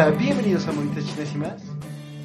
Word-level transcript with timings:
Hola, 0.00 0.10
bienvenidos 0.10 0.68
a 0.68 0.70
Monitas 0.70 1.04
Chinas 1.06 1.34
y 1.34 1.38
más. 1.38 1.62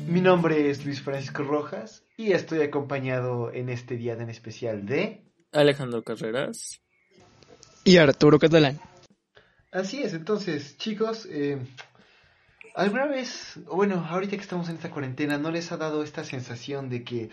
Mi 0.05 0.21
nombre 0.21 0.69
es 0.69 0.85
Luis 0.85 1.01
Francisco 1.01 1.41
Rojas 1.41 2.03
y 2.15 2.33
estoy 2.33 2.61
acompañado 2.61 3.51
en 3.51 3.67
este 3.69 3.97
día 3.97 4.15
tan 4.15 4.29
especial 4.29 4.85
de 4.85 5.23
Alejandro 5.51 6.03
Carreras 6.03 6.81
y 7.83 7.97
Arturo 7.97 8.37
Catalán. 8.37 8.79
Así 9.71 10.03
es, 10.03 10.13
entonces, 10.13 10.77
chicos, 10.77 11.27
eh, 11.31 11.65
¿alguna 12.75 13.07
vez, 13.07 13.59
bueno, 13.65 14.05
ahorita 14.07 14.35
que 14.35 14.43
estamos 14.43 14.69
en 14.69 14.75
esta 14.75 14.91
cuarentena, 14.91 15.39
¿no 15.39 15.49
les 15.49 15.71
ha 15.71 15.77
dado 15.77 16.03
esta 16.03 16.23
sensación 16.23 16.91
de 16.91 17.03
que 17.03 17.31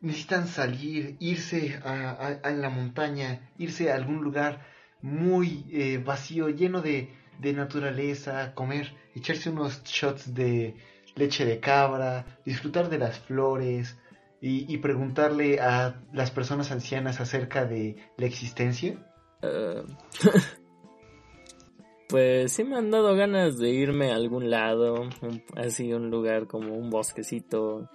necesitan 0.00 0.48
salir, 0.48 1.14
irse 1.20 1.80
a, 1.84 2.40
la 2.42 2.70
montaña, 2.70 3.52
irse 3.56 3.92
a 3.92 3.94
algún 3.94 4.20
lugar 4.20 4.66
muy 5.00 5.64
eh, 5.70 6.02
vacío, 6.04 6.48
lleno 6.48 6.82
de, 6.82 7.19
de 7.40 7.52
naturaleza, 7.52 8.54
comer, 8.54 8.94
echarse 9.14 9.50
unos 9.50 9.82
shots 9.84 10.34
de 10.34 10.74
leche 11.16 11.44
de 11.44 11.60
cabra, 11.60 12.26
disfrutar 12.44 12.88
de 12.88 12.98
las 12.98 13.18
flores 13.18 13.96
y, 14.42 14.78
preguntarle 14.78 15.60
a 15.60 16.00
las 16.12 16.30
personas 16.30 16.70
ancianas 16.70 17.20
acerca 17.20 17.66
de 17.66 17.96
la 18.16 18.26
existencia? 18.26 18.96
Eh, 19.42 19.82
pues 22.08 22.52
sí 22.52 22.64
me 22.64 22.76
han 22.76 22.90
dado 22.90 23.14
ganas 23.14 23.58
de 23.58 23.70
irme 23.70 24.12
a 24.12 24.16
algún 24.16 24.50
lado, 24.50 25.08
así 25.56 25.92
un 25.92 26.10
lugar 26.10 26.46
como 26.46 26.74
un 26.74 26.88
bosquecito, 26.88 27.88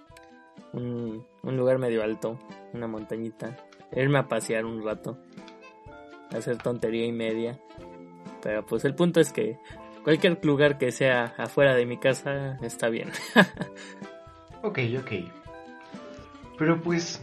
un, 0.72 1.26
lugar 1.42 1.78
medio 1.78 2.02
alto, 2.04 2.38
una 2.72 2.86
montañita, 2.86 3.56
irme 3.92 4.20
a 4.20 4.28
pasear 4.28 4.64
un 4.64 4.84
rato, 4.84 5.18
hacer 6.30 6.58
tontería 6.58 7.06
y 7.06 7.12
media. 7.12 7.60
Pero 8.42 8.64
pues 8.64 8.84
el 8.84 8.94
punto 8.94 9.20
es 9.20 9.32
que 9.32 9.58
cualquier 10.04 10.38
lugar 10.44 10.78
que 10.78 10.92
sea 10.92 11.34
afuera 11.36 11.74
de 11.74 11.86
mi 11.86 11.98
casa 11.98 12.58
está 12.62 12.88
bien. 12.88 13.10
ok, 14.62 14.78
ok. 14.98 15.12
Pero 16.58 16.80
pues 16.80 17.20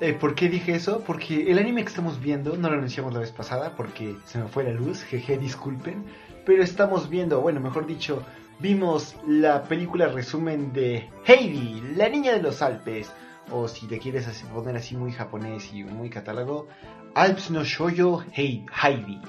eh, 0.00 0.12
¿Por 0.12 0.34
qué 0.34 0.48
dije 0.48 0.74
eso? 0.74 1.04
Porque 1.06 1.50
el 1.50 1.58
anime 1.58 1.82
que 1.82 1.88
estamos 1.88 2.20
viendo, 2.20 2.56
no 2.56 2.68
lo 2.68 2.76
anunciamos 2.76 3.14
la 3.14 3.20
vez 3.20 3.30
pasada 3.30 3.74
porque 3.76 4.16
se 4.26 4.38
me 4.38 4.48
fue 4.48 4.64
la 4.64 4.72
luz, 4.72 5.04
jeje, 5.04 5.38
disculpen. 5.38 6.04
Pero 6.44 6.62
estamos 6.62 7.08
viendo, 7.08 7.40
bueno, 7.40 7.60
mejor 7.60 7.86
dicho, 7.86 8.22
vimos 8.58 9.16
la 9.26 9.62
película 9.62 10.08
resumen 10.08 10.72
de 10.72 11.08
Heidi, 11.24 11.80
la 11.96 12.08
niña 12.08 12.32
de 12.32 12.42
los 12.42 12.60
Alpes. 12.60 13.10
O 13.50 13.68
si 13.68 13.86
te 13.86 13.98
quieres 13.98 14.26
poner 14.52 14.76
así 14.76 14.96
muy 14.96 15.12
japonés 15.12 15.72
y 15.72 15.84
muy 15.84 16.10
catálogo, 16.10 16.66
Alps 17.14 17.50
no 17.50 17.62
Shoyo 17.62 18.24
Heidi. 18.32 19.20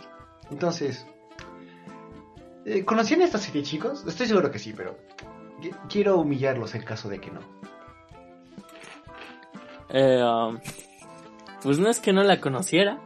Entonces, 0.52 1.06
eh, 2.66 2.84
¿conocían 2.86 3.22
esta 3.22 3.38
serie, 3.38 3.64
chicos? 3.64 4.04
Estoy 4.08 4.28
seguro 4.28 4.52
que 4.52 4.60
sí, 4.60 4.74
pero 4.76 4.98
quiero 5.90 6.18
humillarlos 6.18 6.76
en 6.76 6.84
caso 6.84 7.10
de 7.10 7.20
que 7.20 7.32
no. 7.32 7.40
Eh, 9.90 10.24
um, 10.24 10.60
pues 11.62 11.80
no 11.80 11.90
es 11.90 12.00
que 12.00 12.12
no 12.12 12.24
la 12.24 12.42
conociera, 12.42 13.00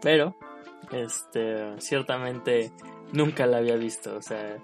pero 0.00 0.36
este 0.92 1.78
ciertamente 1.78 2.72
nunca 3.12 3.46
la 3.46 3.58
había 3.58 3.76
visto, 3.76 4.16
o 4.16 4.22
sea, 4.22 4.56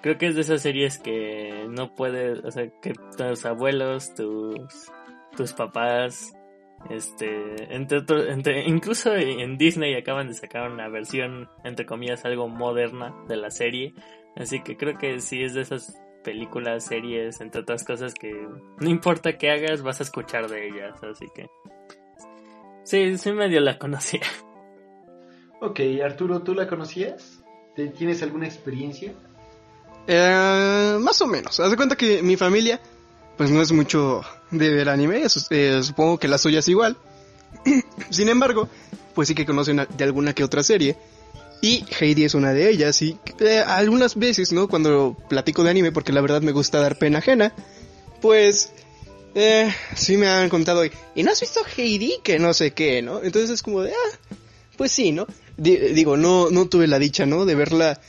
creo 0.00 0.18
que 0.18 0.28
es 0.28 0.34
de 0.34 0.42
esas 0.42 0.62
series 0.62 0.98
que 0.98 1.66
no 1.68 1.94
puedes, 1.94 2.44
o 2.44 2.50
sea, 2.50 2.68
que 2.80 2.92
tus 2.92 3.44
abuelos, 3.44 4.14
tus 4.14 4.90
tus 5.36 5.52
papás 5.52 6.32
este 6.90 7.74
entre, 7.74 7.98
entre 8.32 8.64
incluso 8.68 9.14
en 9.14 9.58
Disney 9.58 9.94
acaban 9.94 10.28
de 10.28 10.34
sacar 10.34 10.70
una 10.70 10.88
versión 10.88 11.48
entre 11.64 11.84
comillas 11.86 12.24
algo 12.24 12.48
moderna 12.48 13.14
de 13.26 13.36
la 13.36 13.50
serie 13.50 13.94
así 14.36 14.62
que 14.62 14.76
creo 14.76 14.96
que 14.96 15.20
sí 15.20 15.42
es 15.42 15.54
de 15.54 15.62
esas 15.62 16.00
películas, 16.22 16.84
series, 16.84 17.40
entre 17.40 17.62
otras 17.62 17.84
cosas 17.84 18.12
que 18.12 18.46
no 18.78 18.90
importa 18.90 19.38
qué 19.38 19.50
hagas, 19.50 19.82
vas 19.82 20.00
a 20.00 20.02
escuchar 20.02 20.48
de 20.48 20.68
ellas, 20.68 21.02
así 21.02 21.26
que... 21.34 21.48
Sí, 22.84 23.18
sí 23.18 23.32
medio 23.32 23.60
la 23.60 23.78
conocía. 23.78 24.22
Ok, 25.60 25.80
Arturo, 26.04 26.42
¿tú 26.42 26.54
la 26.54 26.68
conocías? 26.68 27.42
¿Tienes 27.74 28.22
alguna 28.22 28.46
experiencia? 28.46 29.12
Eh, 30.06 30.96
más 31.00 31.20
o 31.22 31.26
menos. 31.26 31.58
Haz 31.60 31.70
de 31.70 31.76
cuenta 31.76 31.96
que 31.96 32.22
mi 32.22 32.36
familia, 32.36 32.80
pues 33.38 33.50
no 33.52 33.62
es 33.62 33.70
mucho 33.70 34.22
de 34.50 34.68
ver 34.68 34.88
anime, 34.88 35.22
eh, 35.50 35.82
supongo 35.82 36.18
que 36.18 36.26
la 36.26 36.38
suya 36.38 36.58
es 36.58 36.68
igual. 36.68 36.96
Sin 38.10 38.28
embargo, 38.28 38.68
pues 39.14 39.28
sí 39.28 39.34
que 39.34 39.46
conocen 39.46 39.86
de 39.96 40.04
alguna 40.04 40.34
que 40.34 40.42
otra 40.44 40.62
serie. 40.64 40.96
Y 41.62 41.84
Heidi 41.98 42.24
es 42.24 42.34
una 42.34 42.52
de 42.52 42.68
ellas. 42.68 43.00
Y 43.00 43.16
eh, 43.38 43.62
algunas 43.64 44.16
veces, 44.16 44.52
¿no? 44.52 44.68
Cuando 44.68 45.16
platico 45.28 45.62
de 45.62 45.70
anime, 45.70 45.92
porque 45.92 46.12
la 46.12 46.20
verdad 46.20 46.42
me 46.42 46.50
gusta 46.50 46.80
dar 46.80 46.98
pena 46.98 47.18
ajena, 47.18 47.54
pues 48.20 48.72
eh, 49.36 49.72
sí 49.94 50.16
me 50.16 50.26
han 50.26 50.48
contado. 50.48 50.84
¿Y 51.14 51.22
no 51.22 51.30
has 51.30 51.40
visto 51.40 51.60
Heidi? 51.76 52.18
Que 52.24 52.40
no 52.40 52.52
sé 52.52 52.72
qué, 52.72 53.02
¿no? 53.02 53.22
Entonces 53.22 53.50
es 53.50 53.62
como 53.62 53.82
de, 53.82 53.92
ah, 53.92 54.36
pues 54.76 54.90
sí, 54.90 55.12
¿no? 55.12 55.26
digo, 55.56 56.16
no, 56.16 56.50
no 56.50 56.68
tuve 56.68 56.88
la 56.88 56.98
dicha, 56.98 57.24
¿no? 57.24 57.44
De 57.44 57.54
verla 57.54 58.00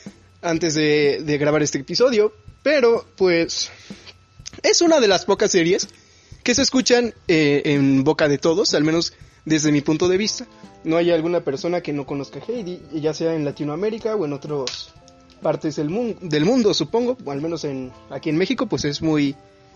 antes 0.42 0.74
de 0.74 1.38
grabar 1.40 1.62
este 1.62 1.80
episodio. 1.80 2.34
Pero, 2.64 3.06
pues, 3.16 3.72
es 4.64 4.82
una 4.82 5.00
de 5.00 5.08
las 5.08 5.26
pocas 5.26 5.52
series 5.52 5.88
que 6.44 6.56
se 6.56 6.62
escuchan 6.62 7.14
eh, 7.28 7.62
en 7.66 8.04
boca 8.04 8.28
de 8.28 8.38
todos, 8.38 8.74
al 8.74 8.84
menos 8.84 9.14
desde 9.46 9.72
mi 9.72 9.82
punto 9.82 10.08
de 10.08 10.18
vista 10.18 10.48
no 10.84 10.98
hay 10.98 11.12
alguna 11.12 11.42
persona 11.42 11.82
que 11.82 11.94
no 11.94 12.06
conozca 12.06 12.40
Heidi, 12.40 12.82
ya 12.94 13.14
sea 13.14 13.36
en 13.36 13.46
Latinoamérica 13.46 14.16
o 14.16 14.26
en 14.26 14.34
otras 14.34 14.94
partes 15.42 15.76
del, 15.76 15.90
mundo, 15.90 16.74
supongo, 16.74 17.18
o 17.24 17.32
al 17.32 17.42
menos 17.42 17.64
en, 17.64 17.92
aquí 18.10 18.30
en 18.30 18.38
México, 18.38 18.68
pues 18.68 18.86
es 18.86 19.02
muy, 19.02 19.36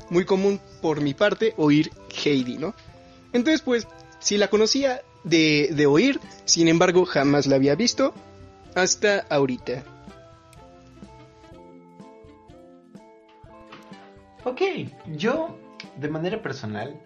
muy 0.10 0.26
común 0.26 0.60
por 0.82 1.02
mi 1.02 1.14
parte 1.14 1.54
oír 1.58 1.92
Heidi, 2.24 2.58
¿no? 2.58 2.74
Entonces, 3.32 3.62
pues, 3.62 3.88
si 4.20 4.38
la 4.38 4.50
conocía 4.50 5.02
de, 5.24 5.70
de 5.74 5.86
oír, 5.86 6.20
sin 6.46 6.68
embargo, 6.68 7.06
jamás 7.06 7.48
la 7.48 7.56
había 7.56 7.76
visto 7.76 8.14
hasta 8.76 9.20
ahorita. 9.30 9.84
Ok, 14.46 14.62
yo, 15.16 15.58
de 15.96 16.10
manera 16.10 16.42
personal, 16.42 17.00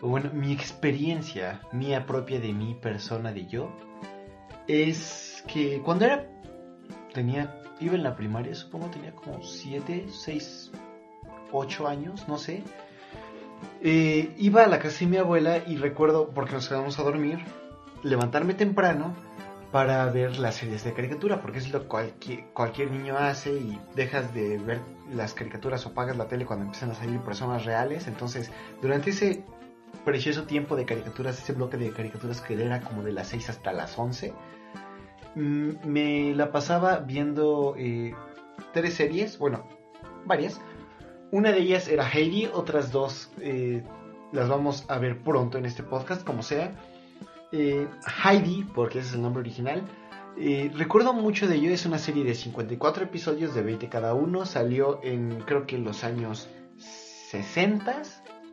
bueno, 0.00 0.30
mi 0.32 0.52
experiencia 0.52 1.60
mía 1.72 2.06
propia 2.06 2.38
de 2.38 2.52
mi 2.52 2.74
persona, 2.74 3.32
de 3.32 3.46
yo, 3.46 3.70
es 4.68 5.42
que 5.48 5.80
cuando 5.80 6.04
era, 6.04 6.28
tenía, 7.12 7.60
iba 7.80 7.96
en 7.96 8.04
la 8.04 8.14
primaria, 8.14 8.54
supongo 8.54 8.86
tenía 8.86 9.12
como 9.12 9.42
7, 9.42 10.06
6, 10.08 10.70
8 11.50 11.88
años, 11.88 12.28
no 12.28 12.38
sé. 12.38 12.62
Eh, 13.82 14.32
iba 14.38 14.62
a 14.62 14.68
la 14.68 14.78
casa 14.78 15.00
de 15.00 15.06
mi 15.06 15.16
abuela 15.16 15.62
y 15.66 15.76
recuerdo, 15.78 16.30
porque 16.30 16.52
nos 16.52 16.68
quedamos 16.68 17.00
a 17.00 17.02
dormir, 17.02 17.40
levantarme 18.04 18.54
temprano 18.54 19.12
para 19.72 20.06
ver 20.06 20.38
las 20.38 20.56
series 20.56 20.84
de 20.84 20.92
caricatura, 20.92 21.40
porque 21.40 21.58
es 21.58 21.72
lo 21.72 21.88
que 22.18 22.46
cualquier, 22.52 22.90
niño 22.90 23.16
hace 23.16 23.52
y 23.52 23.80
dejas 23.94 24.32
de 24.32 24.58
ver 24.58 24.80
las 25.10 25.34
caricaturas 25.34 25.84
o 25.86 25.90
apagas 25.90 26.16
la 26.16 26.28
tele 26.28 26.46
cuando 26.46 26.64
empiezan 26.66 26.90
a 26.90 26.94
salir 26.94 27.20
personas 27.20 27.64
reales. 27.64 28.06
Entonces, 28.06 28.50
durante 28.80 29.10
ese 29.10 29.44
precioso 30.04 30.44
tiempo 30.44 30.76
de 30.76 30.84
caricaturas, 30.84 31.38
ese 31.42 31.52
bloque 31.52 31.76
de 31.76 31.90
caricaturas 31.90 32.40
que 32.40 32.54
era 32.54 32.80
como 32.80 33.02
de 33.02 33.12
las 33.12 33.28
6 33.28 33.50
hasta 33.50 33.72
las 33.72 33.98
11, 33.98 34.32
mm, 35.34 35.70
me 35.84 36.34
la 36.34 36.52
pasaba 36.52 36.98
viendo 37.00 37.74
eh, 37.76 38.14
tres 38.72 38.94
series, 38.94 39.38
bueno, 39.38 39.66
varias. 40.24 40.60
Una 41.32 41.50
de 41.50 41.58
ellas 41.58 41.88
era 41.88 42.08
Heidi, 42.08 42.48
otras 42.52 42.92
dos 42.92 43.32
eh, 43.40 43.82
las 44.32 44.48
vamos 44.48 44.84
a 44.88 44.98
ver 44.98 45.22
pronto 45.22 45.58
en 45.58 45.66
este 45.66 45.82
podcast, 45.82 46.24
como 46.24 46.42
sea. 46.42 46.72
Eh, 47.58 47.88
Heidi, 48.22 48.64
porque 48.74 48.98
ese 48.98 49.08
es 49.08 49.14
el 49.14 49.22
nombre 49.22 49.40
original. 49.40 49.82
recuerdo 50.74 51.14
mucho 51.14 51.48
de 51.48 51.56
ello, 51.56 51.70
es 51.70 51.86
una 51.86 51.98
serie 51.98 52.22
de 52.24 52.34
54 52.34 53.04
episodios 53.04 53.54
de 53.54 53.62
20 53.62 53.88
cada 53.88 54.12
uno, 54.12 54.44
salió 54.44 55.00
en 55.02 55.40
creo 55.40 55.66
que 55.66 55.76
en 55.76 55.84
los 55.84 56.04
años 56.04 56.48
60 57.30 58.02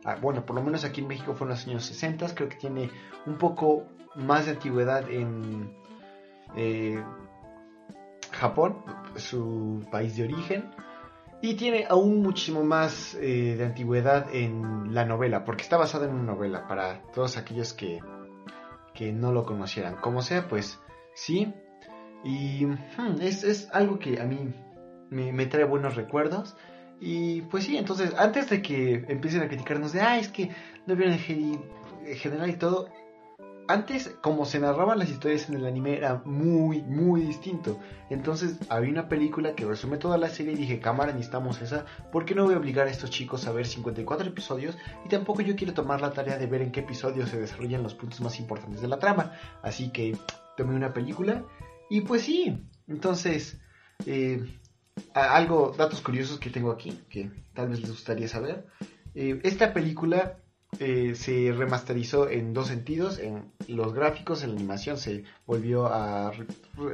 Ah, 0.04 0.18
bueno, 0.20 0.44
por 0.44 0.54
lo 0.54 0.62
menos 0.62 0.84
aquí 0.84 1.00
en 1.00 1.08
México 1.08 1.34
fue 1.34 1.46
en 1.46 1.50
los 1.50 1.66
años 1.66 1.84
60, 1.86 2.34
creo 2.34 2.48
que 2.50 2.56
tiene 2.56 2.90
un 3.24 3.38
poco 3.38 3.86
más 4.14 4.44
de 4.44 4.52
antigüedad 4.52 5.10
en 5.10 5.74
eh, 6.56 7.02
Japón, 8.30 8.84
su 9.16 9.82
país 9.90 10.14
de 10.16 10.24
origen, 10.24 10.70
y 11.40 11.54
tiene 11.54 11.86
aún 11.88 12.20
muchísimo 12.20 12.62
más 12.62 13.14
eh, 13.14 13.54
de 13.56 13.64
antigüedad 13.64 14.26
en 14.34 14.94
la 14.94 15.06
novela, 15.06 15.42
porque 15.46 15.62
está 15.62 15.78
basada 15.78 16.04
en 16.04 16.12
una 16.12 16.34
novela, 16.34 16.66
para 16.68 17.00
todos 17.14 17.38
aquellos 17.38 17.72
que, 17.72 18.00
que 18.94 19.12
no 19.12 19.32
lo 19.32 19.44
conocieran. 19.44 19.96
Como 19.96 20.22
sea, 20.22 20.48
pues 20.48 20.80
sí, 21.14 21.52
y 22.24 22.64
hmm, 22.64 23.20
es, 23.20 23.44
es, 23.44 23.68
algo 23.72 23.98
que 23.98 24.20
a 24.20 24.24
mí 24.24 24.52
me, 25.10 25.32
me 25.32 25.46
trae 25.46 25.64
buenos 25.64 25.96
recuerdos. 25.96 26.56
Y 27.00 27.42
pues 27.42 27.64
sí, 27.64 27.76
entonces, 27.76 28.14
antes 28.16 28.48
de 28.48 28.62
que 28.62 29.04
empiecen 29.08 29.42
a 29.42 29.48
criticarnos 29.48 29.92
de, 29.92 30.00
ah, 30.00 30.18
es 30.18 30.28
que 30.28 30.50
no 30.86 30.96
vieron 30.96 31.14
el 31.14 32.16
general 32.16 32.48
y 32.48 32.56
todo, 32.56 32.88
antes, 33.68 34.16
como 34.20 34.44
se 34.44 34.58
narraban 34.58 34.98
las 34.98 35.10
historias 35.10 35.48
en 35.48 35.56
el 35.56 35.66
anime, 35.66 35.96
era 35.96 36.22
muy, 36.24 36.82
muy 36.82 37.22
distinto. 37.22 37.78
Entonces, 38.10 38.56
había 38.68 38.90
una 38.90 39.08
película 39.08 39.54
que 39.54 39.64
resume 39.64 39.96
toda 39.96 40.18
la 40.18 40.28
serie 40.28 40.52
y 40.52 40.56
dije, 40.56 40.80
cámara, 40.80 41.12
necesitamos 41.12 41.60
esa. 41.62 41.86
¿Por 42.12 42.24
qué 42.24 42.34
no 42.34 42.44
voy 42.44 42.54
a 42.54 42.58
obligar 42.58 42.86
a 42.86 42.90
estos 42.90 43.10
chicos 43.10 43.46
a 43.46 43.52
ver 43.52 43.66
54 43.66 44.28
episodios? 44.28 44.76
Y 45.04 45.08
tampoco 45.08 45.42
yo 45.42 45.56
quiero 45.56 45.74
tomar 45.74 46.00
la 46.00 46.12
tarea 46.12 46.38
de 46.38 46.46
ver 46.46 46.62
en 46.62 46.72
qué 46.72 46.80
episodios 46.80 47.30
se 47.30 47.40
desarrollan 47.40 47.82
los 47.82 47.94
puntos 47.94 48.20
más 48.20 48.38
importantes 48.38 48.80
de 48.80 48.88
la 48.88 48.98
trama. 48.98 49.32
Así 49.62 49.90
que 49.90 50.16
tomé 50.56 50.74
una 50.74 50.92
película 50.92 51.44
y 51.90 52.02
pues 52.02 52.22
sí. 52.22 52.62
Entonces, 52.86 53.58
eh, 54.06 54.44
algo, 55.14 55.74
datos 55.76 56.00
curiosos 56.00 56.38
que 56.38 56.50
tengo 56.50 56.70
aquí, 56.70 57.00
que 57.08 57.30
tal 57.54 57.68
vez 57.68 57.80
les 57.80 57.90
gustaría 57.90 58.28
saber. 58.28 58.66
Eh, 59.14 59.40
esta 59.44 59.72
película 59.72 60.38
eh, 60.80 61.14
se 61.14 61.52
remasterizó 61.52 62.28
en 62.28 62.52
dos 62.52 62.68
sentidos, 62.68 63.18
en 63.18 63.52
los 63.68 63.92
gráficos, 63.92 64.42
en 64.42 64.50
la 64.50 64.56
animación 64.56 64.96
se 64.98 65.24
volvió 65.46 65.86
a... 65.86 66.32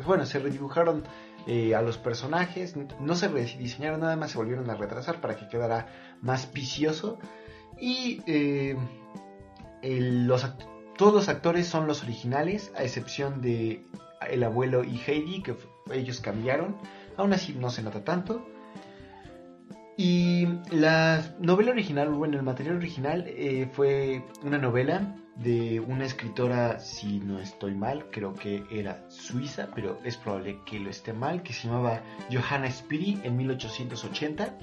Bueno, 0.06 0.26
se 0.26 0.38
redibujaron 0.38 1.04
eh, 1.46 1.74
a 1.74 1.82
los 1.82 1.98
personajes, 1.98 2.74
no 3.00 3.14
se 3.14 3.28
rediseñaron 3.28 4.00
nada 4.00 4.16
más, 4.16 4.32
se 4.32 4.38
volvieron 4.38 4.68
a 4.70 4.74
retrasar 4.74 5.20
para 5.20 5.36
que 5.36 5.48
quedara 5.48 5.88
más 6.20 6.52
vicioso. 6.52 7.18
Y 7.78 8.22
eh, 8.26 8.76
los, 9.82 10.46
todos 10.96 11.14
los 11.14 11.28
actores 11.28 11.66
son 11.66 11.86
los 11.86 12.02
originales, 12.02 12.72
a 12.76 12.84
excepción 12.84 13.40
de 13.40 13.84
el 14.28 14.42
abuelo 14.42 14.84
y 14.84 15.00
Heidi, 15.06 15.42
que 15.42 15.56
ellos 15.92 16.20
cambiaron. 16.20 16.76
Aún 17.16 17.32
así 17.32 17.54
no 17.54 17.70
se 17.70 17.82
nota 17.82 18.04
tanto. 18.04 18.46
Y 20.02 20.46
la 20.70 21.22
novela 21.40 21.72
original, 21.72 22.08
bueno, 22.08 22.38
el 22.38 22.42
material 22.42 22.76
original 22.76 23.26
eh, 23.26 23.68
fue 23.70 24.24
una 24.42 24.56
novela 24.56 25.14
de 25.36 25.78
una 25.78 26.06
escritora, 26.06 26.78
si 26.78 27.20
no 27.20 27.38
estoy 27.38 27.74
mal, 27.74 28.06
creo 28.10 28.32
que 28.32 28.64
era 28.70 29.04
suiza, 29.10 29.68
pero 29.74 30.00
es 30.02 30.16
probable 30.16 30.60
que 30.64 30.80
lo 30.80 30.88
esté 30.88 31.12
mal, 31.12 31.42
que 31.42 31.52
se 31.52 31.68
llamaba 31.68 32.00
Johanna 32.32 32.70
Spiri 32.70 33.20
en 33.24 33.36
1880. 33.36 34.56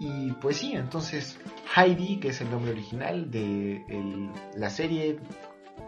Y 0.00 0.32
pues 0.40 0.56
sí, 0.56 0.72
entonces 0.72 1.38
Heidi, 1.76 2.18
que 2.18 2.28
es 2.28 2.40
el 2.40 2.50
nombre 2.50 2.72
original 2.72 3.30
de 3.30 3.84
la 4.56 4.70
serie, 4.70 5.20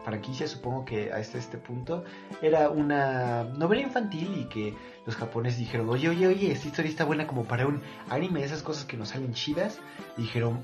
franquicia, 0.05 0.47
supongo 0.49 0.85
que 0.85 1.13
hasta 1.13 1.39
este 1.39 1.59
punto, 1.59 2.05
era 2.43 2.71
una 2.71 3.45
novela 3.45 3.83
infantil 3.83 4.39
y 4.41 4.45
que 4.49 4.75
los 5.07 5.17
japoneses 5.17 5.59
dijeron, 5.59 5.89
oye, 5.89 6.09
oye, 6.09 6.27
oye, 6.27 6.53
esta 6.53 6.69
historia 6.69 6.91
está 6.91 7.05
buena 7.05 7.27
como 7.27 7.45
para 7.45 7.67
un 7.67 7.83
anime, 8.09 8.43
esas 8.43 8.63
cosas 8.63 8.85
que 8.85 8.97
nos 8.97 9.11
salen 9.11 9.33
chidas. 9.33 9.81
dijeron, 10.17 10.63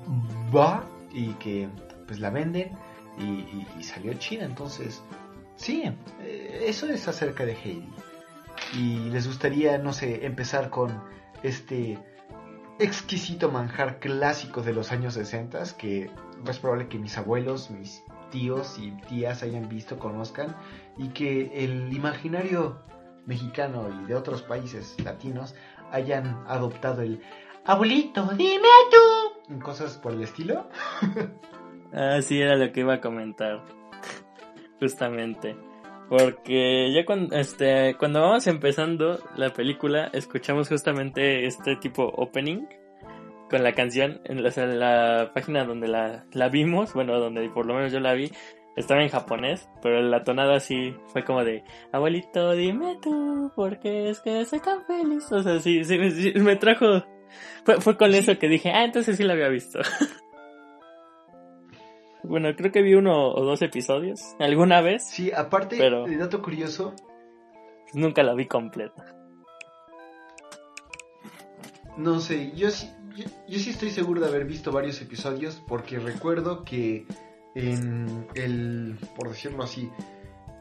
va, 0.54 0.84
y 1.12 1.32
que 1.34 1.68
pues 2.06 2.20
la 2.20 2.30
venden 2.30 2.72
y, 3.18 3.82
salió 3.82 4.12
chida. 4.14 4.44
Entonces, 4.44 5.02
sí, 5.56 5.84
eh, 6.20 6.64
eso 6.66 6.88
es 6.88 7.08
acerca 7.08 7.44
de 7.44 7.52
Heidi. 7.52 7.88
Y 8.74 9.10
les 9.10 9.26
gustaría, 9.26 9.78
no 9.78 9.92
sé, 9.92 10.26
empezar 10.26 10.70
con 10.70 11.02
este 11.42 11.98
exquisito 12.78 13.50
manjar 13.50 13.98
clásico 14.00 14.62
de 14.62 14.74
los 14.74 14.92
años 14.92 15.14
60 15.14 15.62
que 15.78 16.10
es 16.46 16.58
probable 16.58 16.88
que 16.88 16.98
mis 16.98 17.16
abuelos, 17.16 17.70
mis 17.70 18.02
tíos 18.30 18.78
y 18.78 18.90
tías 19.08 19.42
hayan 19.42 19.68
visto, 19.68 19.98
conozcan 19.98 20.56
y 20.96 21.08
que 21.08 21.64
el 21.64 21.92
imaginario 21.92 22.78
mexicano 23.26 23.88
y 24.02 24.06
de 24.06 24.14
otros 24.14 24.42
países 24.42 24.96
latinos 25.04 25.54
hayan 25.90 26.44
adoptado 26.46 27.02
el 27.02 27.20
abuelito, 27.64 28.28
dime 28.36 28.68
tú, 28.90 29.58
cosas 29.60 29.98
por 29.98 30.12
el 30.12 30.22
estilo. 30.22 30.68
ah, 31.92 32.20
sí, 32.22 32.40
era 32.40 32.56
lo 32.56 32.72
que 32.72 32.80
iba 32.80 32.94
a 32.94 33.00
comentar. 33.00 33.62
Justamente. 34.80 35.56
Porque 36.08 36.92
ya 36.94 37.04
cuando, 37.04 37.34
este, 37.34 37.96
cuando 37.98 38.20
vamos 38.20 38.46
empezando 38.46 39.18
la 39.34 39.52
película, 39.52 40.08
escuchamos 40.12 40.68
justamente 40.68 41.46
este 41.46 41.74
tipo 41.76 42.04
opening 42.04 42.66
con 43.48 43.62
la 43.62 43.72
canción 43.72 44.20
en 44.24 44.42
la, 44.42 44.50
en 44.54 44.80
la 44.80 45.30
página 45.34 45.64
donde 45.64 45.88
la, 45.88 46.26
la, 46.32 46.48
vimos, 46.48 46.94
bueno, 46.94 47.18
donde 47.18 47.48
por 47.50 47.66
lo 47.66 47.74
menos 47.74 47.92
yo 47.92 48.00
la 48.00 48.14
vi, 48.14 48.30
estaba 48.76 49.02
en 49.02 49.08
japonés, 49.08 49.68
pero 49.82 50.02
la 50.02 50.24
tonada 50.24 50.60
sí 50.60 50.94
fue 51.08 51.24
como 51.24 51.44
de, 51.44 51.64
abuelito, 51.92 52.52
dime 52.52 52.98
tú, 53.00 53.52
¿por 53.54 53.78
qué 53.78 54.10
es 54.10 54.20
que 54.20 54.44
soy 54.44 54.60
tan 54.60 54.84
feliz? 54.84 55.30
O 55.32 55.42
sea, 55.42 55.60
sí, 55.60 55.84
sí, 55.84 56.32
me 56.36 56.56
trajo, 56.56 57.04
fue, 57.64 57.80
fue 57.80 57.96
con 57.96 58.14
eso 58.14 58.38
que 58.38 58.48
dije, 58.48 58.70
ah, 58.70 58.84
entonces 58.84 59.16
sí 59.16 59.24
la 59.24 59.34
había 59.34 59.48
visto. 59.48 59.80
bueno, 62.22 62.54
creo 62.56 62.72
que 62.72 62.82
vi 62.82 62.94
uno 62.94 63.32
o 63.32 63.44
dos 63.44 63.62
episodios, 63.62 64.20
alguna 64.38 64.80
vez. 64.80 65.08
Sí, 65.08 65.32
aparte, 65.32 65.76
pero 65.78 66.04
de 66.04 66.16
dato 66.16 66.42
curioso. 66.42 66.94
Nunca 67.94 68.22
la 68.22 68.34
vi 68.34 68.46
completa. 68.46 69.14
No 71.96 72.20
sé, 72.20 72.52
yo 72.54 72.70
sí, 72.70 72.90
yo 73.16 73.58
sí 73.58 73.70
estoy 73.70 73.90
seguro 73.90 74.20
de 74.20 74.28
haber 74.28 74.44
visto 74.44 74.72
varios 74.72 75.00
episodios 75.00 75.62
porque 75.66 75.98
recuerdo 75.98 76.64
que 76.64 77.06
en 77.54 78.26
el, 78.34 78.96
por 79.16 79.30
decirlo 79.30 79.62
así, 79.62 79.90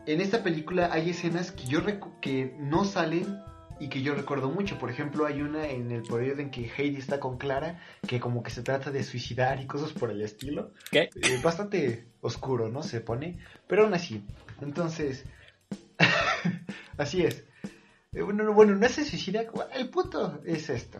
en 0.05 0.21
esta 0.21 0.43
película 0.43 0.89
hay 0.91 1.09
escenas 1.09 1.51
que 1.51 1.65
yo 1.65 1.81
que 2.21 2.55
no 2.59 2.85
salen 2.85 3.39
y 3.79 3.89
que 3.89 4.01
yo 4.01 4.15
recuerdo 4.15 4.49
mucho. 4.49 4.77
Por 4.77 4.89
ejemplo, 4.89 5.25
hay 5.25 5.41
una 5.41 5.67
en 5.67 5.91
el 5.91 6.03
periodo 6.03 6.41
en 6.41 6.49
que 6.49 6.71
Heidi 6.77 6.97
está 6.97 7.19
con 7.19 7.37
Clara, 7.37 7.81
que 8.07 8.19
como 8.19 8.43
que 8.43 8.51
se 8.51 8.63
trata 8.63 8.91
de 8.91 9.03
suicidar 9.03 9.59
y 9.61 9.67
cosas 9.67 9.91
por 9.91 10.11
el 10.11 10.21
estilo. 10.21 10.71
¿Qué? 10.91 11.09
Eh, 11.21 11.39
bastante 11.43 12.07
oscuro, 12.21 12.69
¿no? 12.69 12.83
Se 12.83 13.01
pone. 13.01 13.39
Pero 13.67 13.83
aún 13.83 13.93
así. 13.93 14.23
Entonces, 14.61 15.25
así 16.97 17.23
es. 17.23 17.43
Eh, 18.13 18.21
bueno, 18.21 18.53
bueno, 18.53 18.75
no 18.75 18.87
se 18.87 19.03
suicida. 19.03 19.43
El 19.73 19.89
punto 19.89 20.41
es 20.45 20.69
esto. 20.69 20.99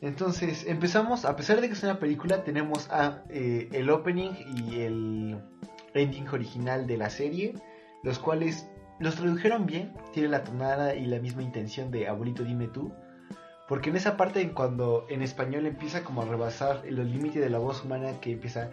Entonces 0.00 0.66
empezamos, 0.66 1.24
a 1.24 1.34
pesar 1.34 1.60
de 1.60 1.68
que 1.68 1.74
es 1.74 1.82
una 1.82 1.98
película, 1.98 2.44
tenemos 2.44 2.88
eh, 3.30 3.68
el 3.72 3.88
opening 3.90 4.32
y 4.54 4.80
el 4.80 5.38
ending 5.94 6.28
original 6.28 6.86
de 6.86 6.98
la 6.98 7.08
serie, 7.08 7.54
los 8.02 8.18
cuales 8.18 8.68
los 9.00 9.16
tradujeron 9.16 9.66
bien, 9.66 9.94
tiene 10.12 10.28
la 10.28 10.44
tonada 10.44 10.94
y 10.94 11.06
la 11.06 11.20
misma 11.20 11.42
intención 11.42 11.90
de 11.90 12.06
abuelito 12.06 12.44
dime 12.44 12.68
tú, 12.68 12.92
porque 13.68 13.90
en 13.90 13.96
esa 13.96 14.16
parte 14.16 14.52
cuando 14.52 15.06
en 15.08 15.22
español 15.22 15.66
empieza 15.66 16.04
como 16.04 16.22
a 16.22 16.26
rebasar 16.26 16.82
el 16.84 16.96
límite 17.10 17.40
de 17.40 17.48
la 17.48 17.58
voz 17.58 17.82
humana 17.82 18.20
que 18.20 18.32
empieza 18.32 18.70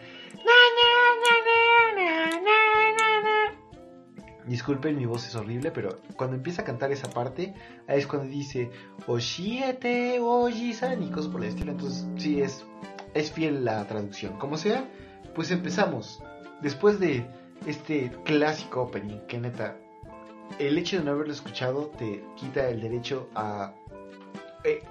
Disculpen, 4.47 4.97
mi 4.97 5.05
voz 5.05 5.27
es 5.27 5.35
horrible, 5.35 5.71
pero 5.71 5.99
cuando 6.15 6.35
empieza 6.35 6.63
a 6.63 6.65
cantar 6.65 6.91
esa 6.91 7.09
parte, 7.09 7.53
ahí 7.87 7.99
es 7.99 8.07
cuando 8.07 8.27
dice 8.27 8.71
Oshiete, 9.07 10.19
Ojisan 10.19 11.03
y 11.03 11.11
cosas 11.11 11.31
por 11.31 11.43
el 11.43 11.49
estilo. 11.49 11.71
Entonces, 11.71 12.07
sí, 12.17 12.41
es, 12.41 12.65
es 13.13 13.31
fiel 13.31 13.63
la 13.63 13.85
traducción. 13.87 14.37
Como 14.39 14.57
sea, 14.57 14.89
pues 15.35 15.51
empezamos. 15.51 16.23
Después 16.61 16.99
de 16.99 17.25
este 17.65 18.11
clásico 18.25 18.81
opening, 18.83 19.19
que 19.27 19.39
neta, 19.39 19.77
el 20.59 20.77
hecho 20.77 20.97
de 20.97 21.03
no 21.03 21.11
haberlo 21.11 21.33
escuchado 21.33 21.91
te 21.97 22.23
quita 22.35 22.67
el 22.69 22.81
derecho 22.81 23.29
a. 23.35 23.73
Eh, 24.63 24.83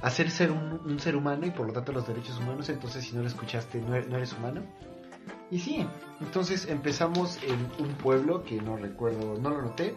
a 0.00 0.10
ser, 0.10 0.32
ser 0.32 0.50
un, 0.50 0.98
ser 0.98 1.14
humano 1.14 1.46
y 1.46 1.50
por 1.50 1.64
lo 1.64 1.72
tanto 1.72 1.92
los 1.92 2.06
derechos 2.08 2.38
humanos. 2.38 2.68
Entonces, 2.68 3.04
si 3.04 3.14
no 3.14 3.22
lo 3.22 3.28
escuchaste, 3.28 3.80
no 3.80 4.16
eres 4.16 4.32
humano. 4.32 4.62
Y 5.52 5.58
sí, 5.58 5.86
entonces 6.22 6.66
empezamos 6.66 7.38
en 7.42 7.70
un 7.78 7.92
pueblo 7.96 8.42
que 8.42 8.58
no 8.62 8.78
recuerdo, 8.78 9.38
no 9.38 9.50
lo 9.50 9.60
noté. 9.60 9.94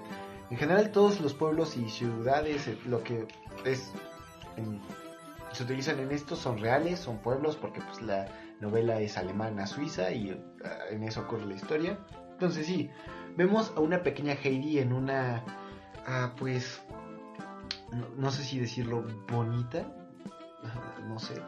En 0.50 0.58
general 0.58 0.92
todos 0.92 1.22
los 1.22 1.34
pueblos 1.34 1.78
y 1.78 1.90
ciudades, 1.90 2.68
eh, 2.68 2.78
lo 2.86 3.02
que 3.02 3.26
es 3.64 3.94
se 5.54 5.64
utilizan 5.64 6.00
en 6.00 6.12
esto 6.12 6.36
son 6.36 6.58
reales, 6.58 7.00
son 7.00 7.20
pueblos 7.20 7.56
porque 7.56 7.80
pues 7.80 8.02
la 8.02 8.28
novela 8.60 9.00
es 9.00 9.18
alemana 9.18 9.66
suiza 9.66 10.12
y 10.12 10.32
ah, 10.66 10.90
en 10.92 11.04
eso 11.04 11.22
ocurre 11.22 11.46
la 11.46 11.56
historia. 11.56 12.00
Entonces 12.34 12.66
sí, 12.66 12.90
vemos 13.38 13.72
a 13.78 13.80
una 13.80 14.04
pequeña 14.04 14.34
Heidi 14.34 14.80
en 14.80 14.92
una 14.92 15.42
ah, 16.06 16.34
pues 16.38 16.84
no, 18.18 18.30
sé 18.30 18.44
si 18.44 18.60
decirlo 18.60 19.06
bonita, 19.32 19.88
no 21.08 21.18
sé. 21.18 21.42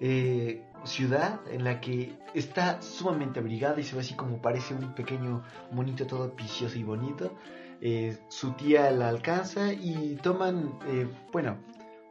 Eh, 0.00 0.64
ciudad 0.84 1.40
en 1.50 1.64
la 1.64 1.80
que 1.80 2.16
está 2.34 2.80
sumamente 2.80 3.40
abrigada 3.40 3.80
y 3.80 3.84
se 3.84 3.94
ve 3.94 4.00
así 4.00 4.14
como 4.14 4.40
parece 4.40 4.74
un 4.74 4.94
pequeño 4.94 5.42
monito 5.72 6.06
todo 6.06 6.34
picioso 6.34 6.78
y 6.78 6.84
bonito. 6.84 7.36
Eh, 7.80 8.18
su 8.28 8.52
tía 8.52 8.90
la 8.90 9.08
alcanza 9.08 9.72
y 9.72 10.16
toman, 10.22 10.78
eh, 10.86 11.08
bueno, 11.32 11.56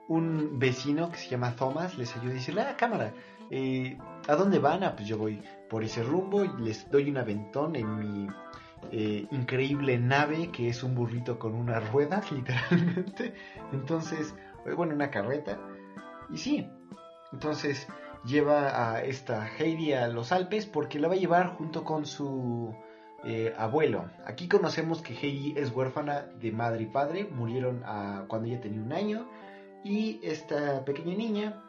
un 0.07 0.57
vecino 0.57 1.11
que 1.11 1.17
se 1.17 1.29
llama 1.29 1.55
Thomas 1.55 1.97
les 1.97 2.15
ayuda 2.15 2.31
a 2.31 2.35
decirle, 2.35 2.61
ah, 2.61 2.75
cámara, 2.75 3.13
eh, 3.51 3.97
¿a 4.27 4.35
dónde 4.35 4.59
van? 4.59 4.83
Ah, 4.83 4.95
pues 4.95 5.07
yo 5.07 5.17
voy 5.17 5.41
por 5.69 5.83
ese 5.83 6.03
rumbo 6.03 6.43
y 6.43 6.49
les 6.61 6.89
doy 6.89 7.09
un 7.09 7.17
aventón 7.17 7.75
en 7.75 7.99
mi 7.99 8.27
increíble 8.91 9.99
nave 9.99 10.49
que 10.51 10.69
es 10.69 10.83
un 10.83 10.95
burrito 10.95 11.37
con 11.37 11.53
una 11.53 11.79
rueda, 11.79 12.21
literalmente. 12.31 13.35
Entonces, 13.71 14.33
bueno, 14.75 14.95
una 14.95 15.11
carreta. 15.11 15.59
Y 16.31 16.37
sí, 16.37 16.67
entonces 17.31 17.87
lleva 18.25 18.93
a 18.93 19.03
esta 19.03 19.47
Heidi 19.57 19.93
a 19.93 20.07
los 20.07 20.31
Alpes 20.31 20.65
porque 20.65 20.99
la 20.99 21.07
va 21.07 21.13
a 21.15 21.17
llevar 21.17 21.55
junto 21.55 21.83
con 21.83 22.05
su 22.05 22.75
eh, 23.23 23.53
abuelo. 23.57 24.09
Aquí 24.25 24.47
conocemos 24.47 25.01
que 25.01 25.13
Heidi 25.13 25.53
es 25.57 25.71
huérfana 25.71 26.27
de 26.39 26.51
madre 26.51 26.83
y 26.83 26.87
padre, 26.87 27.23
murieron 27.25 27.83
cuando 28.27 28.47
ella 28.47 28.61
tenía 28.61 28.81
un 28.81 28.93
año. 28.93 29.27
Y 29.83 30.19
esta 30.23 30.83
pequeña 30.83 31.15
niña 31.15 31.63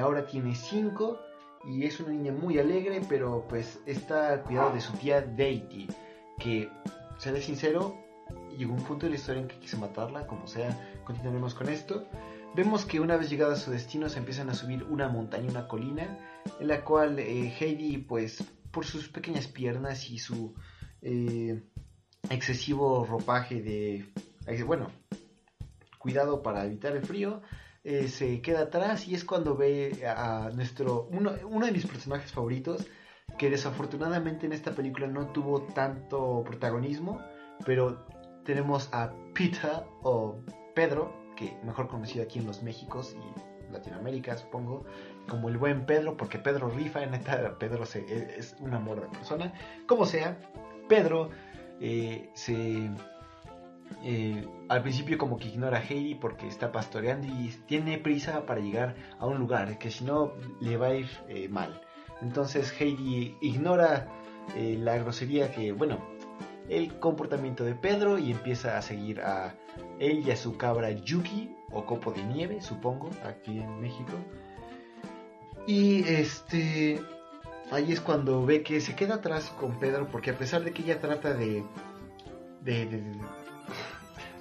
ahora 0.00 0.26
tiene 0.26 0.54
5 0.54 1.18
y 1.66 1.84
es 1.84 2.00
una 2.00 2.10
niña 2.10 2.32
muy 2.32 2.58
alegre, 2.58 3.00
pero 3.08 3.44
pues 3.48 3.80
está 3.86 4.42
cuidado 4.42 4.72
de 4.72 4.80
su 4.80 4.92
tía 4.94 5.20
Deity, 5.22 5.88
que, 6.38 6.70
seré 7.18 7.40
sincero, 7.40 7.96
llegó 8.56 8.74
un 8.74 8.82
punto 8.82 9.06
de 9.06 9.10
la 9.10 9.16
historia 9.16 9.42
en 9.42 9.48
que 9.48 9.58
quise 9.58 9.76
matarla, 9.76 10.26
como 10.26 10.46
sea, 10.46 10.76
continuaremos 11.04 11.54
con 11.54 11.68
esto. 11.68 12.06
Vemos 12.54 12.86
que 12.86 13.00
una 13.00 13.16
vez 13.16 13.28
llegado 13.28 13.52
a 13.52 13.56
su 13.56 13.72
destino 13.72 14.08
se 14.08 14.20
empiezan 14.20 14.48
a 14.48 14.54
subir 14.54 14.84
una 14.84 15.08
montaña, 15.08 15.50
una 15.50 15.66
colina, 15.66 16.20
en 16.60 16.68
la 16.68 16.84
cual 16.84 17.18
eh, 17.18 17.52
Heidi, 17.58 17.98
pues, 17.98 18.44
por 18.70 18.86
sus 18.86 19.08
pequeñas 19.08 19.48
piernas 19.48 20.08
y 20.08 20.18
su 20.18 20.54
eh, 21.02 21.64
excesivo 22.30 23.04
ropaje 23.04 23.60
de, 23.60 24.12
eh, 24.46 24.62
bueno, 24.62 24.86
cuidado 25.98 26.44
para 26.44 26.64
evitar 26.64 26.94
el 26.94 27.04
frío, 27.04 27.42
se 27.82 28.40
queda 28.40 28.62
atrás 28.62 29.06
y 29.08 29.14
es 29.14 29.24
cuando 29.24 29.56
ve 29.56 30.06
a 30.06 30.48
nuestro, 30.54 31.06
uno, 31.10 31.32
uno 31.46 31.66
de 31.66 31.72
mis 31.72 31.84
personajes 31.84 32.32
favoritos, 32.32 32.86
que 33.36 33.50
desafortunadamente 33.50 34.46
en 34.46 34.54
esta 34.54 34.70
película 34.70 35.06
no 35.06 35.26
tuvo 35.32 35.62
tanto 35.62 36.42
protagonismo, 36.46 37.20
pero 37.66 38.06
tenemos 38.44 38.88
a 38.92 39.12
Peter 39.34 39.84
o 40.02 40.40
Pedro, 40.74 41.23
que 41.36 41.56
mejor 41.64 41.88
conocido 41.88 42.24
aquí 42.24 42.38
en 42.38 42.46
los 42.46 42.62
Méxicos 42.62 43.16
y 43.18 43.72
Latinoamérica, 43.72 44.36
supongo, 44.36 44.84
como 45.28 45.48
el 45.48 45.56
buen 45.58 45.84
Pedro, 45.86 46.16
porque 46.16 46.38
Pedro 46.38 46.68
rifa, 46.68 47.04
neta, 47.06 47.58
Pedro 47.58 47.86
se- 47.86 48.00
e, 48.06 48.38
es 48.38 48.56
un 48.60 48.72
amor 48.74 49.00
de 49.00 49.08
persona. 49.08 49.52
Como 49.86 50.04
sea, 50.06 50.38
Pedro 50.88 51.30
eh, 51.80 52.30
se 52.34 52.90
eh, 54.02 54.46
al 54.68 54.82
principio 54.82 55.18
como 55.18 55.38
que 55.38 55.48
ignora 55.48 55.78
a 55.78 55.82
Heidi 55.82 56.14
porque 56.14 56.46
está 56.46 56.72
pastoreando 56.72 57.26
y 57.26 57.48
tiene 57.66 57.98
prisa 57.98 58.44
para 58.46 58.60
llegar 58.60 58.94
a 59.18 59.26
un 59.26 59.38
lugar 59.38 59.78
que 59.78 59.90
si 59.90 60.04
no 60.04 60.32
le 60.60 60.76
va 60.76 60.88
a 60.88 60.94
ir 60.94 61.08
eh, 61.28 61.48
mal. 61.48 61.80
Entonces 62.22 62.72
Heidi 62.80 63.36
ignora 63.40 64.08
la 64.56 64.98
grosería 64.98 65.50
que, 65.50 65.72
bueno, 65.72 65.98
el 66.68 66.98
comportamiento 66.98 67.64
de 67.64 67.74
Pedro 67.74 68.18
y 68.18 68.30
empieza 68.30 68.78
a 68.78 68.82
seguir 68.82 69.20
a 69.20 69.54
él 69.98 70.26
y 70.26 70.30
a 70.30 70.36
su 70.36 70.56
cabra 70.56 70.90
Yuki 70.90 71.54
o 71.70 71.84
copo 71.84 72.12
de 72.12 72.22
nieve, 72.24 72.60
supongo, 72.60 73.10
aquí 73.24 73.58
en 73.60 73.80
México. 73.80 74.12
Y 75.66 76.04
este 76.08 77.00
ahí 77.70 77.92
es 77.92 78.00
cuando 78.00 78.44
ve 78.44 78.62
que 78.62 78.80
se 78.80 78.94
queda 78.94 79.16
atrás 79.16 79.50
con 79.58 79.78
Pedro 79.78 80.06
porque 80.08 80.30
a 80.30 80.38
pesar 80.38 80.62
de 80.64 80.72
que 80.72 80.82
ella 80.82 81.00
trata 81.00 81.32
de 81.34 81.64
de, 82.60 82.86
de, 82.86 83.02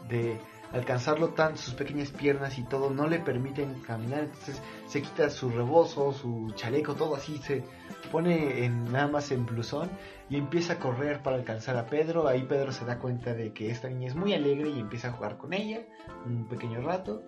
de 0.10 0.40
alcanzarlo 0.74 1.30
tan 1.30 1.58
sus 1.58 1.74
pequeñas 1.76 2.10
piernas 2.10 2.58
y 2.58 2.64
todo 2.64 2.90
no 2.90 3.08
le 3.08 3.20
permiten 3.20 3.82
caminar 3.82 4.22
entonces 4.22 4.62
se 4.88 5.02
quita 5.02 5.30
su 5.30 5.50
rebozo 5.50 6.12
su 6.12 6.52
chaleco 6.56 6.96
todo 6.96 7.16
así 7.16 7.38
se 7.38 7.64
pone 8.12 8.66
en 8.66 8.92
nada 8.92 9.08
más 9.08 9.32
en 9.32 9.46
blusón 9.46 9.90
y 10.30 10.38
empieza 10.38 10.74
a 10.74 10.80
correr 10.80 11.22
para 11.22 11.36
alcanzar 11.36 11.78
a 11.78 11.86
Pedro. 11.86 12.28
Ahí 12.28 12.44
Pedro 12.44 12.72
se 12.72 12.86
da 12.86 13.00
cuenta 13.00 13.34
de 13.34 13.54
que 13.54 13.70
esta 13.70 13.90
niña 13.90 14.08
es 14.08 14.16
muy 14.16 14.34
alegre 14.34 14.70
y 14.70 14.80
empieza 14.80 15.10
a 15.10 15.12
jugar 15.12 15.38
con 15.38 15.54
ella 15.54 15.82
un 16.26 16.48
pequeño 16.48 16.82
rato. 16.82 17.24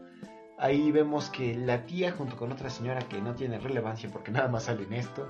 Ahí 0.57 0.91
vemos 0.91 1.29
que 1.29 1.53
la 1.55 1.85
tía 1.85 2.11
junto 2.11 2.37
con 2.37 2.51
otra 2.51 2.69
señora 2.69 3.01
que 3.01 3.21
no 3.21 3.35
tiene 3.35 3.59
relevancia 3.59 4.09
porque 4.11 4.31
nada 4.31 4.47
más 4.47 4.63
sale 4.63 4.83
en 4.83 4.93
esto 4.93 5.27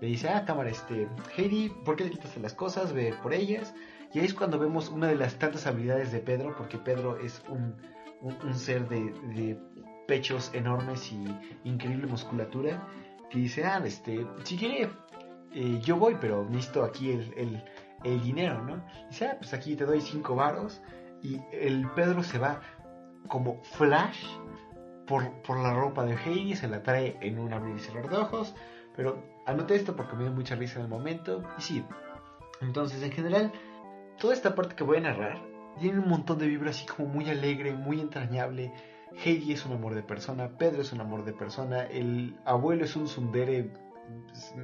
le 0.00 0.06
dice 0.06 0.28
ah 0.28 0.44
cámara 0.44 0.70
este 0.70 1.08
Heidi 1.36 1.70
¿por 1.84 1.96
qué 1.96 2.04
le 2.04 2.10
quitas 2.10 2.36
las 2.36 2.54
cosas 2.54 2.92
ve 2.92 3.12
por 3.20 3.34
ellas 3.34 3.74
y 4.12 4.18
ahí 4.18 4.26
es 4.26 4.34
cuando 4.34 4.58
vemos 4.58 4.88
una 4.88 5.08
de 5.08 5.16
las 5.16 5.38
tantas 5.38 5.66
habilidades 5.66 6.12
de 6.12 6.20
Pedro, 6.20 6.54
porque 6.56 6.78
Pedro 6.78 7.18
es 7.18 7.42
un, 7.48 7.76
un, 8.22 8.54
ser 8.54 8.88
de, 8.88 9.12
de 9.34 9.58
pechos 10.06 10.50
enormes 10.54 11.12
y 11.12 11.24
increíble 11.64 12.06
musculatura, 12.06 12.86
que 13.28 13.38
dice, 13.38 13.64
ah, 13.64 13.82
este, 13.84 14.26
si 14.44 14.56
quiere, 14.56 14.90
eh, 15.52 15.80
yo 15.82 15.96
voy, 15.96 16.16
pero 16.20 16.46
necesito 16.48 16.82
aquí 16.82 17.12
el, 17.12 17.34
el, 17.36 17.64
el 18.04 18.22
dinero, 18.22 18.62
¿no? 18.64 18.82
Dice, 19.10 19.26
ah, 19.26 19.36
pues 19.38 19.52
aquí 19.52 19.76
te 19.76 19.84
doy 19.84 20.00
cinco 20.00 20.34
varos, 20.34 20.80
y 21.22 21.40
el 21.52 21.88
Pedro 21.90 22.22
se 22.22 22.38
va 22.38 22.60
como 23.28 23.62
flash 23.62 24.24
por, 25.06 25.30
por 25.42 25.58
la 25.58 25.74
ropa 25.74 26.04
de 26.04 26.14
Heidi, 26.14 26.56
se 26.56 26.68
la 26.68 26.82
trae 26.82 27.18
en 27.20 27.38
un 27.38 27.52
abrir 27.52 27.76
y 27.76 27.80
cerrar 27.80 28.08
de 28.08 28.16
ojos, 28.16 28.54
pero 28.96 29.22
anoté 29.46 29.74
esto 29.74 29.94
porque 29.94 30.16
me 30.16 30.24
dio 30.24 30.32
mucha 30.32 30.54
risa 30.54 30.78
en 30.78 30.86
el 30.86 30.88
momento, 30.88 31.42
y 31.58 31.60
sí, 31.60 31.84
entonces 32.62 33.02
en 33.02 33.12
general 33.12 33.52
toda 34.18 34.34
esta 34.34 34.54
parte 34.54 34.74
que 34.74 34.84
voy 34.84 34.98
a 34.98 35.00
narrar 35.00 35.38
tiene 35.78 35.98
un 36.00 36.08
montón 36.08 36.38
de 36.38 36.46
vibras 36.46 36.76
así 36.76 36.86
como 36.86 37.08
muy 37.08 37.30
alegre, 37.30 37.72
muy 37.72 38.00
entrañable. 38.00 38.72
Heidi 39.24 39.52
es 39.52 39.64
un 39.64 39.72
amor 39.72 39.94
de 39.94 40.02
persona, 40.02 40.58
Pedro 40.58 40.82
es 40.82 40.92
un 40.92 41.00
amor 41.00 41.24
de 41.24 41.32
persona, 41.32 41.84
el 41.84 42.38
abuelo 42.44 42.84
es 42.84 42.94
un 42.96 43.08
sundere, 43.08 43.72
pues, 44.26 44.54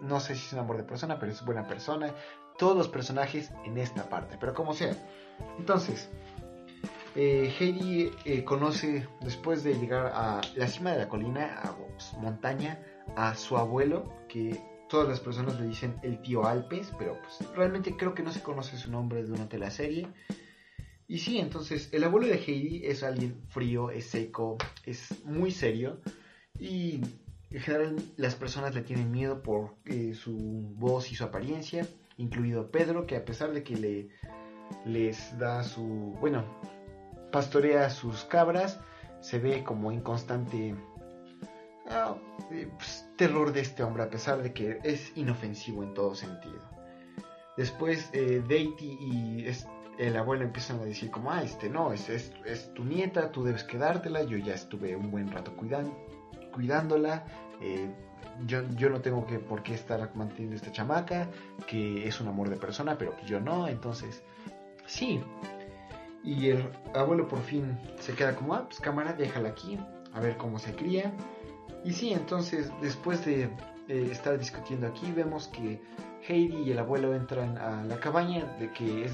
no 0.00 0.20
sé 0.20 0.34
si 0.34 0.46
es 0.46 0.52
un 0.52 0.60
amor 0.60 0.76
de 0.76 0.82
persona, 0.82 1.18
pero 1.18 1.32
es 1.32 1.44
buena 1.44 1.66
persona. 1.66 2.14
Todos 2.58 2.76
los 2.76 2.88
personajes 2.88 3.52
en 3.64 3.78
esta 3.78 4.08
parte, 4.08 4.36
pero 4.40 4.54
como 4.54 4.72
sea. 4.72 4.96
Entonces, 5.58 6.10
eh, 7.14 7.54
Heidi 7.58 8.10
eh, 8.24 8.44
conoce, 8.44 9.06
después 9.20 9.62
de 9.62 9.74
llegar 9.74 10.12
a 10.14 10.40
la 10.54 10.66
cima 10.68 10.92
de 10.92 10.98
la 10.98 11.08
colina, 11.08 11.60
a 11.62 11.72
pues, 11.74 12.14
montaña, 12.18 12.80
a 13.14 13.34
su 13.34 13.56
abuelo, 13.56 14.10
que 14.28 14.60
todas 14.88 15.08
las 15.08 15.20
personas 15.20 15.60
le 15.60 15.66
dicen 15.66 15.96
el 16.02 16.20
tío 16.22 16.46
Alpes, 16.46 16.92
pero 16.98 17.20
pues 17.20 17.48
realmente 17.54 17.96
creo 17.96 18.14
que 18.14 18.22
no 18.22 18.32
se 18.32 18.42
conoce 18.42 18.76
su 18.76 18.90
nombre 18.90 19.22
durante 19.24 19.58
la 19.58 19.70
serie. 19.70 20.08
Y 21.08 21.18
sí, 21.18 21.38
entonces 21.38 21.88
el 21.92 22.04
abuelo 22.04 22.26
de 22.26 22.36
Heidi 22.36 22.84
es 22.84 23.02
alguien 23.02 23.40
frío, 23.48 23.90
es 23.90 24.06
seco, 24.06 24.58
es 24.84 25.24
muy 25.24 25.50
serio 25.50 26.00
y 26.58 27.00
en 27.50 27.60
general 27.60 27.96
las 28.16 28.34
personas 28.34 28.74
le 28.74 28.82
tienen 28.82 29.10
miedo 29.10 29.42
por 29.42 29.76
eh, 29.84 30.14
su 30.14 30.34
voz 30.76 31.12
y 31.12 31.14
su 31.14 31.24
apariencia, 31.24 31.86
incluido 32.16 32.70
Pedro, 32.70 33.06
que 33.06 33.16
a 33.16 33.24
pesar 33.24 33.52
de 33.52 33.62
que 33.62 33.76
le 33.76 34.08
les 34.84 35.38
da 35.38 35.62
su, 35.62 36.16
bueno, 36.20 36.44
pastorea 37.30 37.88
sus 37.90 38.24
cabras, 38.24 38.80
se 39.20 39.38
ve 39.38 39.62
como 39.62 39.92
en 39.92 40.00
constante 40.00 40.74
ah, 41.88 42.16
eh, 42.50 42.68
pues, 42.76 43.05
terror 43.16 43.52
de 43.52 43.60
este 43.60 43.82
hombre, 43.82 44.02
a 44.02 44.10
pesar 44.10 44.42
de 44.42 44.52
que 44.52 44.78
es 44.84 45.12
inofensivo 45.16 45.82
en 45.82 45.94
todo 45.94 46.14
sentido. 46.14 46.60
Después 47.56 48.10
eh, 48.12 48.42
y 48.50 49.46
el 49.98 50.16
abuelo 50.16 50.44
empiezan 50.44 50.80
a 50.80 50.84
decir 50.84 51.10
como, 51.10 51.30
ah, 51.30 51.42
este 51.42 51.70
no, 51.70 51.92
es, 51.92 52.08
es, 52.10 52.32
es 52.44 52.72
tu 52.74 52.84
nieta, 52.84 53.32
tú 53.32 53.44
debes 53.44 53.64
quedártela, 53.64 54.22
yo 54.24 54.36
ya 54.36 54.54
estuve 54.54 54.94
un 54.94 55.10
buen 55.10 55.30
rato 55.30 55.56
cuidan- 55.56 55.94
cuidándola, 56.52 57.24
eh, 57.62 57.88
yo, 58.46 58.62
yo 58.74 58.90
no 58.90 59.00
tengo 59.00 59.26
que 59.26 59.38
por 59.38 59.62
qué 59.62 59.72
estar 59.72 60.14
manteniendo 60.14 60.56
esta 60.56 60.70
chamaca, 60.70 61.28
que 61.66 62.06
es 62.06 62.20
un 62.20 62.28
amor 62.28 62.50
de 62.50 62.56
persona, 62.56 62.98
pero 62.98 63.14
yo 63.24 63.40
no, 63.40 63.68
entonces, 63.68 64.22
sí. 64.86 65.22
Y 66.22 66.50
el 66.50 66.68
abuelo 66.94 67.26
por 67.28 67.40
fin 67.40 67.78
se 67.98 68.12
queda 68.14 68.34
como, 68.36 68.54
ah, 68.54 68.64
pues 68.66 68.80
cámara, 68.80 69.14
déjala 69.14 69.50
aquí, 69.50 69.78
a 70.12 70.20
ver 70.20 70.36
cómo 70.36 70.58
se 70.58 70.74
cría. 70.74 71.12
Y 71.86 71.92
sí, 71.92 72.12
entonces 72.12 72.72
después 72.80 73.24
de 73.24 73.48
estar 73.86 74.36
discutiendo 74.36 74.88
aquí, 74.88 75.12
vemos 75.12 75.46
que 75.46 75.80
Heidi 76.26 76.64
y 76.64 76.72
el 76.72 76.80
abuelo 76.80 77.14
entran 77.14 77.56
a 77.58 77.84
la 77.84 78.00
cabaña 78.00 78.44
de 78.58 78.72
que 78.72 79.04
es 79.04 79.12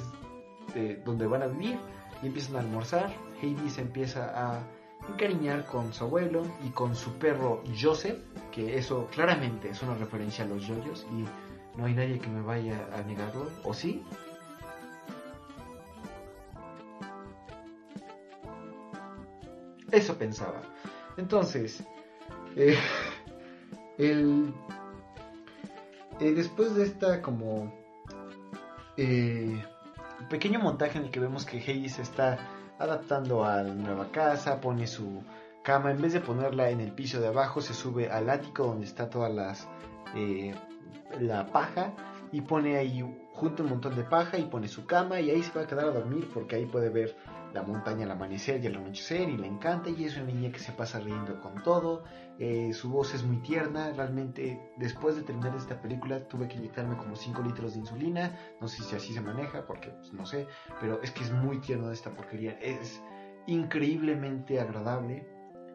de 0.74 0.96
donde 1.04 1.26
van 1.26 1.42
a 1.42 1.48
vivir 1.48 1.78
y 2.22 2.28
empiezan 2.28 2.56
a 2.56 2.60
almorzar. 2.60 3.12
Heidi 3.42 3.68
se 3.68 3.82
empieza 3.82 4.32
a 4.34 4.62
encariñar 5.06 5.66
con 5.66 5.92
su 5.92 6.04
abuelo 6.04 6.46
y 6.64 6.70
con 6.70 6.96
su 6.96 7.12
perro 7.18 7.62
Joseph, 7.78 8.18
que 8.50 8.78
eso 8.78 9.06
claramente 9.12 9.68
es 9.68 9.82
una 9.82 9.94
referencia 9.94 10.46
a 10.46 10.48
los 10.48 10.66
yoyos 10.66 11.06
y 11.12 11.78
no 11.78 11.84
hay 11.84 11.92
nadie 11.92 12.18
que 12.18 12.28
me 12.28 12.40
vaya 12.40 12.88
a 12.94 13.02
negarlo, 13.02 13.50
¿o 13.64 13.74
sí? 13.74 14.02
Eso 19.90 20.16
pensaba. 20.16 20.62
Entonces, 21.18 21.84
eh, 22.56 22.76
el, 23.98 24.52
eh, 26.20 26.32
después 26.32 26.74
de 26.74 26.84
esta 26.84 27.22
como 27.22 27.72
eh, 28.96 29.62
pequeño 30.28 30.60
montaje 30.60 30.98
en 30.98 31.04
el 31.06 31.10
que 31.10 31.20
vemos 31.20 31.44
que 31.44 31.58
Heidi 31.58 31.88
se 31.88 32.02
está 32.02 32.38
adaptando 32.78 33.44
a 33.44 33.62
la 33.62 33.74
nueva 33.74 34.10
casa, 34.10 34.60
pone 34.60 34.86
su 34.86 35.22
cama, 35.62 35.90
en 35.90 36.02
vez 36.02 36.12
de 36.12 36.20
ponerla 36.20 36.70
en 36.70 36.80
el 36.80 36.92
piso 36.92 37.20
de 37.20 37.28
abajo, 37.28 37.60
se 37.60 37.74
sube 37.74 38.10
al 38.10 38.28
ático 38.28 38.66
donde 38.66 38.86
está 38.86 39.08
toda 39.08 39.28
las, 39.28 39.68
eh, 40.14 40.54
la 41.20 41.46
paja 41.46 41.92
y 42.32 42.40
pone 42.40 42.76
ahí 42.76 43.04
junto 43.32 43.62
un 43.62 43.70
montón 43.70 43.94
de 43.94 44.04
paja 44.04 44.38
y 44.38 44.44
pone 44.44 44.68
su 44.68 44.86
cama 44.86 45.20
y 45.20 45.30
ahí 45.30 45.42
se 45.42 45.52
va 45.52 45.64
a 45.64 45.66
quedar 45.66 45.86
a 45.86 45.92
dormir 45.92 46.28
porque 46.32 46.56
ahí 46.56 46.66
puede 46.66 46.88
ver 46.88 47.16
la 47.52 47.62
montaña 47.62 48.04
al 48.04 48.12
amanecer 48.12 48.62
y 48.62 48.66
al 48.66 48.76
anochecer 48.76 49.28
y 49.28 49.36
le 49.36 49.46
encanta 49.46 49.90
y 49.90 50.04
es 50.04 50.16
una 50.16 50.26
niña 50.26 50.50
que 50.50 50.58
se 50.58 50.72
pasa 50.72 51.00
riendo 51.00 51.40
con 51.40 51.62
todo. 51.62 52.04
Eh, 52.38 52.72
su 52.72 52.90
voz 52.90 53.14
es 53.14 53.22
muy 53.24 53.38
tierna, 53.38 53.92
realmente 53.92 54.72
después 54.76 55.16
de 55.16 55.22
terminar 55.22 55.54
esta 55.54 55.80
película 55.80 56.26
tuve 56.26 56.48
que 56.48 56.56
inyectarme 56.56 56.96
como 56.96 57.14
5 57.14 57.42
litros 57.42 57.74
de 57.74 57.80
insulina, 57.80 58.36
no 58.60 58.68
sé 58.68 58.82
si 58.82 58.96
así 58.96 59.12
se 59.12 59.20
maneja 59.20 59.66
porque 59.66 59.90
pues, 59.90 60.12
no 60.12 60.26
sé, 60.26 60.46
pero 60.80 61.00
es 61.02 61.10
que 61.10 61.24
es 61.24 61.32
muy 61.32 61.60
tierno 61.60 61.90
esta 61.90 62.10
porquería, 62.10 62.52
es 62.60 63.02
increíblemente 63.46 64.60
agradable. 64.60 65.26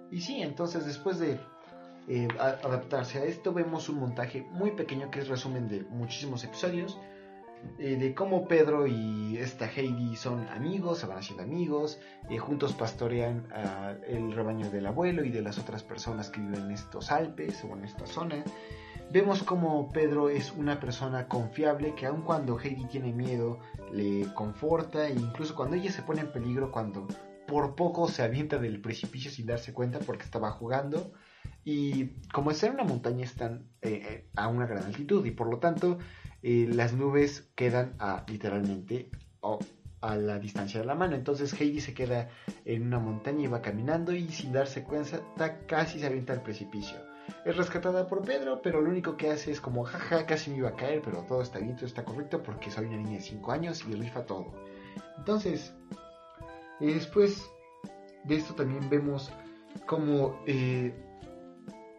Y 0.09 0.21
sí, 0.21 0.41
entonces 0.41 0.85
después 0.85 1.19
de 1.19 1.39
eh, 2.07 2.27
adaptarse 2.39 3.19
a 3.19 3.25
esto 3.25 3.53
vemos 3.53 3.89
un 3.89 3.99
montaje 3.99 4.41
muy 4.51 4.71
pequeño 4.71 5.11
que 5.11 5.19
es 5.19 5.27
resumen 5.27 5.67
de 5.67 5.83
muchísimos 5.83 6.43
episodios 6.43 6.97
eh, 7.79 7.95
de 7.95 8.13
cómo 8.13 8.47
Pedro 8.47 8.87
y 8.87 9.37
esta 9.37 9.69
Heidi 9.69 10.15
son 10.15 10.47
amigos, 10.49 10.99
se 10.99 11.07
van 11.07 11.19
haciendo 11.19 11.43
amigos, 11.43 11.99
eh, 12.29 12.37
juntos 12.37 12.73
pastorean 12.73 13.47
el 14.07 14.31
rebaño 14.31 14.69
del 14.69 14.85
abuelo 14.85 15.23
y 15.23 15.29
de 15.29 15.41
las 15.41 15.57
otras 15.57 15.83
personas 15.83 16.29
que 16.29 16.39
viven 16.39 16.63
en 16.63 16.71
estos 16.71 17.11
Alpes 17.11 17.63
o 17.63 17.73
en 17.75 17.85
esta 17.85 18.05
zona. 18.05 18.43
Vemos 19.09 19.41
cómo 19.41 19.89
Pedro 19.93 20.29
es 20.29 20.51
una 20.51 20.81
persona 20.81 21.29
confiable 21.29 21.95
que 21.95 22.05
aun 22.05 22.23
cuando 22.23 22.59
Heidi 22.59 22.85
tiene 22.87 23.13
miedo 23.13 23.59
le 23.93 24.33
conforta 24.33 25.07
e 25.07 25.13
incluso 25.13 25.55
cuando 25.55 25.77
ella 25.77 25.91
se 25.91 26.01
pone 26.01 26.21
en 26.21 26.31
peligro, 26.31 26.71
cuando 26.71 27.07
por 27.47 27.75
poco 27.75 28.09
se 28.09 28.21
avienta 28.23 28.57
del 28.57 28.81
precipicio 28.81 29.31
sin 29.31 29.45
darse 29.45 29.73
cuenta 29.73 29.99
porque 29.99 30.25
estaba 30.25 30.51
jugando. 30.51 31.13
Y 31.69 32.11
como 32.31 32.51
es 32.51 32.63
en 32.63 32.75
una 32.75 32.85
montaña 32.85 33.25
están 33.25 33.67
eh, 33.81 34.29
a 34.37 34.47
una 34.47 34.65
gran 34.65 34.85
altitud 34.85 35.25
y 35.25 35.31
por 35.31 35.49
lo 35.49 35.59
tanto 35.59 35.97
las 36.41 36.93
nubes 36.93 37.49
quedan 37.55 37.95
a 37.99 38.23
literalmente 38.29 39.11
a 39.99 40.15
la 40.15 40.39
distancia 40.39 40.79
de 40.79 40.85
la 40.85 40.95
mano. 40.95 41.17
Entonces 41.17 41.51
Heidi 41.59 41.81
se 41.81 41.93
queda 41.93 42.29
en 42.63 42.83
una 42.83 42.99
montaña 42.99 43.43
y 43.43 43.47
va 43.47 43.61
caminando 43.61 44.13
y 44.13 44.29
sin 44.29 44.53
darse 44.53 44.85
cuenta 44.85 45.19
casi 45.67 45.99
se 45.99 46.05
avienta 46.05 46.31
al 46.31 46.41
precipicio. 46.41 46.99
Es 47.43 47.57
rescatada 47.57 48.07
por 48.07 48.23
Pedro, 48.23 48.61
pero 48.61 48.79
lo 48.79 48.89
único 48.89 49.17
que 49.17 49.29
hace 49.29 49.51
es 49.51 49.59
como 49.59 49.83
jaja, 49.83 50.25
casi 50.25 50.51
me 50.51 50.59
iba 50.59 50.69
a 50.69 50.75
caer, 50.77 51.01
pero 51.03 51.25
todo 51.27 51.41
está 51.41 51.59
bien, 51.59 51.75
todo 51.75 51.87
está 51.87 52.05
correcto 52.05 52.43
porque 52.43 52.71
soy 52.71 52.85
una 52.85 52.95
niña 52.95 53.17
de 53.17 53.23
5 53.23 53.51
años 53.51 53.83
y 53.85 53.93
rifa 53.93 54.25
todo. 54.25 54.53
Entonces, 55.17 55.73
después 56.79 57.45
de 58.23 58.37
esto 58.37 58.55
también 58.55 58.89
vemos 58.89 59.33
como 59.85 60.41
eh, 60.47 60.93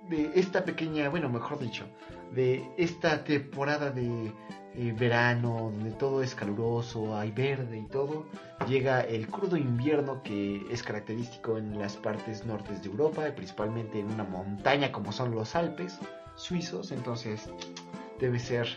de 0.09 0.31
esta 0.35 0.65
pequeña, 0.65 1.09
bueno, 1.09 1.29
mejor 1.29 1.59
dicho, 1.59 1.85
de 2.33 2.69
esta 2.77 3.25
temporada 3.25 3.91
de 3.91 4.33
eh, 4.75 4.95
verano, 4.99 5.71
donde 5.73 5.93
todo 5.93 6.23
es 6.23 6.35
caluroso, 6.35 7.17
hay 7.17 7.31
verde 7.31 7.79
y 7.79 7.87
todo, 7.87 8.27
llega 8.69 9.01
el 9.01 9.29
crudo 9.29 9.57
invierno 9.57 10.23
que 10.23 10.65
es 10.71 10.83
característico 10.83 11.59
en 11.59 11.79
las 11.79 11.97
partes 11.97 12.45
nortes 12.45 12.83
de 12.83 12.89
Europa, 12.89 13.25
principalmente 13.35 14.01
en 14.01 14.11
una 14.11 14.25
montaña 14.25 14.93
como 14.93 15.13
son 15.13 15.35
los 15.35 15.55
Alpes 15.57 15.99
suizos, 16.37 16.93
entonces 16.93 17.51
debe 18.19 18.39
ser... 18.39 18.69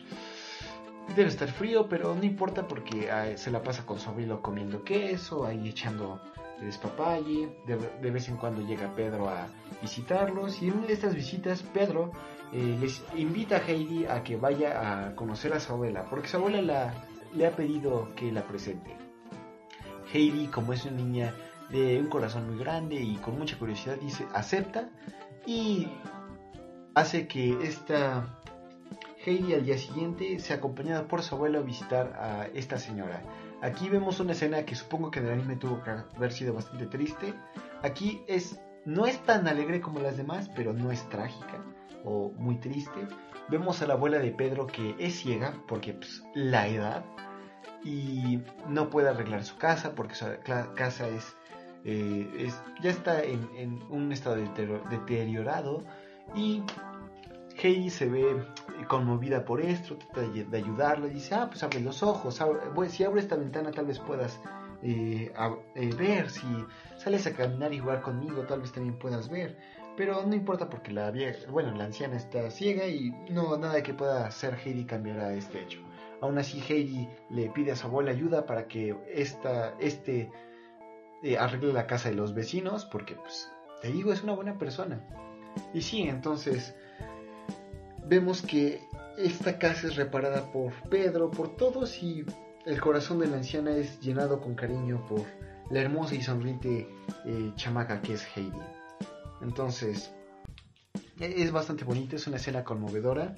Debe 1.15 1.29
estar 1.29 1.51
frío, 1.51 1.89
pero 1.89 2.15
no 2.15 2.23
importa 2.23 2.67
porque 2.67 3.11
ah, 3.11 3.35
se 3.35 3.51
la 3.51 3.63
pasa 3.63 3.85
con 3.85 3.99
su 3.99 4.09
abuelo 4.09 4.41
comiendo 4.41 4.83
queso, 4.83 5.45
ahí 5.45 5.67
echando 5.67 6.21
despapalle. 6.65 7.49
De, 7.65 7.77
de 7.77 8.11
vez 8.11 8.27
en 8.29 8.37
cuando 8.37 8.61
llega 8.61 8.95
Pedro 8.95 9.29
a 9.29 9.47
visitarlos 9.81 10.61
y 10.61 10.67
en 10.67 10.77
una 10.77 10.87
de 10.87 10.93
estas 10.93 11.15
visitas 11.15 11.63
Pedro 11.63 12.11
eh, 12.53 12.77
les 12.79 13.03
invita 13.15 13.57
a 13.57 13.65
Heidi 13.65 14.05
a 14.05 14.23
que 14.23 14.35
vaya 14.35 15.05
a 15.05 15.15
conocer 15.15 15.53
a 15.53 15.59
su 15.59 15.71
abuela, 15.71 16.05
porque 16.09 16.27
su 16.27 16.37
abuela 16.37 16.61
la, 16.61 16.93
le 17.33 17.47
ha 17.47 17.55
pedido 17.55 18.09
que 18.15 18.31
la 18.31 18.43
presente. 18.43 18.95
Heidi, 20.13 20.47
como 20.47 20.73
es 20.73 20.83
una 20.85 20.97
niña 20.97 21.33
de 21.69 21.97
un 21.99 22.07
corazón 22.07 22.47
muy 22.49 22.59
grande 22.59 22.95
y 22.95 23.15
con 23.15 23.39
mucha 23.39 23.57
curiosidad, 23.57 23.97
dice, 24.01 24.25
acepta 24.33 24.89
y 25.45 25.87
hace 26.93 27.27
que 27.27 27.57
esta 27.63 28.41
Heidi 29.25 29.53
al 29.53 29.63
día 29.63 29.77
siguiente 29.77 30.39
sea 30.39 30.57
acompañada 30.57 31.07
por 31.07 31.21
su 31.21 31.35
abuela 31.35 31.59
a 31.59 31.61
visitar 31.61 32.13
a 32.19 32.47
esta 32.53 32.77
señora. 32.77 33.21
Aquí 33.61 33.89
vemos 33.89 34.19
una 34.19 34.31
escena 34.31 34.65
que 34.65 34.75
supongo 34.75 35.11
que 35.11 35.19
en 35.19 35.27
el 35.27 35.33
anime 35.33 35.55
tuvo 35.55 35.83
que 35.83 35.91
haber 35.91 36.31
sido 36.31 36.53
bastante 36.53 36.87
triste. 36.87 37.33
Aquí 37.83 38.23
es 38.27 38.59
no 38.85 39.05
es 39.05 39.19
tan 39.23 39.47
alegre 39.47 39.79
como 39.79 39.99
las 39.99 40.17
demás, 40.17 40.49
pero 40.55 40.73
no 40.73 40.91
es 40.91 41.07
trágica 41.09 41.63
o 42.03 42.31
muy 42.37 42.55
triste. 42.55 43.07
Vemos 43.49 43.81
a 43.81 43.87
la 43.87 43.93
abuela 43.93 44.17
de 44.19 44.31
Pedro 44.31 44.65
que 44.65 44.95
es 44.97 45.19
ciega 45.19 45.53
porque 45.67 45.93
pues, 45.93 46.23
la 46.33 46.67
edad 46.67 47.05
y 47.83 48.39
no 48.67 48.89
puede 48.89 49.09
arreglar 49.09 49.43
su 49.43 49.57
casa 49.57 49.93
porque 49.93 50.15
su 50.15 50.25
casa 50.75 51.07
es, 51.07 51.35
eh, 51.83 52.49
ya 52.81 52.89
está 52.89 53.23
en, 53.23 53.81
un 53.89 54.11
estado 54.11 54.37
deteriorado 54.89 55.83
y 56.35 56.63
Heidi 57.61 57.89
se 57.89 58.09
ve 58.09 58.43
conmovida 58.87 59.45
por 59.45 59.61
esto, 59.61 59.97
trata 59.97 60.21
de, 60.21 60.57
ayudarlo 60.57 61.07
y 61.07 61.11
dice, 61.11 61.35
ah, 61.35 61.47
pues 61.47 61.63
abre 61.63 61.79
los 61.79 62.01
ojos, 62.03 62.41
si 62.89 63.03
abre 63.03 63.21
esta 63.21 63.35
ventana 63.35 63.71
tal 63.71 63.85
vez 63.85 63.99
puedas 63.99 64.39
eh, 64.83 65.31
eh, 65.75 65.93
ver, 65.95 66.29
si 66.29 66.47
sales 66.97 67.27
a 67.27 67.33
caminar 67.33 67.73
y 67.73 67.79
jugar 67.79 68.01
conmigo 68.01 68.43
tal 68.43 68.61
vez 68.61 68.71
también 68.71 68.97
puedas 68.97 69.29
ver. 69.29 69.57
Pero 69.95 70.25
no 70.25 70.33
importa 70.33 70.69
porque 70.69 70.91
la 70.91 71.13
bueno, 71.49 71.75
la 71.75 71.83
anciana 71.83 72.15
está 72.15 72.49
ciega 72.49 72.87
y 72.87 73.11
no 73.29 73.57
nada 73.57 73.83
que 73.83 73.93
pueda 73.93 74.25
hacer 74.25 74.55
Heidi 74.55 74.85
cambiará 74.85 75.33
este 75.33 75.61
hecho. 75.61 75.79
Aún 76.21 76.37
así 76.37 76.63
Heidi 76.67 77.09
le 77.29 77.49
pide 77.49 77.73
a 77.73 77.75
su 77.75 77.87
abuela 77.87 78.11
ayuda 78.11 78.45
para 78.45 78.67
que 78.67 78.95
esta, 79.13 79.75
este 79.79 80.31
eh, 81.23 81.37
arregle 81.37 81.73
la 81.73 81.87
casa 81.87 82.09
de 82.09 82.15
los 82.15 82.33
vecinos 82.33 82.85
porque 82.85 83.15
pues 83.15 83.51
te 83.81 83.91
digo 83.91 84.13
es 84.13 84.23
una 84.23 84.33
buena 84.33 84.57
persona. 84.57 85.05
Y 85.73 85.81
sí, 85.81 86.03
entonces 86.03 86.73
vemos 88.07 88.41
que 88.41 88.81
esta 89.17 89.57
casa 89.59 89.87
es 89.87 89.95
reparada 89.95 90.51
por 90.51 90.73
Pedro, 90.89 91.31
por 91.31 91.55
todos 91.55 92.01
y 92.01 92.25
el 92.65 92.79
corazón 92.79 93.19
de 93.19 93.27
la 93.27 93.37
anciana 93.37 93.71
es 93.71 93.99
llenado 93.99 94.41
con 94.41 94.55
cariño 94.55 95.05
por 95.07 95.25
la 95.69 95.81
hermosa 95.81 96.15
y 96.15 96.21
sonriente 96.21 96.87
eh, 97.25 97.51
chamaca 97.55 98.01
que 98.01 98.13
es 98.13 98.27
Heidi. 98.35 98.59
Entonces, 99.41 100.11
e-, 101.19 101.41
es 101.43 101.51
bastante 101.51 101.83
bonita, 101.83 102.15
es 102.15 102.27
una 102.27 102.37
escena 102.37 102.63
conmovedora. 102.63 103.35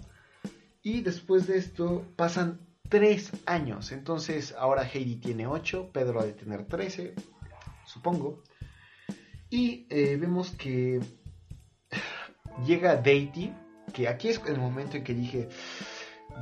Y 0.82 1.02
después 1.02 1.47
de 1.47 1.58
esto 1.58 2.06
pasan 2.15 2.60
tres 2.89 3.32
años. 3.45 3.91
Entonces, 3.91 4.54
ahora 4.58 4.84
Heidi 4.84 5.15
tiene 5.15 5.47
8, 5.47 5.91
Pedro 5.93 6.19
ha 6.19 6.26
de 6.26 6.34
tener 6.34 6.65
13, 6.65 7.13
supongo. 7.86 8.43
Y 9.49 9.86
eh, 9.89 10.17
vemos 10.17 10.52
que 10.52 10.99
llega 12.65 12.95
Deity, 12.95 13.54
que 13.91 14.08
aquí 14.08 14.30
es 14.30 14.41
el 14.48 14.60
momento 14.60 14.98
en 14.98 15.04
que 15.04 15.13
dije, 15.13 15.50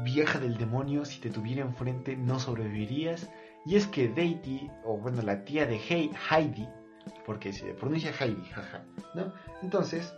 vieja 0.04 0.40
del 0.40 0.58
demonio, 0.58 1.06
si 1.06 1.20
te 1.20 1.30
tuviera 1.30 1.62
enfrente 1.62 2.16
no 2.16 2.40
sobrevivirías. 2.40 3.30
Y 3.66 3.76
es 3.76 3.88
que 3.88 4.08
Deity, 4.08 4.70
o 4.84 4.98
bueno, 4.98 5.22
la 5.22 5.44
tía 5.44 5.66
de 5.66 5.80
Heidi, 5.80 6.68
porque 7.26 7.54
se 7.54 7.74
pronuncia 7.74 8.12
Heidi, 8.20 8.44
jaja. 8.50 8.86
Entonces, 9.62 10.14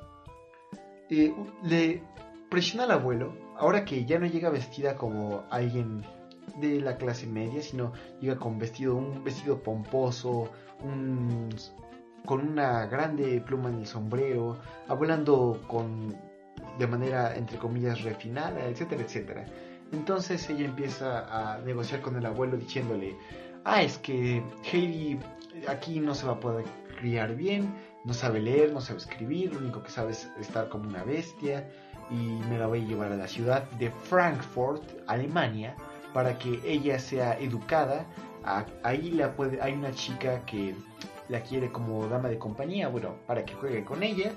eh, 1.09 1.33
le 1.63 2.03
presiona 2.49 2.83
al 2.85 2.91
abuelo, 2.91 3.35
ahora 3.57 3.83
que 3.83 4.05
ya 4.05 4.19
no 4.19 4.25
llega 4.25 4.49
vestida 4.49 4.95
como 4.95 5.43
alguien 5.49 6.05
de 6.59 6.79
la 6.79 6.97
clase 6.97 7.27
media, 7.27 7.61
sino 7.61 7.93
llega 8.21 8.37
con 8.37 8.59
vestido, 8.59 8.95
un 8.95 9.23
vestido 9.23 9.61
pomposo, 9.61 10.49
con 12.25 12.47
una 12.47 12.85
grande 12.85 13.41
pluma 13.41 13.69
en 13.69 13.79
el 13.79 13.87
sombrero, 13.87 14.59
hablando 14.87 15.61
con 15.67 16.15
de 16.77 16.87
manera 16.87 17.35
entre 17.35 17.57
comillas 17.57 18.01
refinada, 18.01 18.65
etcétera, 18.65 19.03
etcétera. 19.03 19.45
Entonces 19.91 20.49
ella 20.49 20.65
empieza 20.65 21.25
a 21.29 21.59
negociar 21.59 22.01
con 22.01 22.15
el 22.15 22.25
abuelo 22.25 22.57
diciéndole, 22.57 23.15
ah, 23.63 23.83
es 23.83 23.97
que 23.99 24.43
Heidi 24.71 25.19
aquí 25.67 25.99
no 25.99 26.15
se 26.15 26.25
va 26.25 26.33
a 26.33 26.39
poder 26.39 26.65
criar 26.99 27.35
bien, 27.35 27.73
no 28.03 28.13
sabe 28.13 28.39
leer, 28.39 28.73
no 28.73 28.81
sabe 28.81 28.99
escribir, 28.99 29.53
lo 29.53 29.59
único 29.59 29.83
que 29.83 29.89
sabe 29.89 30.11
es 30.11 30.29
estar 30.39 30.69
como 30.69 30.89
una 30.89 31.03
bestia 31.03 31.69
y 32.09 32.39
me 32.49 32.57
la 32.57 32.67
voy 32.67 32.81
a 32.81 32.85
llevar 32.85 33.11
a 33.11 33.15
la 33.15 33.27
ciudad 33.27 33.69
de 33.71 33.91
Frankfurt, 33.91 34.83
Alemania, 35.07 35.75
para 36.13 36.37
que 36.37 36.59
ella 36.65 36.99
sea 36.99 37.37
educada. 37.39 38.05
Ahí 38.83 39.11
la 39.11 39.33
hay 39.61 39.73
una 39.73 39.91
chica 39.91 40.45
que 40.45 40.75
la 41.29 41.41
quiere 41.41 41.71
como 41.71 42.07
dama 42.07 42.29
de 42.29 42.37
compañía, 42.37 42.89
bueno, 42.89 43.15
para 43.25 43.45
que 43.45 43.53
juegue 43.53 43.85
con 43.85 44.03
ella. 44.03 44.31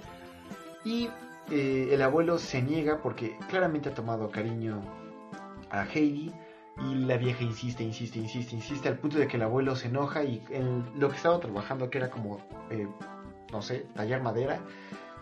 Y 0.85 1.11
eh, 1.51 1.89
el 1.93 2.03
abuelo 2.03 2.39
se 2.39 2.63
niega 2.63 3.01
porque 3.03 3.37
claramente 3.49 3.89
ha 3.89 3.95
tomado 3.95 4.31
cariño 4.31 4.81
a 5.71 5.85
Heidi 5.85 6.33
y 6.79 6.95
la 6.95 7.17
vieja 7.17 7.43
insiste, 7.43 7.83
insiste, 7.83 8.19
insiste, 8.19 8.55
insiste 8.55 8.89
al 8.89 8.99
punto 8.99 9.19
de 9.19 9.27
que 9.29 9.37
el 9.37 9.43
abuelo 9.43 9.77
se 9.77 9.89
enoja 9.89 10.25
y 10.25 10.43
lo 10.97 11.09
que 11.09 11.17
estaba 11.17 11.41
trabajando, 11.41 11.89
que 11.89 11.99
era 11.99 12.11
como, 12.11 12.39
eh, 12.71 12.87
no 13.53 13.63
sé, 13.63 13.87
tallar 13.95 14.23
madera, 14.23 14.61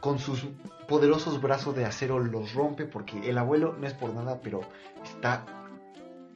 con 0.00 0.18
sus 0.18 0.46
poderosos 0.88 1.40
brazos 1.40 1.76
de 1.76 1.84
acero 1.84 2.18
los 2.18 2.54
rompe 2.54 2.84
porque 2.84 3.30
el 3.30 3.38
abuelo 3.38 3.76
no 3.78 3.86
es 3.86 3.94
por 3.94 4.12
nada, 4.12 4.40
pero 4.42 4.60
está 5.02 5.44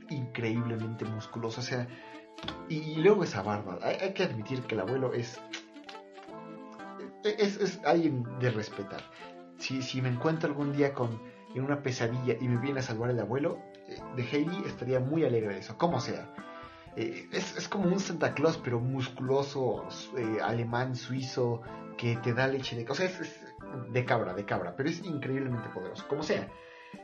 increíblemente 0.08 1.04
musculoso. 1.04 1.60
O 1.60 1.64
sea, 1.64 1.88
Y 2.68 2.96
luego 2.96 3.24
esa 3.24 3.42
barba. 3.42 3.78
Hay, 3.82 4.12
que 4.14 4.22
admitir 4.22 4.62
que 4.62 4.74
el 4.74 4.82
abuelo. 4.82 5.12
Es, 5.12 5.40
es 7.24 7.80
alguien 7.84 8.24
de 8.38 8.50
respetar. 8.50 9.02
Si, 9.58 10.00
me 10.00 10.08
encuentro 10.08 10.48
algún 10.48 10.72
día 10.72 10.94
con, 10.94 11.20
en 11.54 11.64
una 11.64 11.82
pesadilla 11.82 12.36
y 12.40 12.48
me 12.48 12.60
viene 12.60 12.80
a 12.80 12.82
salvar 12.82 13.10
el 13.10 13.20
abuelo 13.20 13.58
eh, 13.88 13.98
de 14.16 14.22
Heidi, 14.22 14.62
estaría 14.66 15.00
muy 15.00 15.24
alegre 15.24 15.54
de 15.54 15.60
eso, 15.60 15.76
como 15.76 16.00
sea. 16.00 16.32
Eh, 16.96 17.28
es, 17.32 17.56
es, 17.56 17.68
como 17.68 17.88
un 17.88 18.00
Santa 18.00 18.34
Claus, 18.34 18.58
pero 18.58 18.80
musculoso, 18.80 19.86
eh, 20.16 20.38
alemán, 20.42 20.96
suizo, 20.96 21.62
que 21.96 22.16
te 22.16 22.32
da 22.32 22.46
leche 22.46 22.76
de... 22.76 22.90
O 22.90 22.94
sea, 22.94 23.06
es, 23.06 23.44
de 23.90 24.04
cabra, 24.04 24.34
de 24.34 24.44
cabra, 24.44 24.74
pero 24.76 24.88
es 24.88 25.04
increíblemente 25.04 25.68
poderoso, 25.68 26.06
como 26.08 26.22
sea. 26.22 26.48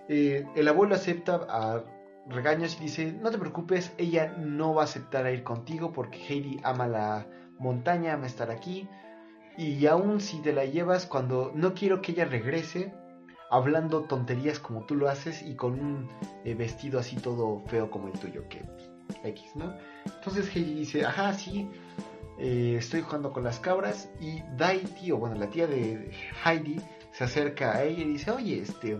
El 0.08 0.68
abuelo 0.68 0.94
acepta 0.94 1.46
a 1.48 1.84
regaños 2.26 2.76
y 2.80 2.84
dice, 2.84 3.12
no 3.12 3.30
te 3.30 3.38
preocupes, 3.38 3.92
ella 3.98 4.34
no 4.38 4.74
va 4.74 4.82
a 4.82 4.84
aceptar 4.84 5.26
a 5.26 5.32
ir 5.32 5.42
contigo 5.42 5.92
porque 5.92 6.18
Heidi 6.18 6.60
ama 6.62 6.86
la 6.86 7.26
montaña, 7.58 8.14
ama 8.14 8.26
estar 8.26 8.50
aquí. 8.50 8.88
Y 9.56 9.86
aún 9.86 10.20
si 10.20 10.40
te 10.40 10.52
la 10.52 10.64
llevas, 10.64 11.06
cuando 11.06 11.52
no 11.54 11.74
quiero 11.74 12.02
que 12.02 12.12
ella 12.12 12.24
regrese, 12.24 12.92
hablando 13.50 14.02
tonterías 14.02 14.58
como 14.58 14.84
tú 14.84 14.96
lo 14.96 15.08
haces 15.08 15.42
y 15.42 15.54
con 15.54 15.78
un 15.78 16.08
eh, 16.44 16.54
vestido 16.54 16.98
así 16.98 17.16
todo 17.16 17.62
feo 17.66 17.88
como 17.90 18.08
el 18.08 18.18
tuyo, 18.18 18.48
que 18.48 18.58
pues, 18.58 18.90
X, 19.22 19.54
¿no? 19.54 19.74
Entonces 20.04 20.54
Heidi 20.54 20.74
dice, 20.74 21.04
ajá, 21.04 21.32
sí, 21.34 21.70
eh, 22.38 22.76
estoy 22.78 23.02
jugando 23.02 23.32
con 23.32 23.44
las 23.44 23.60
cabras 23.60 24.10
y 24.20 24.42
Daiti, 24.56 25.12
o 25.12 25.18
bueno, 25.18 25.36
la 25.36 25.48
tía 25.50 25.68
de 25.68 26.10
Heidi, 26.44 26.80
se 27.12 27.24
acerca 27.24 27.76
a 27.76 27.84
ella 27.84 28.02
y 28.02 28.08
dice, 28.08 28.32
oye, 28.32 28.60
este, 28.60 28.98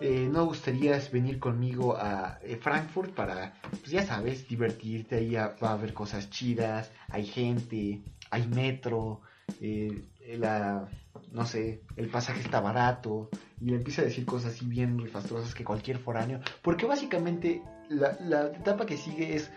eh, 0.00 0.28
¿no 0.30 0.46
gustarías 0.46 1.10
venir 1.10 1.40
conmigo 1.40 1.96
a 1.96 2.38
Frankfurt 2.60 3.12
para, 3.12 3.54
pues 3.70 3.90
ya 3.90 4.04
sabes, 4.04 4.46
divertirte? 4.46 5.16
Ahí 5.16 5.34
va 5.34 5.54
a 5.60 5.72
haber 5.72 5.92
cosas 5.94 6.30
chidas, 6.30 6.92
hay 7.08 7.26
gente, 7.26 8.02
hay 8.30 8.46
metro, 8.46 9.22
eh, 9.60 10.04
la, 10.38 10.88
no 11.32 11.46
sé, 11.46 11.82
el 11.96 12.08
pasaje 12.08 12.40
está 12.40 12.60
barato, 12.60 13.28
y 13.60 13.66
le 13.66 13.76
empieza 13.76 14.02
a 14.02 14.04
decir 14.04 14.26
cosas 14.26 14.54
así 14.54 14.66
bien 14.66 14.98
rifastrosas 14.98 15.54
que 15.54 15.64
cualquier 15.64 15.98
foráneo, 15.98 16.40
porque 16.62 16.86
básicamente 16.86 17.62
la, 17.88 18.16
la 18.20 18.46
etapa 18.46 18.86
que 18.86 18.96
sigue 18.96 19.36
es 19.36 19.50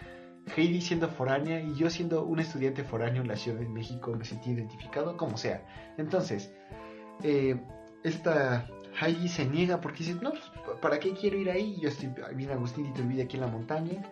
Heidi 0.56 0.82
siendo 0.82 1.10
foránea 1.10 1.62
y 1.62 1.76
yo 1.76 1.90
siendo 1.90 2.24
un 2.24 2.40
estudiante 2.40 2.84
foráneo 2.84 3.22
en 3.22 3.28
la 3.28 3.36
Ciudad 3.36 3.60
de 3.60 3.68
México 3.68 4.16
me 4.16 4.26
sentí 4.26 4.52
identificado, 4.52 5.18
como 5.18 5.38
sea. 5.38 5.66
Entonces, 5.98 6.52
eh, 7.24 7.60
esta 8.04 8.68
Heidi 9.02 9.28
se 9.28 9.46
niega 9.46 9.82
porque 9.82 10.00
dice, 10.04 10.16
no, 10.22 10.32
pues, 10.32 10.78
¿para 10.82 11.00
qué 11.00 11.12
quiero 11.14 11.38
ir 11.38 11.50
ahí? 11.50 11.78
Yo 11.82 11.90
estoy 11.90 12.10
bien 12.36 12.52
Agustín 12.52 12.86
y 12.86 12.94
te 12.94 13.02
olvidé 13.02 13.24
aquí 13.24 13.36
en 13.36 13.42
la 13.42 13.48
montaña. 13.48 14.04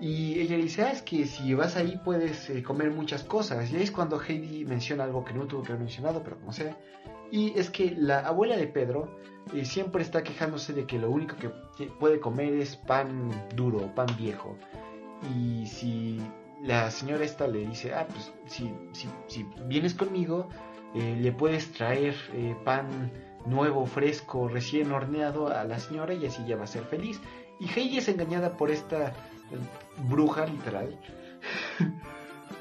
Y 0.00 0.40
ella 0.40 0.56
dice, 0.56 0.82
ah, 0.82 0.92
es 0.92 1.02
que 1.02 1.26
si 1.26 1.54
vas 1.54 1.76
ahí 1.76 1.98
puedes 2.04 2.50
eh, 2.50 2.62
comer 2.62 2.90
muchas 2.90 3.24
cosas. 3.24 3.70
Y 3.70 3.76
ahí 3.76 3.82
es 3.82 3.90
cuando 3.90 4.20
Heidi 4.20 4.64
menciona 4.64 5.04
algo 5.04 5.24
que 5.24 5.32
no 5.32 5.46
tuvo 5.46 5.62
que 5.62 5.72
haber 5.72 5.80
mencionado, 5.80 6.22
pero 6.22 6.38
como 6.38 6.52
sea. 6.52 6.76
Y 7.30 7.58
es 7.58 7.70
que 7.70 7.94
la 7.96 8.20
abuela 8.20 8.56
de 8.56 8.66
Pedro 8.66 9.18
eh, 9.54 9.64
siempre 9.64 10.02
está 10.02 10.22
quejándose 10.22 10.72
de 10.72 10.86
que 10.86 10.98
lo 10.98 11.10
único 11.10 11.36
que 11.36 11.50
puede 11.98 12.20
comer 12.20 12.54
es 12.54 12.76
pan 12.76 13.30
duro, 13.54 13.94
pan 13.94 14.08
viejo. 14.18 14.56
Y 15.34 15.66
si 15.66 16.20
la 16.62 16.90
señora 16.90 17.24
esta 17.24 17.46
le 17.46 17.66
dice, 17.66 17.94
ah, 17.94 18.06
pues 18.06 18.32
si, 18.46 18.72
si, 18.92 19.08
si 19.28 19.46
vienes 19.66 19.94
conmigo, 19.94 20.48
eh, 20.94 21.16
le 21.18 21.32
puedes 21.32 21.72
traer 21.72 22.14
pan 22.64 23.10
nuevo, 23.46 23.86
fresco, 23.86 24.48
recién 24.48 24.92
horneado 24.92 25.48
a 25.48 25.64
la 25.64 25.78
señora 25.78 26.12
y 26.12 26.26
así 26.26 26.44
ya 26.46 26.56
va 26.56 26.64
a 26.64 26.68
ser 26.68 26.84
feliz. 26.84 27.20
Y 27.58 27.68
Heidi 27.68 27.98
es 27.98 28.08
engañada 28.08 28.56
por 28.56 28.70
esta 28.70 29.14
bruja, 30.08 30.46
literal, 30.46 30.98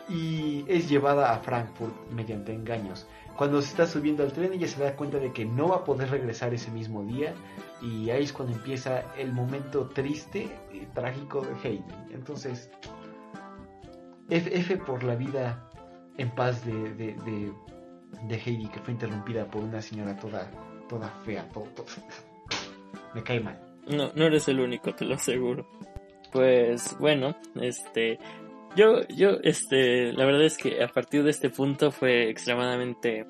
y 0.09 0.65
es 0.67 0.89
llevada 0.89 1.33
a 1.33 1.39
Frankfurt 1.39 1.93
mediante 2.11 2.53
engaños. 2.53 3.07
Cuando 3.35 3.61
se 3.61 3.69
está 3.69 3.85
subiendo 3.85 4.23
al 4.23 4.31
tren 4.31 4.53
ella 4.53 4.67
se 4.67 4.81
da 4.81 4.95
cuenta 4.95 5.19
de 5.19 5.33
que 5.33 5.43
no 5.43 5.69
va 5.69 5.77
a 5.77 5.83
poder 5.83 6.09
regresar 6.09 6.53
ese 6.53 6.71
mismo 6.71 7.03
día 7.03 7.33
y 7.81 8.09
ahí 8.09 8.23
es 8.23 8.31
cuando 8.31 8.55
empieza 8.55 9.13
el 9.17 9.33
momento 9.33 9.87
triste 9.87 10.49
y 10.71 10.85
trágico 10.93 11.41
de 11.41 11.55
Heidi. 11.61 11.83
Entonces, 12.11 12.71
F, 14.29 14.77
por 14.77 15.03
la 15.03 15.15
vida 15.15 15.69
en 16.17 16.31
paz 16.31 16.63
de, 16.65 17.51
Heidi 18.29 18.67
que 18.67 18.79
fue 18.79 18.93
interrumpida 18.93 19.45
por 19.47 19.63
una 19.63 19.81
señora 19.81 20.15
toda, 20.15 20.49
toda 20.87 21.09
fea, 21.25 21.49
todo, 21.49 21.65
todo. 21.75 21.87
me 23.13 23.21
cae 23.21 23.41
mal. 23.41 23.59
No, 23.87 24.11
no 24.15 24.25
eres 24.25 24.47
el 24.47 24.61
único, 24.61 24.95
te 24.95 25.03
lo 25.03 25.15
aseguro. 25.15 25.67
Pues 26.35 26.97
bueno, 26.99 27.33
este, 27.61 28.19
yo, 28.75 29.07
yo, 29.07 29.37
este, 29.41 30.11
la 30.11 30.25
verdad 30.25 30.43
es 30.43 30.57
que 30.57 30.83
a 30.83 30.89
partir 30.89 31.23
de 31.23 31.29
este 31.29 31.49
punto 31.49 31.91
fue 31.91 32.29
extremadamente, 32.29 33.25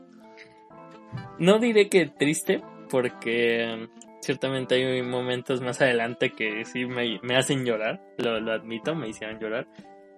no 1.37 1.59
diré 1.59 1.87
que 1.87 2.07
triste, 2.07 2.63
porque 2.89 3.89
ciertamente 4.21 4.73
hay 4.73 5.03
momentos 5.03 5.61
más 5.61 5.81
adelante 5.81 6.31
que 6.31 6.65
sí 6.65 6.87
me, 6.87 7.19
hacen 7.35 7.63
llorar, 7.63 8.01
lo, 8.17 8.39
lo, 8.39 8.53
admito, 8.53 8.95
me 8.95 9.09
hicieron 9.09 9.39
llorar. 9.39 9.67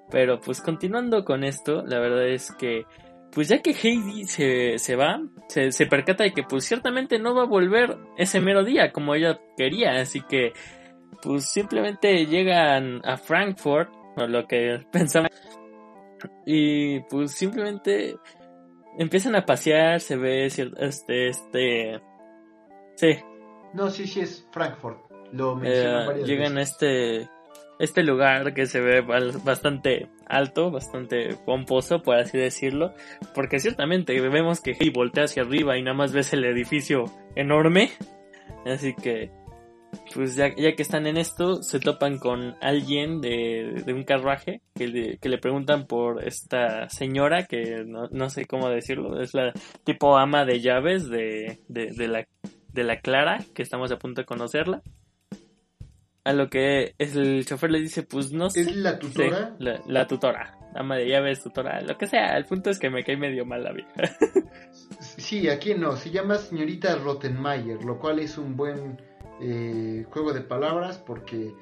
Pero 0.09 0.39
pues 0.39 0.61
continuando 0.61 1.25
con 1.25 1.43
esto, 1.43 1.83
la 1.85 1.99
verdad 1.99 2.25
es 2.25 2.53
que, 2.53 2.85
pues 3.33 3.49
ya 3.49 3.61
que 3.61 3.71
Heidi 3.71 4.23
se, 4.23 4.79
se 4.79 4.95
va, 4.95 5.21
se, 5.49 5.73
se 5.73 5.87
percata 5.87 6.23
de 6.23 6.31
que 6.31 6.43
pues 6.43 6.63
ciertamente 6.63 7.19
no 7.19 7.35
va 7.35 7.41
a 7.41 7.47
volver 7.47 7.97
ese 8.17 8.39
mero 8.39 8.63
día 8.63 8.93
como 8.93 9.13
ella 9.13 9.41
quería, 9.57 9.99
así 9.99 10.21
que 10.21 10.53
pues 11.21 11.45
simplemente 11.45 12.25
llegan 12.25 13.01
a 13.05 13.17
Frankfurt, 13.17 13.89
o 14.15 14.27
lo 14.27 14.47
que 14.47 14.79
pensaba, 14.91 15.29
y 16.45 16.99
pues 17.01 17.31
simplemente 17.31 18.17
empiezan 18.97 19.35
a 19.35 19.45
pasear, 19.45 19.99
se 19.99 20.15
ve 20.17 20.45
este, 20.45 21.27
este, 21.27 22.01
sí, 22.95 23.17
no, 23.73 23.89
sí, 23.89 24.07
sí, 24.07 24.21
es 24.21 24.47
Frankfurt. 24.51 24.97
Lo 25.31 25.55
mencionan 25.55 26.03
eh, 26.03 26.07
varias 26.07 26.27
Llegan 26.27 26.55
veces. 26.55 26.81
a 26.81 26.85
este, 26.85 27.29
este 27.79 28.03
lugar 28.03 28.53
que 28.53 28.65
se 28.65 28.79
ve 28.79 29.01
bastante 29.01 30.09
alto, 30.25 30.71
bastante 30.71 31.35
pomposo, 31.45 32.01
por 32.01 32.15
así 32.15 32.37
decirlo. 32.37 32.93
Porque 33.35 33.59
ciertamente 33.59 34.19
vemos 34.19 34.61
que 34.61 34.75
Hey 34.79 34.89
voltea 34.89 35.25
hacia 35.25 35.43
arriba 35.43 35.77
y 35.77 35.83
nada 35.83 35.95
más 35.95 36.13
ves 36.13 36.33
el 36.33 36.45
edificio 36.45 37.05
enorme. 37.35 37.91
Así 38.65 38.93
que, 38.93 39.31
pues 40.13 40.35
ya, 40.35 40.53
ya 40.55 40.75
que 40.75 40.81
están 40.81 41.07
en 41.07 41.17
esto, 41.17 41.61
se 41.61 41.79
topan 41.79 42.17
con 42.17 42.55
alguien 42.61 43.21
de, 43.21 43.83
de 43.85 43.93
un 43.93 44.03
carruaje 44.03 44.61
que 44.75 44.87
le, 44.87 45.17
que 45.17 45.29
le, 45.29 45.37
preguntan 45.37 45.85
por 45.85 46.23
esta 46.23 46.89
señora 46.89 47.45
que 47.45 47.83
no, 47.85 48.07
no, 48.11 48.29
sé 48.29 48.45
cómo 48.45 48.69
decirlo. 48.69 49.21
Es 49.21 49.33
la 49.33 49.53
tipo 49.83 50.17
ama 50.17 50.45
de 50.45 50.59
llaves 50.59 51.09
de, 51.09 51.59
de, 51.67 51.91
de 51.91 52.07
la 52.07 52.27
de 52.77 52.83
la 52.83 52.99
Clara, 53.01 53.43
que 53.53 53.63
estamos 53.63 53.91
a 53.91 53.97
punto 53.97 54.21
de 54.21 54.25
conocerla. 54.25 54.81
A 56.23 56.33
lo 56.33 56.49
que 56.49 56.93
el 56.97 57.45
chofer 57.45 57.71
le 57.71 57.79
dice, 57.79 58.03
pues 58.03 58.31
no 58.31 58.49
sé. 58.49 58.61
¿Es 58.61 58.75
la 58.75 58.99
tutora? 58.99 59.55
Sí, 59.57 59.63
la, 59.63 59.81
la, 59.87 60.07
tutora. 60.07 60.57
Ama 60.75 60.97
de 60.97 61.07
llaves, 61.07 61.41
tutora, 61.41 61.81
lo 61.81 61.97
que 61.97 62.05
sea. 62.05 62.37
El 62.37 62.45
punto 62.45 62.69
es 62.69 62.79
que 62.79 62.89
me 62.89 63.03
cae 63.03 63.17
medio 63.17 63.45
mal 63.45 63.63
la 63.63 63.71
vieja. 63.71 63.93
sí, 64.99 65.49
aquí 65.49 65.73
no. 65.73 65.95
Se 65.95 66.11
llama 66.11 66.35
señorita 66.35 66.95
Rottenmeier, 66.97 67.83
lo 67.83 67.97
cual 67.97 68.19
es 68.19 68.37
un 68.37 68.55
buen 68.55 69.01
eh, 69.41 70.05
juego 70.09 70.33
de 70.33 70.41
palabras 70.41 70.97
porque 70.97 71.53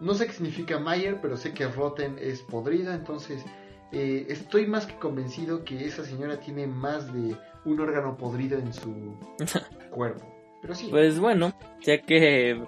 no 0.00 0.14
sé 0.14 0.26
qué 0.26 0.32
significa 0.32 0.78
Mayer, 0.78 1.20
pero 1.20 1.36
sé 1.36 1.52
que 1.52 1.66
Rotten 1.66 2.16
es 2.20 2.42
podrida, 2.42 2.94
entonces 2.94 3.44
eh, 3.92 4.26
estoy 4.28 4.66
más 4.66 4.86
que 4.86 4.96
convencido 4.96 5.64
que 5.64 5.84
esa 5.84 6.04
señora 6.04 6.40
tiene 6.40 6.66
más 6.66 7.12
de 7.12 7.36
un 7.64 7.80
órgano 7.80 8.16
podrido 8.16 8.58
en 8.58 8.72
su 8.72 9.16
cuerpo. 9.90 10.24
Pero 10.60 10.74
sí. 10.74 10.88
Pues 10.90 11.18
bueno, 11.18 11.56
ya 11.82 12.00
que 12.02 12.60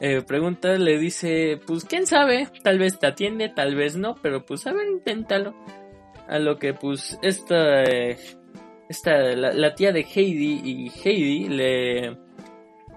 eh, 0.00 0.22
pregunta, 0.22 0.78
le 0.78 0.98
dice, 0.98 1.60
pues 1.66 1.84
quién 1.84 2.06
sabe, 2.06 2.48
tal 2.62 2.78
vez 2.78 2.98
te 2.98 3.06
atiende, 3.06 3.48
tal 3.48 3.74
vez 3.74 3.96
no, 3.96 4.14
pero 4.22 4.46
pues 4.46 4.66
a 4.66 4.72
ver, 4.72 4.88
inténtalo. 4.88 5.54
A 6.28 6.38
lo 6.38 6.58
que 6.58 6.74
pues 6.74 7.18
esta, 7.22 7.82
eh, 7.82 8.16
esta 8.88 9.18
la, 9.34 9.52
la, 9.52 9.74
tía 9.74 9.92
de 9.92 10.02
Heidi 10.02 10.60
y 10.64 10.88
Heidi 10.88 11.48
le, 11.48 12.16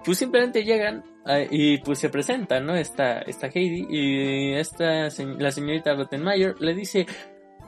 pues 0.04 0.18
simplemente 0.18 0.62
llegan 0.64 1.04
y 1.50 1.78
pues 1.78 1.98
se 1.98 2.10
presentan, 2.10 2.66
¿no? 2.66 2.74
Esta, 2.74 3.20
esta 3.20 3.46
Heidi 3.46 3.86
y 3.88 4.52
esta, 4.54 5.08
la 5.38 5.50
señorita 5.50 5.94
Rottenmeier 5.94 6.60
le 6.60 6.74
dice, 6.74 7.06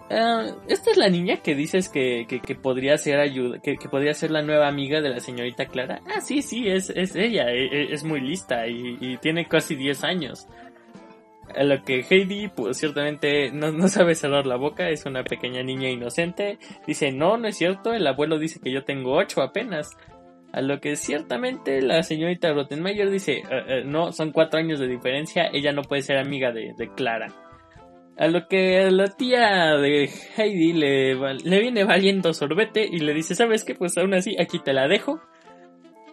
Uh, 0.09 0.55
esta 0.69 0.92
es 0.92 0.97
la 0.97 1.09
niña 1.09 1.38
que 1.38 1.57
dices 1.57 1.88
que, 1.88 2.27
que, 2.29 2.38
que 2.40 2.55
podría 2.55 2.97
ser 2.97 3.19
ayuda, 3.19 3.59
que, 3.59 3.77
que, 3.77 3.88
podría 3.88 4.14
ser 4.14 4.31
la 4.31 4.40
nueva 4.40 4.69
amiga 4.69 5.01
de 5.01 5.09
la 5.09 5.19
señorita 5.19 5.66
Clara. 5.66 6.01
Ah, 6.07 6.21
sí, 6.21 6.42
sí, 6.42 6.69
es, 6.69 6.90
es 6.90 7.16
ella, 7.16 7.51
es, 7.51 7.90
es 7.90 8.05
muy 8.05 8.21
lista 8.21 8.69
y, 8.69 8.99
y, 9.01 9.16
tiene 9.16 9.49
casi 9.49 9.75
10 9.75 10.05
años. 10.05 10.47
A 11.57 11.64
lo 11.64 11.83
que 11.83 12.05
Heidi, 12.09 12.47
pues 12.47 12.77
ciertamente 12.77 13.51
no, 13.51 13.73
no 13.73 13.88
sabe 13.88 14.14
cerrar 14.14 14.47
la 14.47 14.55
boca, 14.55 14.90
es 14.90 15.07
una 15.07 15.25
pequeña 15.25 15.64
niña 15.64 15.90
inocente. 15.90 16.61
Dice, 16.87 17.11
no, 17.11 17.37
no 17.37 17.49
es 17.49 17.57
cierto, 17.57 17.92
el 17.92 18.07
abuelo 18.07 18.38
dice 18.38 18.61
que 18.61 18.71
yo 18.71 18.85
tengo 18.85 19.16
8 19.16 19.42
apenas. 19.42 19.90
A 20.53 20.63
lo 20.63 20.81
que 20.81 20.97
ciertamente 20.97 21.83
la 21.83 22.03
señorita 22.03 22.53
Rottenmeier 22.53 23.11
dice, 23.11 23.43
uh, 23.45 23.87
uh, 23.87 23.91
no, 23.91 24.13
son 24.13 24.33
4 24.33 24.59
años 24.59 24.79
de 24.79 24.89
diferencia, 24.89 25.51
ella 25.53 25.73
no 25.73 25.83
puede 25.83 26.03
ser 26.03 26.17
amiga 26.17 26.53
de, 26.53 26.73
de 26.79 26.93
Clara. 26.95 27.33
A 28.19 28.29
lo 28.29 28.49
que 28.49 28.91
la 28.91 29.09
tía 29.09 29.77
de 29.77 30.09
Heidi 30.37 30.73
le, 30.73 31.15
le 31.15 31.61
viene 31.61 31.85
valiendo 31.85 32.33
sorbete 32.33 32.87
y 32.91 33.01
le 33.01 33.13
dice, 33.13 33.35
¿sabes 33.35 33.63
qué? 33.63 33.75
Pues 33.75 33.99
aún 33.99 34.15
así, 34.15 34.35
aquí 34.41 34.59
te 34.59 34.73
la 34.73 34.89
dejo. 34.89 35.21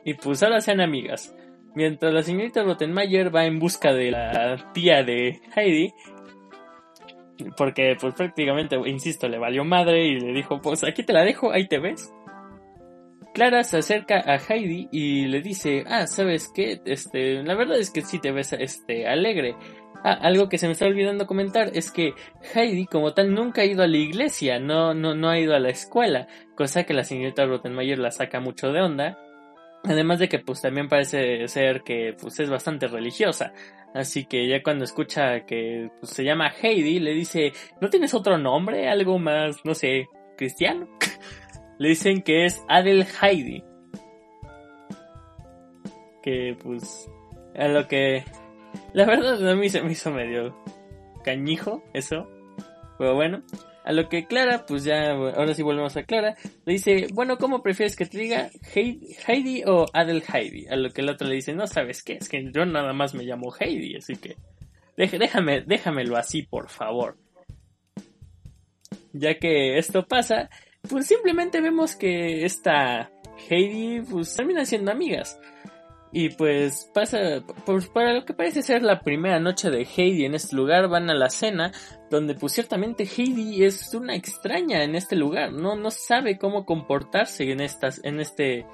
Y 0.03 0.15
pues 0.15 0.43
ahora 0.43 0.59
sean 0.59 0.81
amigas. 0.81 1.33
Mientras 1.75 2.13
la 2.13 2.21
señorita 2.21 2.63
Rottenmeier 2.63 3.33
va 3.33 3.45
en 3.45 3.57
busca 3.57 3.93
de 3.93 4.11
la 4.11 4.71
tía 4.73 5.03
de 5.03 5.39
Heidi. 5.55 5.93
Porque 7.55 7.95
pues 7.99 8.13
prácticamente, 8.15 8.77
insisto, 8.85 9.29
le 9.29 9.39
valió 9.39 9.63
madre 9.63 10.05
y 10.05 10.19
le 10.19 10.33
dijo, 10.33 10.59
pues 10.59 10.83
aquí 10.83 11.03
te 11.03 11.13
la 11.13 11.23
dejo, 11.23 11.53
ahí 11.53 11.69
te 11.69 11.79
ves. 11.79 12.13
Clara 13.33 13.63
se 13.63 13.77
acerca 13.77 14.23
a 14.25 14.37
Heidi 14.37 14.89
y 14.91 15.25
le 15.25 15.41
dice, 15.41 15.83
ah, 15.87 16.05
¿sabes 16.05 16.51
qué? 16.53 16.81
Este, 16.85 17.41
la 17.43 17.55
verdad 17.55 17.79
es 17.79 17.89
que 17.89 18.01
sí 18.01 18.19
te 18.19 18.31
ves, 18.31 18.53
este, 18.53 19.07
alegre. 19.07 19.55
Ah, 20.03 20.13
algo 20.21 20.49
que 20.49 20.57
se 20.57 20.67
me 20.67 20.73
está 20.73 20.85
olvidando 20.85 21.25
comentar 21.25 21.71
es 21.73 21.89
que 21.89 22.13
Heidi 22.53 22.85
como 22.85 23.13
tal 23.13 23.33
nunca 23.33 23.61
ha 23.61 23.65
ido 23.65 23.83
a 23.83 23.87
la 23.87 23.97
iglesia, 23.97 24.59
no, 24.59 24.93
no, 24.93 25.15
no 25.15 25.29
ha 25.29 25.39
ido 25.39 25.55
a 25.55 25.59
la 25.59 25.69
escuela, 25.69 26.27
cosa 26.55 26.83
que 26.83 26.93
la 26.93 27.03
señorita 27.03 27.45
Rottenmeier 27.45 27.97
la 27.97 28.11
saca 28.11 28.39
mucho 28.39 28.71
de 28.71 28.81
onda. 28.81 29.17
Además 29.85 30.19
de 30.19 30.29
que 30.29 30.39
pues 30.39 30.61
también 30.61 30.87
parece 30.87 31.47
ser 31.47 31.81
que 31.83 32.15
pues 32.19 32.39
es 32.39 32.49
bastante 32.49 32.87
religiosa. 32.87 33.53
Así 33.93 34.25
que 34.25 34.47
ya 34.47 34.63
cuando 34.63 34.85
escucha 34.85 35.45
que 35.45 35.89
pues, 35.99 36.13
se 36.13 36.23
llama 36.23 36.51
Heidi, 36.61 36.99
le 36.99 37.13
dice, 37.13 37.51
¿no 37.81 37.89
tienes 37.89 38.13
otro 38.13 38.37
nombre? 38.37 38.87
Algo 38.89 39.19
más, 39.19 39.57
no 39.65 39.73
sé, 39.73 40.07
cristiano. 40.37 40.87
le 41.83 41.89
dicen 41.89 42.21
que 42.21 42.45
es 42.45 42.63
Adel 42.69 43.05
Heidi. 43.21 43.61
Que 46.21 46.55
pues 46.63 47.11
a 47.55 47.67
lo 47.67 47.89
que 47.89 48.23
la 48.93 49.05
verdad 49.05 49.45
a 49.49 49.55
mí 49.57 49.67
se 49.67 49.81
me 49.81 49.91
hizo 49.91 50.09
medio 50.09 50.57
cañijo 51.25 51.83
eso. 51.93 52.25
Pero 52.97 53.15
bueno, 53.15 53.43
a 53.83 53.91
lo 53.91 54.07
que 54.07 54.27
Clara, 54.27 54.65
pues 54.65 54.85
ya, 54.85 55.11
ahora 55.11 55.53
sí 55.53 55.61
volvemos 55.61 55.97
a 55.97 56.03
Clara, 56.03 56.37
le 56.63 56.71
dice, 56.71 57.07
bueno, 57.11 57.37
¿cómo 57.37 57.61
prefieres 57.61 57.97
que 57.97 58.05
te 58.05 58.17
diga 58.17 58.49
Heidi, 58.73 59.63
o 59.65 59.85
Adel 59.91 60.23
Heidi? 60.33 60.67
A 60.67 60.77
lo 60.77 60.89
que 60.89 61.01
el 61.01 61.09
otro 61.09 61.27
le 61.27 61.35
dice, 61.35 61.53
no 61.53 61.67
sabes 61.67 62.01
qué, 62.01 62.13
es 62.13 62.29
que 62.29 62.49
yo 62.49 62.65
nada 62.65 62.93
más 62.93 63.13
me 63.13 63.25
llamo 63.25 63.53
Heidi, 63.59 63.97
así 63.97 64.15
que 64.15 64.37
déjame, 64.95 65.63
déjamelo 65.63 66.15
así, 66.15 66.43
por 66.43 66.69
favor. 66.69 67.17
Ya 69.11 69.37
que 69.37 69.77
esto 69.77 70.07
pasa, 70.07 70.49
pues 70.89 71.07
simplemente 71.07 71.61
vemos 71.61 71.95
que 71.95 72.45
esta 72.45 73.09
Heidi, 73.49 74.01
pues 74.01 74.35
termina 74.35 74.65
siendo 74.65 74.91
amigas. 74.91 75.39
Y 76.15 76.29
pues 76.29 76.91
pasa, 76.93 77.43
pues 77.65 77.87
para 77.87 78.13
lo 78.13 78.23
que 78.23 78.35
parece 78.35 78.61
ser 78.61 78.83
la 78.83 78.99
primera 78.99 79.39
noche 79.39 79.71
de 79.71 79.83
Heidi 79.83 80.25
en 80.25 80.35
este 80.35 80.55
lugar, 80.55 80.87
van 80.87 81.09
a 81.09 81.15
la 81.15 81.29
cena, 81.29 81.71
donde 82.11 82.35
pues 82.35 82.53
ciertamente 82.53 83.05
Heidi 83.05 83.63
es 83.63 83.91
una 83.95 84.13
extraña 84.15 84.83
en 84.83 84.93
este 84.93 85.15
lugar, 85.15 85.51
no, 85.51 85.75
no 85.75 85.89
sabe 85.89 86.37
cómo 86.37 86.67
comportarse 86.67 87.51
en 87.51 87.61
estas, 87.61 87.99
en 88.03 88.19
este, 88.19 88.67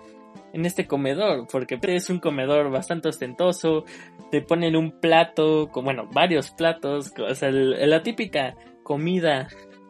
en 0.52 0.65
este 0.65 0.86
comedor, 0.86 1.48
porque 1.50 1.80
es 1.82 2.10
un 2.10 2.19
comedor 2.19 2.69
bastante 2.72 3.08
ostentoso, 3.08 3.86
te 4.32 4.41
ponen 4.41 4.76
un 4.76 5.00
plato, 5.00 5.69
con, 5.72 5.86
bueno, 5.86 6.10
varios 6.12 6.52
platos, 6.52 7.13
o 7.17 7.36
sea, 7.36 7.52
la 7.52 8.04
típica 8.04 8.56
comida 8.84 9.48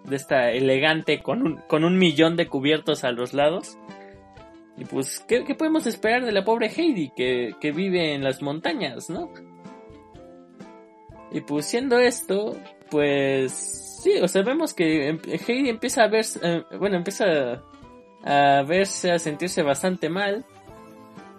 de 0.09 0.15
esta 0.15 0.51
elegante 0.51 1.21
con 1.21 1.41
un, 1.41 1.57
con 1.67 1.83
un 1.83 1.97
millón 1.97 2.35
de 2.35 2.47
cubiertos 2.47 3.03
a 3.03 3.11
los 3.11 3.33
lados. 3.33 3.77
Y 4.77 4.85
pues, 4.85 5.19
¿qué, 5.27 5.43
podemos 5.55 5.85
esperar 5.87 6.25
de 6.25 6.31
la 6.31 6.45
pobre 6.45 6.67
Heidi 6.69 7.11
que, 7.15 7.55
que, 7.59 7.71
vive 7.71 8.13
en 8.13 8.23
las 8.23 8.41
montañas, 8.41 9.09
no? 9.09 9.29
Y 11.31 11.41
pues 11.41 11.65
siendo 11.65 11.99
esto, 11.99 12.55
pues 12.89 13.99
sí, 14.01 14.13
o 14.21 14.27
sea, 14.27 14.41
vemos 14.41 14.73
que 14.73 15.09
em, 15.09 15.19
Heidi 15.47 15.69
empieza 15.69 16.03
a 16.03 16.07
ver, 16.07 16.25
eh, 16.41 16.63
bueno, 16.79 16.95
empieza 16.95 17.61
a 18.23 18.63
verse, 18.63 19.11
a 19.11 19.19
sentirse 19.19 19.63
bastante 19.63 20.09
mal. 20.09 20.45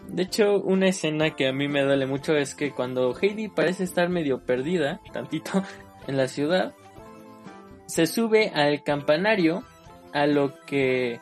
De 0.06 0.24
hecho, 0.24 0.60
una 0.60 0.88
escena 0.88 1.34
que 1.34 1.48
a 1.48 1.52
mí 1.52 1.68
me 1.68 1.82
duele 1.82 2.06
mucho 2.06 2.36
es 2.36 2.54
que 2.54 2.72
cuando 2.72 3.16
Heidi 3.18 3.48
parece 3.48 3.84
estar 3.84 4.08
medio 4.10 4.44
perdida, 4.44 5.00
tantito, 5.12 5.62
en 6.06 6.16
la 6.16 6.28
ciudad, 6.28 6.74
se 7.90 8.06
sube 8.06 8.50
al 8.54 8.82
campanario, 8.82 9.64
a 10.12 10.26
lo 10.26 10.54
que 10.64 11.20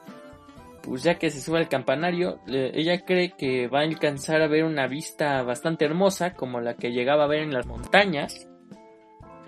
pues 0.83 1.03
ya 1.03 1.19
que 1.19 1.31
se 1.31 1.41
sube 1.41 1.59
al 1.59 1.69
campanario, 1.69 2.41
ella 2.47 3.05
cree 3.05 3.33
que 3.37 3.69
va 3.69 3.81
a 3.81 3.83
alcanzar 3.83 4.41
a 4.41 4.49
ver 4.49 4.65
una 4.65 4.87
vista 4.87 5.43
bastante 5.43 5.85
hermosa, 5.85 6.33
como 6.33 6.61
la 6.61 6.75
que 6.75 6.93
llegaba 6.93 7.25
a 7.25 7.29
ver 7.29 7.41
en 7.43 7.53
las 7.53 7.67
montañas. 7.67 8.49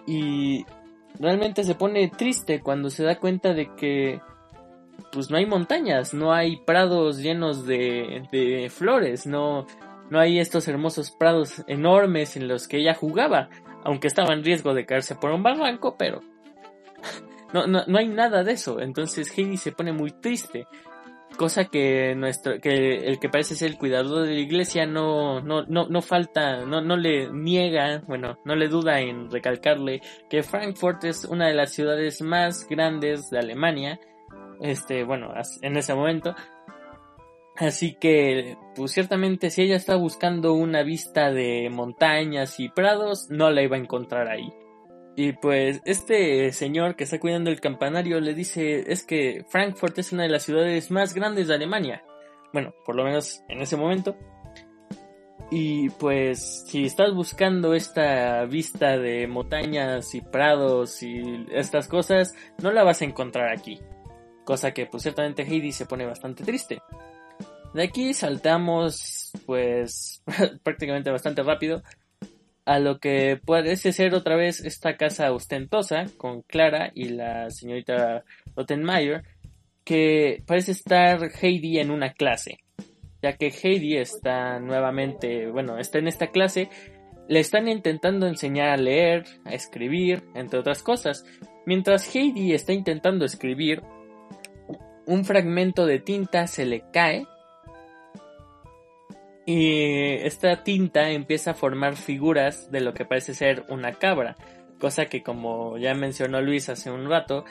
Y 0.07 0.67
realmente 1.19 1.65
se 1.65 1.75
pone 1.75 2.09
triste 2.09 2.61
cuando 2.61 2.91
se 2.91 3.05
da 3.05 3.19
cuenta 3.19 3.55
de 3.55 3.75
que 3.75 4.21
pues 5.13 5.31
no 5.31 5.39
hay 5.39 5.47
montañas, 5.47 6.13
no 6.13 6.33
hay 6.33 6.59
prados 6.59 7.19
llenos 7.19 7.65
de, 7.67 8.29
de 8.31 8.69
flores, 8.69 9.27
no, 9.27 9.67
no 10.11 10.19
hay 10.19 10.41
estos 10.41 10.69
hermosos 10.69 11.11
prados 11.11 11.65
enormes 11.69 12.37
en 12.37 12.49
los 12.49 12.69
que 12.69 12.79
ella 12.79 12.95
jugaba, 12.95 13.49
aunque 13.83 14.09
estaba 14.09 14.35
en 14.35 14.45
riesgo 14.45 14.75
de 14.75 14.85
caerse 14.85 15.15
por 15.15 15.31
un 15.31 15.43
barranco, 15.43 15.97
pero 15.97 16.21
no, 17.53 17.67
no, 17.67 17.85
no 17.87 17.99
hay 17.99 18.09
nada 18.09 18.45
de 18.45 18.53
eso. 18.53 18.81
Entonces 18.81 19.31
Heidi 19.37 19.57
se 19.57 19.73
pone 19.73 19.93
muy 19.93 20.13
triste 20.13 20.67
cosa 21.37 21.67
que 21.67 22.15
nuestro 22.15 22.61
que 22.61 22.97
el 22.97 23.19
que 23.19 23.29
parece 23.29 23.55
ser 23.55 23.71
el 23.71 23.79
cuidador 23.79 24.27
de 24.27 24.35
la 24.35 24.41
iglesia 24.41 24.85
no 24.87 25.41
no 25.41 25.63
no 25.63 25.89
no 25.89 26.03
falta 26.03 26.67
no 26.67 26.81
no 26.81 26.97
le 26.97 27.31
niega 27.33 28.03
bueno 28.07 28.39
no 28.45 28.55
le 28.57 28.69
duda 28.69 29.01
en 29.01 29.31
recalcarle 29.31 30.01
que 30.29 30.43
Frankfurt 30.43 31.05
es 31.05 31.25
una 31.25 31.49
de 31.49 31.55
las 31.55 31.73
ciudades 31.73 32.21
más 32.21 32.67
grandes 32.69 33.31
de 33.31 33.39
Alemania 33.39 33.99
este 34.61 35.05
bueno 35.05 35.33
en 35.63 35.77
ese 35.77 35.95
momento 35.95 36.35
así 37.57 37.97
que 37.99 38.57
pues 38.77 38.93
ciertamente 38.93 39.51
si 39.51 39.63
ella 39.63 39.77
está 39.77 39.97
buscando 39.97 40.53
una 40.53 40.83
vista 40.83 41.31
de 41.31 41.71
montañas 41.71 42.61
y 42.61 42.69
prados 42.69 43.29
no 43.31 43.51
la 43.51 43.63
iba 43.63 43.77
a 43.77 43.81
encontrar 43.81 44.29
ahí 44.29 44.53
y 45.23 45.35
pues 45.35 45.83
este 45.85 46.51
señor 46.51 46.97
que 46.97 47.05
está 47.05 47.21
cuidando 47.21 47.51
el 47.51 47.61
campanario 47.61 48.21
le 48.21 48.33
dice 48.33 48.91
es 48.91 49.05
que 49.05 49.45
Frankfurt 49.51 49.99
es 49.99 50.13
una 50.13 50.23
de 50.23 50.31
las 50.31 50.45
ciudades 50.45 50.91
más 50.91 51.13
grandes 51.13 51.47
de 51.47 51.57
Alemania. 51.57 52.03
Bueno, 52.55 52.73
por 52.87 52.97
lo 52.97 53.05
menos 53.05 53.43
en 53.51 53.61
ese 53.61 53.77
momento. 53.77 54.17
Y 55.51 55.91
pues 55.91 56.65
si 56.67 56.87
estás 56.87 57.13
buscando 57.13 57.75
esta 57.75 58.47
vista 58.47 58.97
de 58.97 59.27
montañas 59.27 60.15
y 60.15 60.23
prados 60.23 61.03
y 61.03 61.45
estas 61.53 61.87
cosas, 61.87 62.33
no 62.63 62.73
la 62.73 62.83
vas 62.83 63.03
a 63.03 63.05
encontrar 63.05 63.53
aquí. 63.53 63.79
Cosa 64.47 64.73
que 64.73 64.87
pues 64.87 65.03
ciertamente 65.03 65.43
Heidi 65.43 65.73
se 65.73 65.85
pone 65.85 66.07
bastante 66.07 66.45
triste. 66.45 66.81
De 67.75 67.83
aquí 67.83 68.15
saltamos 68.15 69.33
pues 69.45 70.23
prácticamente 70.63 71.11
bastante 71.11 71.43
rápido 71.43 71.83
a 72.65 72.79
lo 72.79 72.99
que 72.99 73.41
parece 73.45 73.93
ser 73.93 74.15
otra 74.15 74.37
vez 74.37 74.65
esta 74.65 74.97
casa 74.97 75.33
ostentosa 75.33 76.07
con 76.17 76.43
Clara 76.43 76.93
y 76.95 77.11
la 77.11 77.51
señorita 77.51 78.25
Rottenmeier, 78.55 79.25
que 79.85 80.43
parece 80.47 80.73
estar 80.73 81.31
Heidi 81.41 81.79
en 81.79 81.91
una 81.91 82.13
clase, 82.13 82.59
ya 83.23 83.33
que 83.37 83.49
Heidi 83.49 83.97
está 83.97 84.61
nuevamente, 84.61 85.49
bueno, 85.51 85.79
está 85.79 85.99
en 85.99 86.09
esta 86.09 86.29
clase, 86.29 86.69
le 87.29 87.41
están 87.41 87.69
intentando 87.69 88.27
enseñar 88.27 88.69
a 88.71 88.77
leer, 88.77 89.25
a 89.45 89.55
escribir, 89.55 90.25
entre 90.35 90.59
otras 90.59 90.83
cosas. 90.83 91.25
Mientras 91.67 92.15
Heidi 92.15 92.53
está 92.53 92.73
intentando 92.73 93.25
escribir, 93.25 93.83
un 95.07 95.25
fragmento 95.25 95.87
de 95.87 95.99
tinta 95.99 96.47
se 96.47 96.67
le 96.67 96.85
cae 96.93 97.27
y 99.51 100.15
esta 100.25 100.63
tinta 100.63 101.11
empieza 101.11 101.51
a 101.51 101.55
formar 101.55 101.97
figuras 101.97 102.71
de 102.71 102.81
lo 102.81 102.95
que 102.95 103.05
parece 103.05 103.35
ser 103.35 103.65
una 103.69 103.95
cabra, 103.95 104.37
cosa 104.79 105.07
que 105.07 105.25
como 105.25 105.77
ya 105.77 105.93
mencionó 105.93 106.41
Luis 106.41 106.69
hace 106.69 106.89
un 106.89 107.11
rato, 107.11 107.45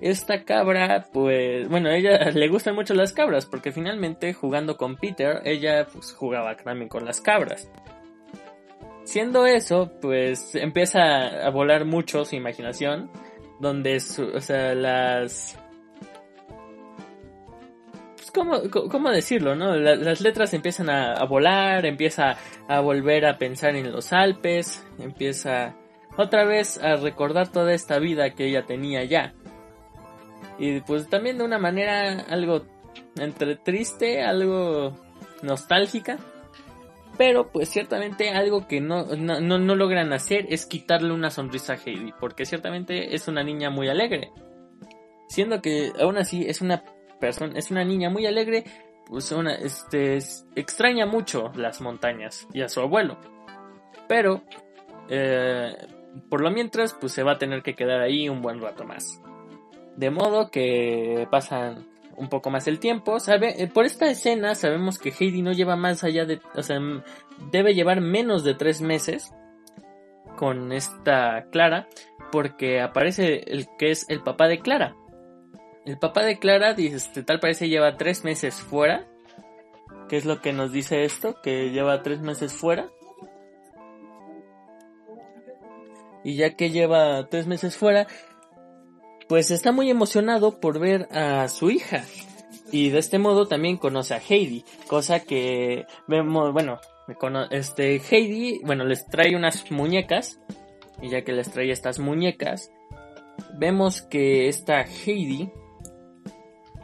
esta 0.00 0.42
cabra, 0.42 1.06
pues, 1.12 1.68
bueno, 1.68 1.88
a 1.90 1.96
ella 1.96 2.30
le 2.34 2.48
gustan 2.48 2.74
mucho 2.74 2.94
las 2.94 3.12
cabras, 3.12 3.46
porque 3.46 3.70
finalmente 3.70 4.34
jugando 4.34 4.76
con 4.76 4.96
Peter, 4.96 5.40
ella 5.44 5.86
pues 5.86 6.12
jugaba 6.12 6.56
también 6.56 6.88
con 6.88 7.04
las 7.04 7.20
cabras. 7.20 7.70
Siendo 9.04 9.46
eso, 9.46 9.92
pues 10.02 10.56
empieza 10.56 11.46
a 11.46 11.50
volar 11.50 11.84
mucho 11.84 12.24
su 12.24 12.34
imaginación, 12.34 13.08
donde, 13.60 13.98
o 13.98 14.40
sea, 14.40 14.74
las 14.74 15.56
¿cómo, 18.36 19.10
decirlo, 19.10 19.54
no? 19.54 19.76
las 19.76 20.20
letras 20.20 20.52
empiezan 20.52 20.90
a, 20.90 21.24
volar, 21.24 21.86
empieza 21.86 22.36
a 22.68 22.80
volver 22.80 23.24
a 23.24 23.38
pensar 23.38 23.74
en 23.74 23.90
los 23.90 24.12
Alpes, 24.12 24.86
empieza 24.98 25.74
otra 26.16 26.44
vez 26.44 26.78
a 26.82 26.96
recordar 26.96 27.50
toda 27.50 27.72
esta 27.72 27.98
vida 27.98 28.34
que 28.34 28.46
ella 28.46 28.66
tenía 28.66 29.04
ya. 29.04 29.34
Y 30.58 30.80
pues 30.80 31.08
también 31.08 31.38
de 31.38 31.44
una 31.44 31.58
manera 31.58 32.20
algo 32.28 32.66
entre 33.16 33.56
triste, 33.56 34.22
algo 34.22 34.96
nostálgica. 35.42 36.18
Pero 37.18 37.50
pues 37.50 37.70
ciertamente 37.70 38.30
algo 38.30 38.68
que 38.68 38.80
no, 38.80 39.06
no, 39.16 39.40
no, 39.40 39.58
no 39.58 39.74
logran 39.74 40.12
hacer 40.12 40.46
es 40.50 40.66
quitarle 40.66 41.12
una 41.12 41.30
sonrisa 41.30 41.72
a 41.72 41.76
Heidi, 41.76 42.12
porque 42.20 42.44
ciertamente 42.44 43.14
es 43.14 43.26
una 43.26 43.42
niña 43.42 43.70
muy 43.70 43.88
alegre. 43.88 44.32
Siendo 45.28 45.62
que 45.62 45.92
aún 45.98 46.18
así 46.18 46.44
es 46.46 46.60
una 46.60 46.84
es 47.20 47.70
una 47.70 47.84
niña 47.84 48.10
muy 48.10 48.26
alegre, 48.26 48.64
pues 49.06 49.30
una, 49.32 49.54
este, 49.54 50.16
es- 50.16 50.46
extraña 50.54 51.06
mucho 51.06 51.52
las 51.54 51.80
montañas 51.80 52.46
y 52.52 52.62
a 52.62 52.68
su 52.68 52.80
abuelo. 52.80 53.18
Pero, 54.08 54.42
eh, 55.08 55.74
por 56.28 56.40
lo 56.40 56.50
mientras, 56.50 56.94
pues 56.94 57.12
se 57.12 57.22
va 57.22 57.32
a 57.32 57.38
tener 57.38 57.62
que 57.62 57.74
quedar 57.74 58.00
ahí 58.00 58.28
un 58.28 58.42
buen 58.42 58.60
rato 58.60 58.84
más. 58.84 59.20
De 59.96 60.10
modo 60.10 60.50
que 60.50 61.26
pasan 61.30 61.86
un 62.16 62.28
poco 62.28 62.50
más 62.50 62.66
el 62.66 62.78
tiempo. 62.78 63.20
Sabe, 63.20 63.62
eh, 63.62 63.66
por 63.68 63.84
esta 63.84 64.06
escena 64.10 64.54
sabemos 64.54 64.98
que 64.98 65.10
Heidi 65.18 65.42
no 65.42 65.52
lleva 65.52 65.76
más 65.76 66.02
allá 66.04 66.24
de, 66.24 66.40
o 66.54 66.62
sea, 66.62 66.78
debe 67.50 67.74
llevar 67.74 68.00
menos 68.00 68.42
de 68.44 68.54
tres 68.54 68.80
meses 68.80 69.32
con 70.36 70.72
esta 70.72 71.46
Clara, 71.50 71.88
porque 72.32 72.80
aparece 72.80 73.44
el 73.46 73.66
que 73.78 73.90
es 73.90 74.08
el 74.08 74.22
papá 74.22 74.48
de 74.48 74.60
Clara. 74.60 74.94
El 75.86 75.98
papá 75.98 76.24
de 76.24 76.40
Clara, 76.40 76.72
este, 76.72 77.22
tal 77.22 77.38
parece 77.38 77.68
lleva 77.68 77.96
tres 77.96 78.24
meses 78.24 78.56
fuera. 78.56 79.06
¿Qué 80.08 80.16
es 80.16 80.24
lo 80.24 80.40
que 80.40 80.52
nos 80.52 80.72
dice 80.72 81.04
esto? 81.04 81.40
Que 81.42 81.70
lleva 81.70 82.02
tres 82.02 82.20
meses 82.20 82.52
fuera. 82.52 82.90
Y 86.24 86.34
ya 86.34 86.56
que 86.56 86.70
lleva 86.70 87.28
tres 87.28 87.46
meses 87.46 87.76
fuera, 87.76 88.08
pues 89.28 89.52
está 89.52 89.70
muy 89.70 89.88
emocionado 89.88 90.58
por 90.58 90.80
ver 90.80 91.06
a 91.12 91.46
su 91.48 91.70
hija. 91.70 92.02
Y 92.72 92.90
de 92.90 92.98
este 92.98 93.20
modo 93.20 93.46
también 93.46 93.76
conoce 93.76 94.14
a 94.14 94.20
Heidi, 94.28 94.64
cosa 94.88 95.20
que 95.20 95.86
vemos, 96.08 96.52
bueno, 96.52 96.80
este 97.52 98.02
Heidi, 98.10 98.60
bueno, 98.64 98.84
les 98.84 99.06
trae 99.06 99.36
unas 99.36 99.70
muñecas 99.70 100.40
y 101.00 101.10
ya 101.10 101.22
que 101.22 101.32
les 101.32 101.48
trae 101.52 101.70
estas 101.70 102.00
muñecas, 102.00 102.72
vemos 103.56 104.02
que 104.02 104.48
esta 104.48 104.82
Heidi 104.82 105.48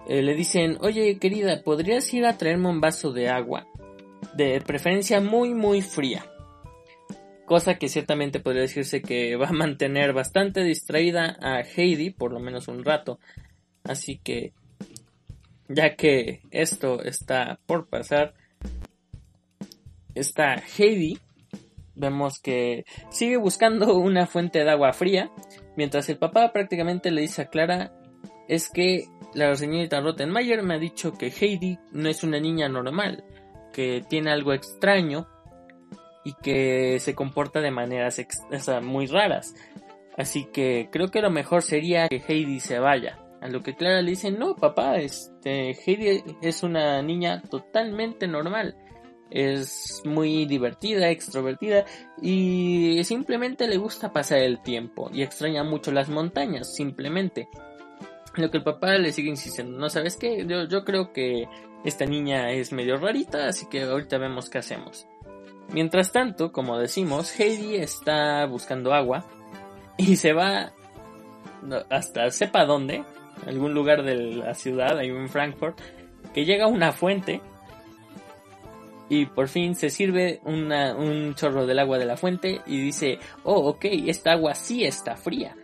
eh, 0.08 0.22
le 0.22 0.34
dicen, 0.34 0.78
oye 0.80 1.18
querida, 1.18 1.62
¿podrías 1.62 2.12
ir 2.12 2.26
a 2.26 2.36
traerme 2.36 2.68
un 2.68 2.80
vaso 2.80 3.12
de 3.12 3.28
agua? 3.28 3.66
De 4.34 4.60
preferencia 4.60 5.20
muy 5.20 5.54
muy 5.54 5.82
fría. 5.82 6.26
Cosa 7.46 7.76
que 7.76 7.88
ciertamente 7.88 8.40
podría 8.40 8.62
decirse 8.62 9.02
que 9.02 9.36
va 9.40 9.48
a 9.48 9.52
mantener 9.52 10.12
bastante 10.12 10.64
distraída 10.64 11.36
a 11.40 11.60
Heidi 11.60 12.10
por 12.10 12.32
lo 12.32 12.40
menos 12.40 12.68
un 12.68 12.84
rato. 12.84 13.20
Así 13.84 14.18
que, 14.18 14.52
ya 15.68 15.96
que 15.96 16.40
esto 16.50 17.02
está 17.02 17.58
por 17.66 17.88
pasar, 17.88 18.34
esta 20.14 20.62
Heidi 20.78 21.18
vemos 21.94 22.40
que 22.40 22.84
sigue 23.10 23.36
buscando 23.36 23.96
una 23.96 24.26
fuente 24.26 24.64
de 24.64 24.70
agua 24.70 24.92
fría, 24.92 25.30
mientras 25.76 26.08
el 26.08 26.18
papá 26.18 26.52
prácticamente 26.52 27.10
le 27.10 27.22
dice 27.22 27.42
a 27.42 27.46
Clara 27.46 27.92
es 28.52 28.68
que 28.68 29.08
la 29.32 29.56
señorita 29.56 30.02
Rottenmeier 30.02 30.62
me 30.62 30.74
ha 30.74 30.78
dicho 30.78 31.14
que 31.14 31.28
Heidi 31.28 31.78
no 31.90 32.10
es 32.10 32.22
una 32.22 32.38
niña 32.38 32.68
normal, 32.68 33.24
que 33.72 34.04
tiene 34.06 34.30
algo 34.30 34.52
extraño 34.52 35.26
y 36.22 36.34
que 36.34 37.00
se 37.00 37.14
comporta 37.14 37.62
de 37.62 37.70
maneras 37.70 38.20
muy 38.82 39.06
raras. 39.06 39.54
Así 40.18 40.44
que 40.52 40.90
creo 40.92 41.08
que 41.08 41.22
lo 41.22 41.30
mejor 41.30 41.62
sería 41.62 42.10
que 42.10 42.22
Heidi 42.28 42.60
se 42.60 42.78
vaya. 42.78 43.18
A 43.40 43.48
lo 43.48 43.62
que 43.62 43.74
Clara 43.74 44.02
le 44.02 44.10
dice, 44.10 44.30
no 44.30 44.54
papá, 44.54 44.98
este, 44.98 45.70
Heidi 45.70 46.22
es 46.42 46.62
una 46.62 47.00
niña 47.00 47.40
totalmente 47.40 48.28
normal. 48.28 48.76
Es 49.30 50.02
muy 50.04 50.44
divertida, 50.44 51.08
extrovertida 51.08 51.86
y 52.20 53.02
simplemente 53.04 53.66
le 53.66 53.78
gusta 53.78 54.12
pasar 54.12 54.40
el 54.40 54.60
tiempo 54.60 55.08
y 55.10 55.22
extraña 55.22 55.64
mucho 55.64 55.90
las 55.90 56.10
montañas, 56.10 56.74
simplemente. 56.74 57.48
Lo 58.36 58.50
que 58.50 58.58
el 58.58 58.64
papá 58.64 58.94
le 58.94 59.12
sigue 59.12 59.28
insistiendo, 59.28 59.78
no 59.78 59.90
sabes 59.90 60.16
qué, 60.16 60.46
yo, 60.46 60.64
yo 60.64 60.84
creo 60.84 61.12
que 61.12 61.48
esta 61.84 62.06
niña 62.06 62.50
es 62.50 62.72
medio 62.72 62.96
rarita, 62.96 63.48
así 63.48 63.66
que 63.66 63.82
ahorita 63.82 64.18
vemos 64.18 64.48
qué 64.48 64.58
hacemos. 64.58 65.06
Mientras 65.72 66.12
tanto, 66.12 66.52
como 66.52 66.78
decimos, 66.78 67.38
Heidi 67.38 67.76
está 67.76 68.46
buscando 68.46 68.92
agua 68.92 69.26
y 69.96 70.16
se 70.16 70.32
va 70.32 70.72
hasta 71.90 72.30
sepa 72.30 72.64
dónde, 72.64 73.04
algún 73.46 73.74
lugar 73.74 74.02
de 74.02 74.16
la 74.16 74.54
ciudad, 74.54 74.98
ahí 74.98 75.08
en 75.08 75.28
Frankfurt, 75.28 75.78
que 76.34 76.44
llega 76.44 76.64
a 76.64 76.68
una 76.68 76.92
fuente 76.92 77.40
y 79.08 79.26
por 79.26 79.48
fin 79.48 79.74
se 79.74 79.90
sirve 79.90 80.40
un 80.44 81.34
chorro 81.34 81.66
del 81.66 81.78
agua 81.78 81.98
de 81.98 82.06
la 82.06 82.16
fuente 82.16 82.62
y 82.66 82.80
dice, 82.80 83.18
oh, 83.44 83.68
ok, 83.68 83.84
esta 84.06 84.32
agua 84.32 84.54
sí 84.54 84.84
está 84.84 85.16
fría. 85.16 85.54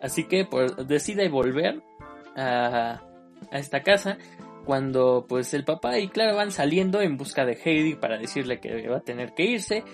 Así 0.00 0.24
que 0.24 0.44
pues, 0.44 0.74
decide 0.86 1.28
volver 1.28 1.82
a, 2.36 3.02
esta 3.52 3.82
casa 3.82 4.18
cuando 4.64 5.26
pues 5.28 5.54
el 5.54 5.64
papá 5.64 5.98
y 5.98 6.08
Clara 6.08 6.32
van 6.32 6.50
saliendo 6.50 7.00
en 7.00 7.16
busca 7.16 7.44
de 7.44 7.58
Heidi 7.62 7.94
para 7.94 8.18
decirle 8.18 8.58
que 8.58 8.88
va 8.88 8.98
a 8.98 9.00
tener 9.00 9.32
que 9.34 9.44
irse. 9.44 9.84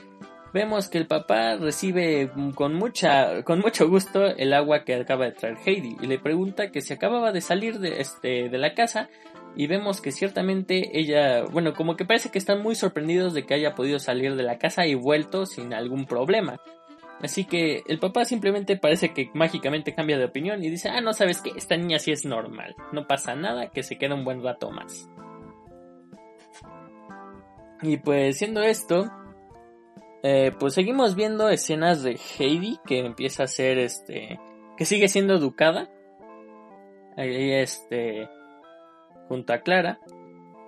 Vemos 0.55 0.89
que 0.89 0.99
el 0.99 1.07
papá 1.07 1.57
recibe 1.57 2.31
con 2.55 2.75
mucha 2.75 3.43
con 3.43 3.61
mucho 3.61 3.89
gusto 3.89 4.27
el 4.27 4.53
agua 4.53 4.85
que 4.85 4.95
acaba 4.95 5.27
de 5.27 5.33
traer 5.33 5.57
Heidi 5.65 5.97
y 6.01 6.07
le 6.07 6.19
pregunta 6.19 6.71
que 6.71 6.81
se 6.81 6.95
acababa 6.95 7.33
de 7.33 7.41
salir 7.41 7.79
de 7.79 8.01
este 8.01 8.49
de 8.49 8.59
la 8.59 8.75
casa 8.75 9.09
y 9.55 9.67
vemos 9.67 10.01
que 10.01 10.13
ciertamente 10.13 10.99
ella, 10.99 11.45
bueno, 11.45 11.75
como 11.75 11.97
que 11.97 12.05
parece 12.05 12.31
que 12.31 12.39
están 12.39 12.63
muy 12.63 12.75
sorprendidos 12.75 13.35
de 13.35 13.45
que 13.45 13.55
haya 13.55 13.75
podido 13.75 13.99
salir 13.99 14.35
de 14.35 14.43
la 14.43 14.59
casa 14.59 14.87
y 14.87 14.95
vuelto 14.95 15.45
sin 15.45 15.75
algún 15.75 16.07
problema. 16.07 16.59
Así 17.23 17.45
que 17.45 17.83
el 17.87 17.99
papá 18.01 18.25
simplemente 18.25 18.77
parece 18.77 19.15
que 19.15 19.31
mágicamente 19.33 19.95
cambia 19.95 20.19
de 20.19 20.25
opinión 20.25 20.63
y 20.63 20.71
dice, 20.71 20.89
ah, 20.89 21.01
no 21.01 21.13
sabes 21.13 21.41
qué, 21.41 21.53
esta 21.57 21.77
niña 21.77 21.99
sí 21.99 22.11
es 22.11 22.25
normal, 22.25 22.75
no 22.93 23.07
pasa 23.07 23.37
nada, 23.37 23.71
que 23.71 23.85
se 23.85 23.97
queda 23.97 24.17
un 24.17 24.25
buen 24.25 24.43
rato 24.43 24.71
más. 24.73 25.09
Y 27.81 27.97
pues 27.97 28.39
siendo 28.39 28.63
esto, 28.63 29.11
eh, 30.23 30.53
pues 30.59 30.75
seguimos 30.75 31.17
viendo 31.17 31.49
escenas 31.49 32.03
de 32.03 32.19
Heidi 32.39 32.79
que 32.87 33.01
empieza 33.01 33.43
a 33.43 33.49
ser 33.49 33.79
este, 33.79 34.39
que 34.77 34.85
sigue 34.85 35.09
siendo 35.09 35.35
educada. 35.35 35.91
Ahí 37.17 37.53
este, 37.53 38.29
junto 39.29 39.53
a 39.53 39.59
Clara. 39.59 39.99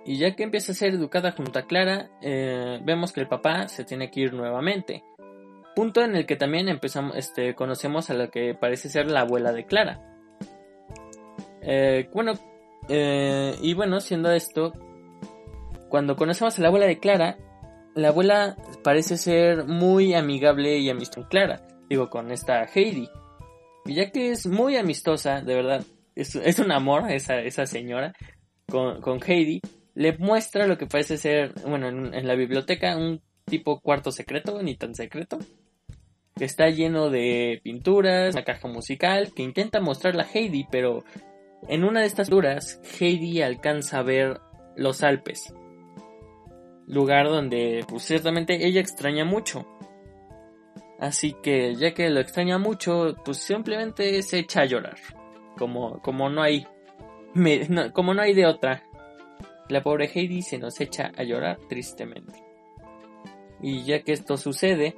Y 0.05 0.17
ya 0.17 0.35
que 0.35 0.43
empieza 0.43 0.73
a 0.73 0.75
ser 0.75 0.93
educada 0.93 1.31
junto 1.31 1.57
a 1.57 1.63
Clara, 1.63 2.11
eh, 2.21 2.79
vemos 2.83 3.11
que 3.11 3.21
el 3.21 3.27
papá 3.27 3.67
se 3.69 3.85
tiene 3.85 4.11
que 4.11 4.19
ir 4.19 4.33
nuevamente. 4.33 5.03
Punto 5.75 6.01
en 6.01 6.15
el 6.15 6.25
que 6.25 6.37
también 6.37 6.69
empezamos, 6.69 7.17
este, 7.17 7.53
conocemos 7.53 8.09
a 8.09 8.13
la 8.13 8.29
que 8.29 8.55
parece 8.55 8.89
ser 8.89 9.11
la 9.11 9.21
abuela 9.21 9.51
de 9.51 9.65
Clara. 9.65 10.01
Eh, 11.61 12.09
bueno, 12.13 12.33
eh, 12.87 13.55
y 13.61 13.73
bueno, 13.73 13.99
siendo 13.99 14.31
esto, 14.31 14.71
cuando 15.89 16.15
conocemos 16.15 16.57
a 16.57 16.61
la 16.61 16.69
abuela 16.69 16.85
de 16.85 16.99
Clara, 16.99 17.37
la 17.93 18.09
abuela 18.09 18.55
parece 18.83 19.17
ser 19.17 19.65
muy 19.65 20.13
amigable 20.13 20.77
y 20.77 20.89
amistosa 20.89 21.21
con 21.21 21.29
Clara, 21.29 21.67
digo, 21.89 22.09
con 22.09 22.31
esta 22.31 22.63
Heidi. 22.65 23.09
Y 23.85 23.95
ya 23.95 24.11
que 24.11 24.31
es 24.31 24.47
muy 24.47 24.77
amistosa, 24.77 25.41
de 25.41 25.55
verdad, 25.55 25.83
es, 26.15 26.59
un 26.59 26.71
amor 26.71 27.11
esa, 27.11 27.39
esa 27.39 27.65
señora 27.65 28.13
con, 28.69 29.01
con 29.01 29.19
Heidi, 29.21 29.61
le 29.93 30.17
muestra 30.17 30.67
lo 30.67 30.77
que 30.77 30.87
parece 30.87 31.17
ser, 31.17 31.53
bueno, 31.67 31.87
en, 31.89 32.13
en 32.13 32.27
la 32.27 32.35
biblioteca, 32.35 32.95
un 32.95 33.21
tipo 33.45 33.79
cuarto 33.79 34.11
secreto, 34.11 34.61
ni 34.61 34.75
tan 34.75 34.95
secreto, 34.95 35.39
que 36.35 36.45
está 36.45 36.69
lleno 36.69 37.09
de 37.09 37.61
pinturas, 37.63 38.33
una 38.35 38.43
caja 38.43 38.67
musical, 38.67 39.31
que 39.33 39.43
intenta 39.43 39.79
mostrarla 39.79 40.23
a 40.23 40.27
Heidi, 40.33 40.67
pero 40.69 41.03
en 41.67 41.83
una 41.83 42.01
de 42.01 42.07
estas 42.07 42.29
duras, 42.29 42.81
Heidi 42.99 43.41
alcanza 43.41 43.99
a 43.99 44.03
ver 44.03 44.41
los 44.75 45.01
Alpes, 45.03 45.53
lugar 46.87 47.27
donde, 47.27 47.85
pues 47.87 48.03
ciertamente 48.03 48.65
ella 48.67 48.81
extraña 48.81 49.23
mucho. 49.25 49.65
Así 50.99 51.35
que, 51.41 51.75
ya 51.75 51.93
que 51.93 52.09
lo 52.09 52.19
extraña 52.19 52.57
mucho, 52.57 53.15
pues 53.23 53.37
simplemente 53.37 54.21
se 54.21 54.39
echa 54.39 54.61
a 54.61 54.65
llorar, 54.65 54.97
como, 55.57 56.01
como 56.01 56.29
no 56.29 56.41
hay, 56.41 56.67
me- 57.33 57.91
como 57.93 58.13
no 58.13 58.21
hay 58.21 58.33
de 58.33 58.45
otra. 58.45 58.83
La 59.69 59.81
pobre 59.81 60.09
Heidi 60.13 60.41
se 60.41 60.57
nos 60.59 60.79
echa 60.79 61.11
a 61.17 61.23
llorar 61.23 61.57
tristemente. 61.69 62.43
Y 63.61 63.83
ya 63.83 64.03
que 64.03 64.11
esto 64.13 64.37
sucede, 64.37 64.95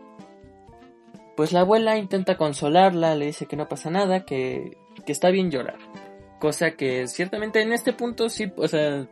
pues 1.38 1.54
la 1.54 1.62
abuela 1.62 1.98
intenta 1.98 2.36
consolarla, 2.36 3.16
le 3.16 3.28
dice 3.28 3.46
que 3.46 3.56
no 3.56 3.70
pasa 3.70 3.92
nada, 3.92 4.26
que, 4.26 4.76
que 5.06 5.12
está 5.12 5.30
bien 5.30 5.52
llorar. 5.52 5.78
Cosa 6.40 6.72
que 6.72 7.08
ciertamente 7.08 7.62
en 7.62 7.74
este 7.74 7.94
punto 7.94 8.28
sí, 8.28 8.52
o 8.58 8.68
sea, 8.68 9.08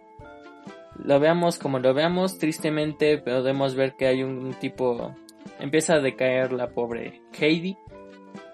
lo 0.98 1.20
veamos 1.20 1.60
como 1.60 1.78
lo 1.78 1.94
veamos, 1.94 2.40
tristemente 2.40 3.20
podemos 3.20 3.76
ver 3.76 3.96
que 3.96 4.08
hay 4.08 4.24
un 4.24 4.56
tipo, 4.56 5.16
empieza 5.60 5.94
a 5.94 6.02
decaer 6.02 6.52
la 6.52 6.70
pobre 6.70 7.22
Heidi, 7.40 7.78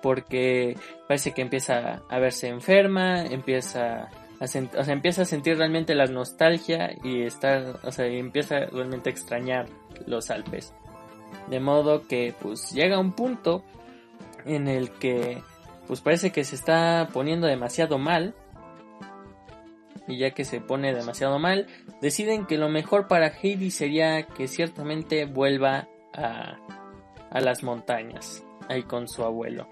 porque 0.02 0.76
parece 1.08 1.32
que 1.32 1.42
empieza 1.42 2.02
a 2.10 2.20
verse 2.20 2.50
enferma, 2.50 3.26
empieza 3.26 4.10
o 4.42 4.48
sea, 4.48 4.94
empieza 4.94 5.22
a 5.22 5.26
sentir 5.26 5.58
realmente 5.58 5.96
la 5.96 6.08
nostalgia 6.08 6.92
y 7.04 7.22
está, 7.22 7.76
o 7.84 7.92
sea, 7.92 8.08
empieza 8.08 8.66
realmente 8.66 9.10
a 9.10 9.14
extrañar 9.14 9.68
los 10.08 10.30
Alpes. 10.30 10.74
De 11.48 11.60
modo 11.60 12.08
que 12.08 12.34
pues 12.40 12.72
llega 12.72 13.00
un 13.00 13.14
punto 13.14 13.64
en 14.46 14.68
el 14.68 14.92
que 14.92 15.42
pues 15.88 16.02
parece 16.02 16.32
que 16.32 16.44
se 16.44 16.56
está 16.56 17.10
poniendo 17.14 17.48
demasiado 17.48 17.98
mal. 17.98 18.36
Y 20.08 20.18
ya 20.18 20.32
que 20.32 20.46
se 20.46 20.60
pone 20.60 20.94
demasiado 20.94 21.40
mal, 21.40 21.68
deciden 22.02 22.46
que 22.46 22.58
lo 22.58 22.70
mejor 22.70 23.08
para 23.08 23.28
Heidi 23.28 23.72
sería 23.72 24.24
que 24.24 24.48
ciertamente 24.48 25.26
vuelva 25.26 25.88
a, 26.14 26.58
a 27.30 27.40
las 27.40 27.64
montañas, 27.64 28.44
ahí 28.68 28.84
con 28.84 29.08
su 29.08 29.24
abuelo. 29.24 29.68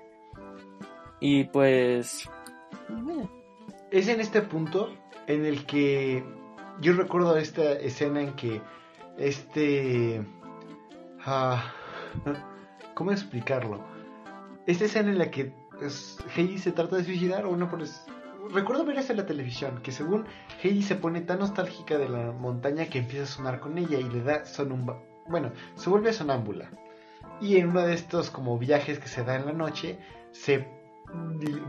Y 1.20 1.45
pues... 1.45 2.30
Es 3.91 4.07
en 4.07 4.22
este 4.22 4.41
punto 4.41 4.93
en 5.28 5.45
el 5.45 5.66
que 5.66 6.24
yo 6.80 6.93
recuerdo 6.93 7.38
esta 7.38 7.74
escena 7.74 8.22
en 8.22 8.34
que 8.34 8.62
este... 9.18 10.22
Ah, 11.26 11.74
¿Cómo 12.93 13.11
explicarlo? 13.11 13.84
Esta 14.65 14.86
escena 14.86 15.09
en 15.09 15.17
la 15.17 15.32
que 15.32 15.53
Heidi 16.36 16.57
se 16.57 16.72
trata 16.72 16.97
de 16.97 17.03
suicidar 17.03 17.45
o 17.45 17.55
no 17.55 17.70
pues 17.70 18.05
recuerdo 18.51 18.86
ver 18.86 18.97
eso 18.97 19.13
en 19.13 19.17
la 19.17 19.26
televisión 19.26 19.82
que 19.82 19.91
según 19.91 20.26
Heidi 20.61 20.82
se 20.82 20.95
pone 20.95 21.22
tan 21.22 21.39
nostálgica 21.39 21.97
de 21.97 22.09
la 22.09 22.32
montaña 22.32 22.86
que 22.88 22.99
empieza 22.99 23.24
a 23.24 23.28
sonar 23.28 23.59
con 23.59 23.78
ella 23.78 23.99
y 23.99 24.03
le 24.03 24.22
da 24.22 24.45
son 24.45 24.72
un 24.72 24.93
bueno 25.28 25.51
se 25.76 25.89
vuelve 25.89 26.11
sonámbula 26.11 26.70
y 27.39 27.57
en 27.57 27.70
uno 27.70 27.82
de 27.82 27.93
estos 27.93 28.30
como 28.30 28.57
viajes 28.57 28.99
que 28.99 29.07
se 29.07 29.24
da 29.24 29.36
en 29.36 29.45
la 29.45 29.53
noche 29.53 29.99
se 30.32 30.67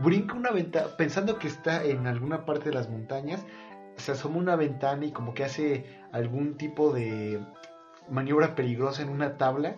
brinca 0.03 0.35
una 0.35 0.51
ventana, 0.51 0.87
pensando 0.97 1.39
que 1.39 1.47
está 1.47 1.83
en 1.83 2.07
alguna 2.07 2.45
parte 2.45 2.69
de 2.69 2.75
las 2.75 2.89
montañas, 2.89 3.43
se 3.95 4.11
asoma 4.11 4.37
una 4.37 4.55
ventana 4.55 5.05
y 5.05 5.11
como 5.11 5.33
que 5.33 5.43
hace 5.43 5.85
algún 6.11 6.57
tipo 6.57 6.93
de 6.93 7.43
maniobra 8.09 8.55
peligrosa 8.55 9.01
en 9.01 9.09
una 9.09 9.37
tabla 9.37 9.75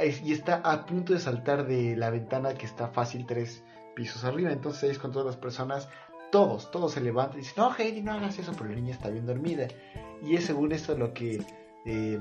y 0.00 0.32
está 0.32 0.56
a 0.56 0.86
punto 0.86 1.12
de 1.12 1.18
saltar 1.18 1.66
de 1.66 1.96
la 1.96 2.10
ventana 2.10 2.54
que 2.54 2.66
está 2.66 2.88
fácil 2.88 3.26
tres 3.26 3.64
pisos 3.96 4.24
arriba. 4.24 4.52
Entonces 4.52 4.90
es 4.90 4.98
con 4.98 5.12
todas 5.12 5.26
las 5.26 5.36
personas, 5.36 5.88
todos, 6.30 6.70
todos 6.70 6.92
se 6.92 7.00
levantan 7.00 7.38
y 7.38 7.40
dicen, 7.40 7.54
no, 7.56 7.74
Heidi, 7.76 8.02
no 8.02 8.12
hagas 8.12 8.38
eso, 8.38 8.52
pero 8.52 8.70
la 8.70 8.76
niña 8.76 8.92
está 8.92 9.08
bien 9.10 9.26
dormida. 9.26 9.66
Y 10.22 10.36
es 10.36 10.44
según 10.44 10.72
esto 10.72 10.96
lo 10.96 11.12
que 11.12 11.42
eh, 11.84 12.20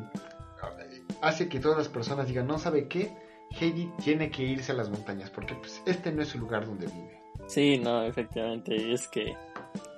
hace 1.21 1.49
que 1.49 1.59
todas 1.59 1.77
las 1.77 1.87
personas 1.87 2.27
digan, 2.27 2.47
no 2.47 2.57
sabe 2.57 2.87
qué, 2.87 3.15
Heidi 3.51 3.91
tiene 4.03 4.31
que 4.31 4.43
irse 4.43 4.71
a 4.71 4.75
las 4.75 4.89
montañas 4.89 5.29
porque 5.29 5.55
pues, 5.55 5.81
este 5.85 6.11
no 6.11 6.21
es 6.21 6.33
el 6.33 6.41
lugar 6.41 6.65
donde 6.65 6.87
vive. 6.87 7.21
Sí, 7.47 7.77
no, 7.77 8.03
efectivamente, 8.03 8.91
es 8.91 9.07
que, 9.07 9.35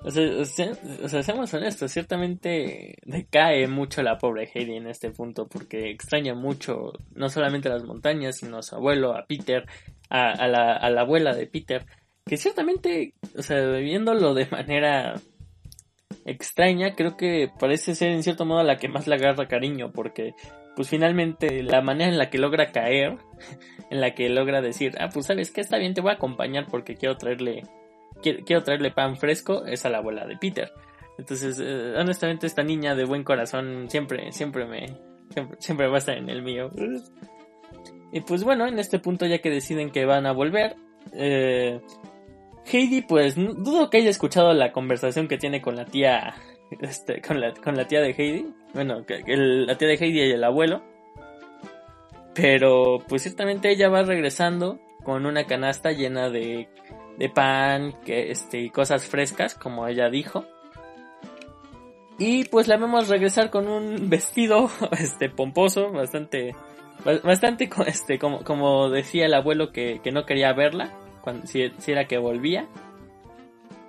o 0.04 0.12
sea, 0.12 0.72
o 1.04 1.08
sea, 1.08 1.24
seamos 1.24 1.54
honestos, 1.54 1.92
ciertamente 1.92 2.98
decae 3.06 3.68
mucho 3.68 4.02
la 4.02 4.18
pobre 4.18 4.50
Heidi 4.54 4.76
en 4.76 4.88
este 4.88 5.12
punto 5.12 5.48
porque 5.48 5.90
extraña 5.90 6.34
mucho 6.34 6.94
no 7.14 7.30
solamente 7.30 7.70
las 7.70 7.84
montañas, 7.84 8.38
sino 8.38 8.58
a 8.58 8.64
su 8.64 8.76
abuelo, 8.76 9.16
a 9.16 9.26
Peter, 9.26 9.66
a, 10.10 10.48
la, 10.48 10.74
a 10.74 10.90
la 10.90 11.02
abuela 11.02 11.34
de 11.34 11.48
Peter, 11.48 11.86
que 12.26 12.38
ciertamente, 12.38 13.14
o 13.38 13.42
sea, 13.42 13.60
viéndolo 13.72 14.34
de 14.34 14.48
manera 14.48 15.16
extraña, 16.26 16.96
creo 16.96 17.18
que 17.18 17.50
parece 17.60 17.96
ser 17.96 18.12
en 18.12 18.24
cierto 18.24 18.46
modo 18.46 18.64
la 18.64 18.78
que 18.78 18.88
más 18.88 19.08
le 19.08 19.16
agarra 19.16 19.48
cariño, 19.48 19.92
porque 19.92 20.34
pues 20.76 20.90
finalmente 20.90 21.64
la 21.64 21.82
manera 21.82 22.10
en 22.10 22.18
la 22.18 22.30
que 22.30 22.38
logra 22.38 22.72
caer, 22.72 23.18
en 23.92 24.02
la 24.02 24.14
que 24.14 24.30
logra 24.30 24.62
decir, 24.62 24.94
ah, 25.00 25.10
pues 25.14 25.26
sabes 25.26 25.52
que 25.52 25.62
está 25.62 25.78
bien, 25.78 25.94
te 25.94 26.02
voy 26.02 26.12
a 26.12 26.16
acompañar 26.16 26.68
porque 26.70 26.96
quiero 26.96 27.18
traerle, 27.18 27.64
quiero, 28.22 28.64
traerle 28.64 28.92
pan 28.92 29.18
fresco, 29.18 29.66
es 29.66 29.86
a 29.86 29.90
la 29.90 30.00
abuela 30.00 30.26
de 30.26 30.38
Peter. 30.38 30.72
Entonces, 31.18 31.60
eh, 31.62 31.96
honestamente, 31.98 32.48
esta 32.48 32.64
niña 32.64 32.96
de 32.96 33.06
buen 33.06 33.24
corazón 33.24 33.90
siempre, 33.90 34.32
siempre 34.32 34.66
me, 34.66 34.98
siempre, 35.60 35.88
va 35.88 35.96
a 35.96 36.00
estar 36.00 36.18
en 36.18 36.30
el 36.30 36.42
mío. 36.42 36.72
Y 38.12 38.22
pues 38.22 38.44
bueno, 38.44 38.66
en 38.68 38.80
este 38.80 39.00
punto 39.00 39.26
ya 39.26 39.40
que 39.40 39.50
deciden 39.50 39.92
que 39.92 40.06
van 40.06 40.26
a 40.26 40.32
volver, 40.32 40.76
eh, 41.14 41.82
Heidi, 42.72 43.02
pues 43.02 43.36
dudo 43.36 43.90
que 43.90 43.98
haya 43.98 44.10
escuchado 44.10 44.54
la 44.54 44.72
conversación 44.72 45.28
que 45.28 45.38
tiene 45.38 45.62
con 45.62 45.76
la 45.76 45.86
tía, 45.86 46.36
este, 46.82 47.22
con 47.22 47.42
la, 47.42 47.54
con 47.54 47.76
la 47.76 47.88
tía 47.88 48.02
de 48.02 48.12
Heidi. 48.12 48.54
Bueno, 48.74 49.04
la 49.08 49.78
tía 49.78 49.88
de 49.88 49.96
Heidi 49.96 50.22
y 50.22 50.32
el 50.32 50.44
abuelo. 50.44 50.84
Pero 52.34 53.00
pues 53.08 53.24
ciertamente 53.24 53.70
ella 53.70 53.90
va 53.90 54.04
regresando 54.04 54.80
con 55.04 55.26
una 55.26 55.46
canasta 55.46 55.92
llena 55.92 56.30
de, 56.30 56.70
de 57.20 57.30
pan 57.30 57.94
que, 58.06 58.32
este, 58.32 58.62
y 58.62 58.70
cosas 58.70 59.06
frescas, 59.06 59.54
como 59.54 59.86
ella 59.88 60.10
dijo. 60.10 60.46
Y 62.18 62.46
pues 62.46 62.68
la 62.68 62.78
vemos 62.78 63.10
regresar 63.10 63.50
con 63.50 63.68
un 63.68 64.10
vestido 64.10 64.70
este 64.98 65.30
pomposo, 65.30 65.92
bastante 65.92 66.56
bastante 67.24 67.70
este 67.88 68.20
como, 68.20 68.44
como 68.44 68.90
decía 68.90 69.26
el 69.26 69.34
abuelo 69.34 69.72
que, 69.72 70.02
que 70.04 70.12
no 70.12 70.26
quería 70.26 70.52
verla 70.52 70.92
cuando, 71.22 71.46
si, 71.46 71.72
era 71.88 72.06
que 72.06 72.18
volvía. 72.18 72.68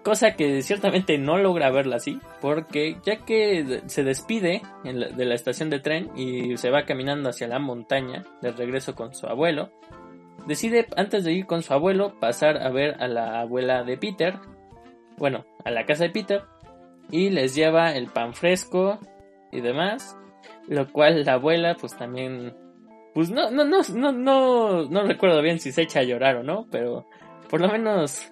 Cosa 0.05 0.35
que 0.35 0.63
ciertamente 0.63 1.19
no 1.19 1.37
logra 1.37 1.71
verla 1.71 1.97
así, 1.97 2.19
porque 2.41 2.97
ya 3.05 3.17
que 3.19 3.83
se 3.87 4.03
despide 4.03 4.63
de 4.83 5.25
la 5.27 5.35
estación 5.35 5.69
de 5.69 5.79
tren 5.79 6.11
y 6.17 6.57
se 6.57 6.71
va 6.71 6.87
caminando 6.87 7.29
hacia 7.29 7.49
la 7.49 7.59
montaña 7.59 8.25
de 8.41 8.51
regreso 8.51 8.95
con 8.95 9.15
su 9.15 9.27
abuelo, 9.27 9.71
decide 10.47 10.87
antes 10.97 11.25
de 11.25 11.33
ir 11.33 11.47
con 11.47 11.63
su 11.63 11.73
abuelo 11.73 12.19
pasar 12.21 12.63
a 12.63 12.71
ver 12.71 12.97
a 13.03 13.09
la 13.09 13.41
abuela 13.41 13.85
de 13.85 13.97
Peter, 13.97 14.35
bueno, 15.17 15.45
a 15.65 15.71
la 15.71 15.85
casa 15.85 16.05
de 16.05 16.11
Peter, 16.11 16.43
y 17.11 17.31
les 17.31 17.55
lleva 17.55 17.95
el 17.95 18.07
pan 18.07 18.35
fresco 18.35 18.99
y 19.53 19.61
demás, 19.61 20.17
lo 20.69 20.91
cual 20.93 21.25
la 21.25 21.35
abuela 21.35 21.77
pues 21.81 21.97
también 21.97 22.55
pues 23.13 23.31
no 23.31 23.51
no 23.51 23.65
no 23.65 23.83
no 24.13 24.85
no 24.85 25.03
recuerdo 25.03 25.43
bien 25.43 25.59
si 25.59 25.73
se 25.73 25.83
echa 25.83 26.01
a 26.01 26.05
llorar 26.05 26.37
o 26.37 26.43
no, 26.43 26.67
pero 26.71 27.07
por 27.51 27.61
lo 27.61 27.69
menos, 27.69 28.31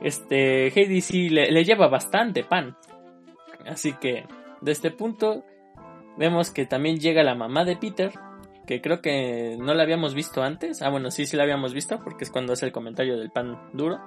este, 0.00 0.68
Heidi 0.68 1.00
sí 1.00 1.28
le, 1.28 1.64
lleva 1.64 1.88
bastante 1.88 2.44
pan. 2.44 2.76
Así 3.66 3.94
que, 3.94 4.26
de 4.60 4.72
este 4.72 4.92
punto, 4.92 5.44
vemos 6.16 6.52
que 6.52 6.64
también 6.64 7.00
llega 7.00 7.24
la 7.24 7.34
mamá 7.34 7.64
de 7.64 7.76
Peter, 7.76 8.12
que 8.68 8.80
creo 8.80 9.00
que 9.00 9.56
no 9.58 9.74
la 9.74 9.82
habíamos 9.82 10.14
visto 10.14 10.42
antes. 10.42 10.80
Ah, 10.82 10.90
bueno, 10.90 11.10
sí, 11.10 11.26
sí 11.26 11.36
la 11.36 11.42
habíamos 11.42 11.74
visto, 11.74 12.00
porque 12.04 12.22
es 12.22 12.30
cuando 12.30 12.52
hace 12.52 12.66
el 12.66 12.72
comentario 12.72 13.18
del 13.18 13.30
pan 13.30 13.58
duro. 13.72 13.98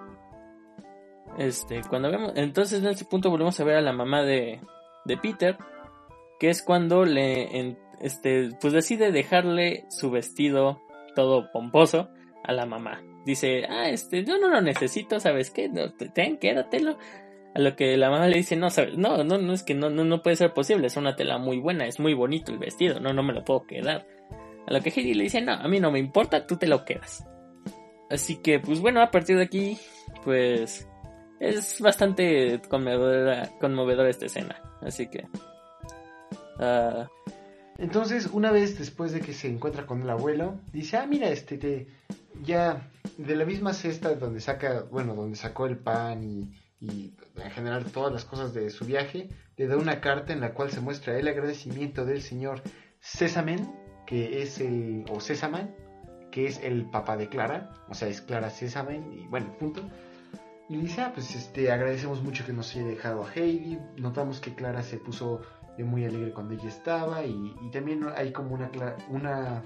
Este, 1.37 1.81
cuando 1.89 2.09
vemos, 2.09 2.31
entonces 2.35 2.79
en 2.79 2.87
este 2.87 3.05
punto 3.05 3.29
volvemos 3.29 3.59
a 3.59 3.63
ver 3.63 3.75
a 3.75 3.81
la 3.81 3.93
mamá 3.93 4.23
de, 4.23 4.61
de 5.05 5.17
Peter, 5.17 5.57
que 6.39 6.49
es 6.49 6.61
cuando 6.61 7.03
le, 7.03 7.75
este, 7.99 8.49
pues 8.61 8.71
decide 8.71 9.11
dejarle 9.11 9.85
su 9.89 10.11
vestido 10.11 10.79
todo 11.15 11.51
pomposo 11.51 12.09
a 12.43 12.53
la 12.53 12.65
mamá 12.65 13.01
dice, 13.25 13.65
ah, 13.69 13.89
este, 13.89 14.23
yo 14.23 14.37
no 14.37 14.49
lo 14.49 14.61
necesito, 14.61 15.19
¿sabes 15.19 15.51
qué? 15.51 15.69
No, 15.69 15.91
ten, 15.93 16.37
quédatelo. 16.37 16.97
A 17.53 17.59
lo 17.59 17.75
que 17.75 17.97
la 17.97 18.09
mamá 18.09 18.27
le 18.27 18.37
dice, 18.37 18.55
no, 18.55 18.69
sabes, 18.69 18.97
no, 18.97 19.25
no, 19.25 19.37
no 19.37 19.51
es 19.51 19.63
que 19.63 19.73
no, 19.73 19.89
no, 19.89 20.05
no 20.05 20.21
puede 20.21 20.37
ser 20.37 20.53
posible, 20.53 20.87
es 20.87 20.95
una 20.95 21.17
tela 21.17 21.37
muy 21.37 21.59
buena, 21.59 21.85
es 21.85 21.99
muy 21.99 22.13
bonito 22.13 22.53
el 22.53 22.59
vestido, 22.59 23.01
no, 23.01 23.11
no 23.11 23.23
me 23.23 23.33
lo 23.33 23.43
puedo 23.43 23.65
quedar. 23.65 24.07
A 24.67 24.73
lo 24.73 24.81
que 24.81 24.89
Heidi 24.89 25.13
le 25.13 25.23
dice, 25.23 25.41
no, 25.41 25.53
a 25.53 25.67
mí 25.67 25.79
no 25.79 25.91
me 25.91 25.99
importa, 25.99 26.45
tú 26.45 26.57
te 26.57 26.67
lo 26.67 26.85
quedas. 26.85 27.25
Así 28.09 28.37
que, 28.37 28.59
pues 28.59 28.79
bueno, 28.79 29.01
a 29.01 29.09
partir 29.09 29.37
de 29.37 29.43
aquí, 29.43 29.77
pues 30.23 30.87
es 31.39 31.79
bastante 31.79 32.61
conmovedora, 32.69 33.49
conmovedora 33.59 34.09
esta 34.09 34.25
escena. 34.25 34.61
Así 34.81 35.07
que... 35.07 35.27
Uh... 36.59 37.05
Entonces, 37.77 38.27
una 38.31 38.51
vez 38.51 38.77
después 38.77 39.11
de 39.11 39.21
que 39.21 39.33
se 39.33 39.47
encuentra 39.47 39.87
con 39.87 40.03
el 40.03 40.09
abuelo, 40.09 40.59
dice, 40.71 40.97
ah, 40.97 41.07
mira, 41.07 41.29
este, 41.29 41.57
te, 41.57 41.87
ya 42.43 42.87
de 43.17 43.35
la 43.35 43.43
misma 43.43 43.73
cesta 43.73 44.13
donde 44.13 44.39
saca, 44.39 44.83
bueno, 44.91 45.15
donde 45.15 45.35
sacó 45.35 45.65
el 45.65 45.77
pan 45.77 46.23
y, 46.23 46.51
y, 46.79 47.15
en 47.37 47.51
general 47.51 47.85
todas 47.85 48.13
las 48.13 48.25
cosas 48.25 48.53
de 48.53 48.69
su 48.69 48.85
viaje, 48.85 49.29
le 49.57 49.67
da 49.67 49.77
una 49.77 49.99
carta 49.99 50.31
en 50.31 50.41
la 50.41 50.53
cual 50.53 50.69
se 50.69 50.81
muestra 50.81 51.17
el 51.17 51.27
agradecimiento 51.27 52.05
del 52.05 52.21
señor 52.21 52.61
Césamen, 52.99 53.67
que 54.05 54.41
es 54.41 54.59
el, 54.59 55.05
o 55.09 55.19
Césaman, 55.19 55.75
que 56.31 56.47
es 56.47 56.61
el 56.63 56.85
papá 56.85 57.17
de 57.17 57.27
Clara, 57.29 57.71
o 57.89 57.93
sea, 57.93 58.07
es 58.07 58.21
Clara 58.21 58.49
Césamen, 58.49 59.11
y 59.13 59.27
bueno, 59.27 59.55
punto. 59.57 59.81
Y 60.69 60.77
dice, 60.77 61.01
ah, 61.01 61.11
pues 61.13 61.35
este, 61.35 61.71
agradecemos 61.71 62.23
mucho 62.23 62.45
que 62.45 62.53
nos 62.53 62.73
haya 62.75 62.85
dejado 62.85 63.25
a 63.25 63.33
Heidi, 63.33 63.77
notamos 63.97 64.39
que 64.39 64.55
Clara 64.55 64.81
se 64.83 64.97
puso 64.97 65.41
muy 65.77 66.05
alegre 66.05 66.31
cuando 66.31 66.53
ella 66.53 66.69
estaba, 66.69 67.25
y, 67.25 67.55
también 67.71 68.05
hay 68.15 68.31
como 68.31 68.53
una, 68.53 68.69
una 69.09 69.63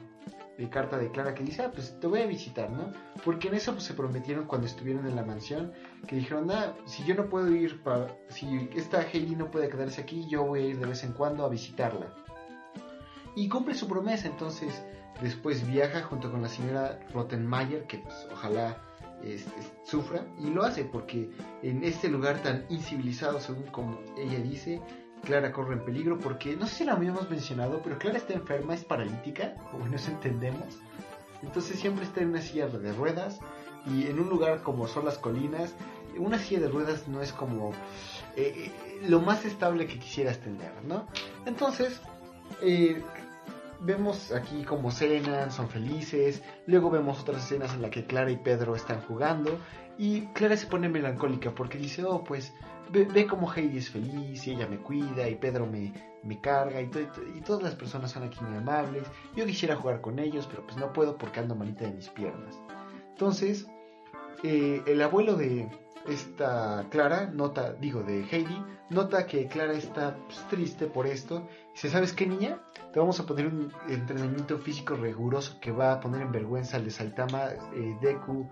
de 0.58 0.70
carta 0.70 0.98
de 0.98 1.12
Clara 1.12 1.34
que 1.34 1.44
dice, 1.44 1.64
ah, 1.64 1.72
pues 1.74 2.00
te 2.00 2.08
voy 2.08 2.22
a 2.22 2.26
visitar, 2.26 2.70
¿no? 2.70 2.92
Porque 3.24 3.50
en 3.50 3.56
eso 3.56 3.74
pues, 3.74 3.84
se 3.84 3.94
prometieron 3.94 4.46
cuando 4.46 4.68
estuvieron 4.68 5.06
en 5.06 5.16
la 5.16 5.24
mansión, 5.24 5.74
que 6.08 6.16
dijeron, 6.16 6.50
ah, 6.52 6.74
si 6.86 7.04
yo 7.04 7.16
no 7.16 7.30
puedo 7.30 7.54
ir, 7.54 7.82
si 8.30 8.70
esta 8.76 9.00
Hailey 9.02 9.36
no 9.36 9.52
puede 9.52 9.70
quedarse 9.70 10.02
aquí, 10.02 10.28
yo 10.30 10.44
voy 10.44 10.62
a 10.62 10.66
ir 10.68 10.80
de 10.80 10.86
vez 10.86 11.04
en 11.04 11.14
cuando 11.14 11.46
a 11.46 11.50
visitarla. 11.50 12.08
Y 13.36 13.50
cumple 13.50 13.76
su 13.76 13.88
promesa, 13.88 14.28
entonces 14.28 14.84
después 15.22 15.68
viaja 15.68 16.04
junto 16.04 16.32
con 16.32 16.42
la 16.42 16.50
señora 16.50 17.00
Rottenmeier, 17.14 17.86
que 17.86 18.00
pues 18.00 18.28
ojalá 18.32 18.78
este, 19.24 19.52
sufra 19.84 20.26
y 20.40 20.50
lo 20.50 20.64
hace 20.64 20.84
porque 20.84 21.32
en 21.64 21.84
este 21.84 22.10
lugar 22.10 22.44
tan 22.44 22.66
incivilizado 22.70 23.40
según 23.40 23.64
como 23.64 24.00
ella 24.18 24.40
dice 24.40 24.82
Clara 25.24 25.52
corre 25.52 25.76
en 25.76 25.86
peligro 25.86 26.20
porque 26.20 26.56
no 26.56 26.68
sé 26.68 26.76
si 26.76 26.86
la 26.86 26.94
habíamos 26.94 27.30
mencionado 27.30 27.82
pero 27.84 27.98
Clara 27.98 28.18
está 28.18 28.34
enferma 28.34 28.76
es 28.76 28.84
paralítica 28.84 29.56
como 29.72 29.88
nos 29.88 30.08
entendemos. 30.08 30.68
Entonces 31.42 31.80
siempre 31.80 32.06
está 32.06 32.22
en 32.22 32.30
una 32.30 32.42
silla 32.42 32.68
de 32.68 32.94
ruedas 32.94 33.40
y 33.88 34.08
en 34.08 34.20
un 34.20 34.30
lugar 34.30 34.62
como 34.62 34.88
son 34.88 35.06
las 35.06 35.18
colinas 35.18 35.74
una 36.18 36.38
silla 36.38 36.62
de 36.62 36.70
ruedas 36.70 37.08
no 37.08 37.22
es 37.22 37.32
como 37.34 37.72
eh, 38.36 38.72
lo 39.08 39.22
más 39.22 39.46
estable 39.46 39.88
que 39.88 40.00
quisieras 40.00 40.40
tener 40.40 40.72
no 40.84 41.08
entonces 41.46 42.00
eh, 42.62 43.02
vemos 43.80 44.32
aquí 44.32 44.64
como 44.64 44.92
cenan, 44.92 45.52
son 45.52 45.70
felices, 45.70 46.42
luego 46.66 46.90
vemos 46.90 47.20
otras 47.20 47.44
escenas 47.44 47.74
en 47.74 47.82
las 47.82 47.92
que 47.92 48.06
Clara 48.06 48.32
y 48.32 48.38
Pedro 48.38 48.76
están 48.76 49.02
jugando 49.02 49.58
y 49.98 50.28
Clara 50.28 50.58
se 50.58 50.68
pone 50.68 50.90
melancólica 50.90 51.54
porque 51.54 51.78
dice, 51.78 52.04
oh, 52.04 52.24
pues 52.24 52.54
ve, 52.92 53.06
ve 53.06 53.28
como 53.28 53.52
Heidi 53.52 53.78
es 53.78 53.90
feliz 53.90 54.46
y 54.48 54.52
ella 54.52 54.68
me 54.68 54.78
cuida 54.78 55.28
y 55.28 55.36
Pedro 55.36 55.66
me, 55.66 55.94
me 56.24 56.42
carga 56.42 56.82
y, 56.82 56.90
y, 57.36 57.42
todas 57.42 57.64
las 57.64 57.76
personas 57.76 58.12
son 58.12 58.24
aquí 58.24 58.40
muy 58.44 58.58
amables, 58.58 59.04
yo 59.36 59.46
quisiera 59.46 59.76
jugar 59.76 60.02
con 60.02 60.20
ellos, 60.20 60.48
pero 60.48 60.66
pues 60.66 60.78
no 60.78 60.92
puedo 60.92 61.18
porque 61.18 61.40
ando 61.40 61.56
malita 61.56 61.86
de 61.86 61.92
mis 61.92 62.10
piernas. 62.10 62.60
Entonces, 63.12 63.68
eh, 64.44 64.84
el 64.86 65.02
abuelo 65.02 65.36
de 65.36 65.70
esta 66.08 66.86
Clara 66.90 67.28
nota, 67.34 67.74
digo, 67.74 68.04
de 68.04 68.26
Heidi, 68.30 68.62
nota 68.90 69.26
que 69.26 69.48
Clara 69.48 69.74
está 69.74 70.18
pues, 70.26 70.46
triste 70.50 70.88
por 70.88 71.08
esto. 71.08 71.48
Dice, 71.76 71.90
¿sabes 71.90 72.14
qué 72.14 72.26
niña? 72.26 72.62
Te 72.94 73.02
vamos 73.02 73.20
a 73.20 73.26
poner 73.26 73.48
un 73.48 73.70
entrenamiento 73.90 74.58
físico 74.60 74.96
riguroso 74.96 75.60
que 75.60 75.74
va 75.74 75.92
a 75.92 76.00
poner 76.00 76.22
en 76.22 76.32
vergüenza 76.32 76.78
al 76.78 76.86
de 76.86 76.92
Saitama, 76.92 77.50
eh, 77.76 77.98
Deku 78.02 78.50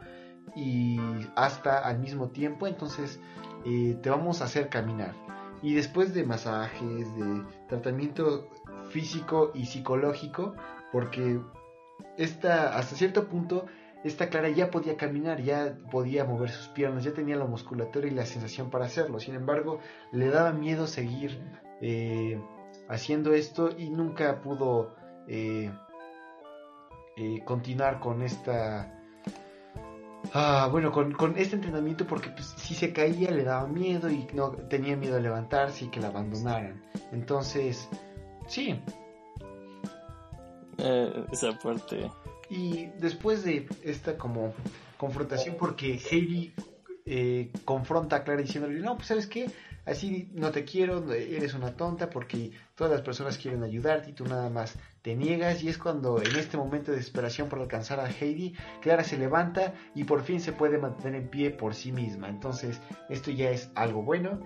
y 0.58 1.00
hasta 1.34 1.80
al 1.80 2.00
mismo 2.00 2.32
tiempo. 2.32 2.68
Entonces 2.68 3.22
eh, 3.66 3.98
te 4.04 4.10
vamos 4.10 4.42
a 4.42 4.44
hacer 4.44 4.68
caminar. 4.68 5.14
Y 5.62 5.74
después 5.74 6.14
de 6.14 6.26
masajes, 6.26 7.16
de 7.16 7.44
tratamiento 7.70 8.50
físico 8.90 9.52
y 9.54 9.68
psicológico, 9.68 10.56
porque 10.92 11.40
esta, 12.18 12.78
hasta 12.78 12.98
cierto 12.98 13.30
punto 13.30 13.68
esta 14.04 14.28
Clara 14.28 14.50
ya 14.50 14.70
podía 14.70 14.98
caminar, 14.98 15.42
ya 15.42 15.78
podía 15.90 16.26
mover 16.26 16.50
sus 16.50 16.68
piernas, 16.68 17.06
ya 17.06 17.14
tenía 17.14 17.38
la 17.38 17.46
musculatura 17.46 18.06
y 18.06 18.12
la 18.12 18.26
sensación 18.26 18.70
para 18.70 18.84
hacerlo. 18.84 19.22
Sin 19.22 19.34
embargo, 19.34 19.80
le 20.12 20.28
daba 20.28 20.52
miedo 20.52 20.88
seguir 20.88 21.40
eh, 21.80 22.38
haciendo 22.90 23.34
esto 23.34 23.70
y 23.78 23.90
nunca 23.90 24.42
pudo 24.42 24.96
eh, 25.28 25.72
eh, 27.18 27.40
continuar 27.46 28.00
con 28.00 28.22
esta... 28.22 29.00
Ah, 30.34 30.68
bueno, 30.72 30.92
con, 30.92 31.12
con, 31.12 31.38
este 31.38 31.56
entrenamiento 31.56 32.08
porque 32.08 32.30
pues, 32.30 32.54
si 32.58 32.74
se 32.74 32.94
caía 32.94 33.30
le 33.30 33.44
daba 33.44 33.68
miedo 33.68 34.10
y 34.10 34.28
no 34.34 34.52
tenía 34.52 34.96
miedo 34.96 35.16
de 35.16 35.22
levantarse 35.22 35.86
y 35.86 35.90
que 35.90 36.00
la 36.00 36.08
abandonaran. 36.08 36.82
Entonces, 37.12 37.88
sí. 38.48 38.82
esa 40.78 41.60
parte 41.60 42.10
y 42.54 42.88
después 43.00 43.44
de 43.44 43.68
esta 43.84 44.18
como 44.18 44.54
confrontación, 44.98 45.56
porque 45.58 46.00
Heidi 46.00 46.54
eh, 47.06 47.52
confronta 47.66 48.18
a 48.18 48.24
Clara 48.24 48.42
diciéndole, 48.42 48.80
no, 48.80 48.96
pues 48.96 49.08
sabes 49.08 49.28
qué, 49.28 49.50
así 49.86 50.30
no 50.34 50.52
te 50.52 50.64
quiero, 50.64 51.12
eres 51.14 51.54
una 51.54 51.76
tonta 51.76 52.10
porque 52.10 52.52
todas 52.76 52.92
las 52.92 53.02
personas 53.02 53.38
quieren 53.38 53.64
ayudarte 53.64 54.12
y 54.12 54.14
tú 54.14 54.26
nada 54.26 54.50
más 54.50 54.76
te 55.02 55.16
niegas 55.16 55.64
y 55.64 55.70
es 55.70 55.78
cuando 55.78 56.22
en 56.22 56.36
este 56.36 56.58
momento 56.58 56.92
de 56.92 56.98
desesperación 56.98 57.50
por 57.50 57.60
alcanzar 57.60 58.00
a 58.00 58.10
Heidi, 58.10 58.56
Clara 58.82 59.04
se 59.04 59.18
levanta 59.18 59.74
y 59.94 60.06
por 60.06 60.24
fin 60.24 60.40
se 60.40 60.54
puede 60.54 60.78
mantener 60.78 61.22
en 61.22 61.30
pie 61.30 61.52
por 61.52 61.76
sí 61.76 61.92
misma. 61.92 62.30
Entonces 62.30 62.80
esto 63.10 63.32
ya 63.32 63.50
es 63.50 63.70
algo 63.76 64.04
bueno 64.04 64.40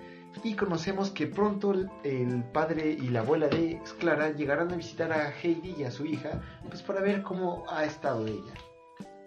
y 0.43 0.55
conocemos 0.55 1.11
que 1.11 1.27
pronto 1.27 1.73
el 2.03 2.43
padre 2.53 2.91
y 2.91 3.09
la 3.09 3.19
abuela 3.21 3.47
de 3.47 3.79
Clara 3.99 4.31
llegarán 4.31 4.71
a 4.71 4.75
visitar 4.75 5.11
a 5.11 5.31
Heidi 5.31 5.75
y 5.77 5.83
a 5.83 5.91
su 5.91 6.05
hija, 6.05 6.41
pues 6.67 6.81
para 6.81 7.01
ver 7.01 7.21
cómo 7.21 7.65
ha 7.69 7.85
estado 7.85 8.25
ella. 8.27 8.53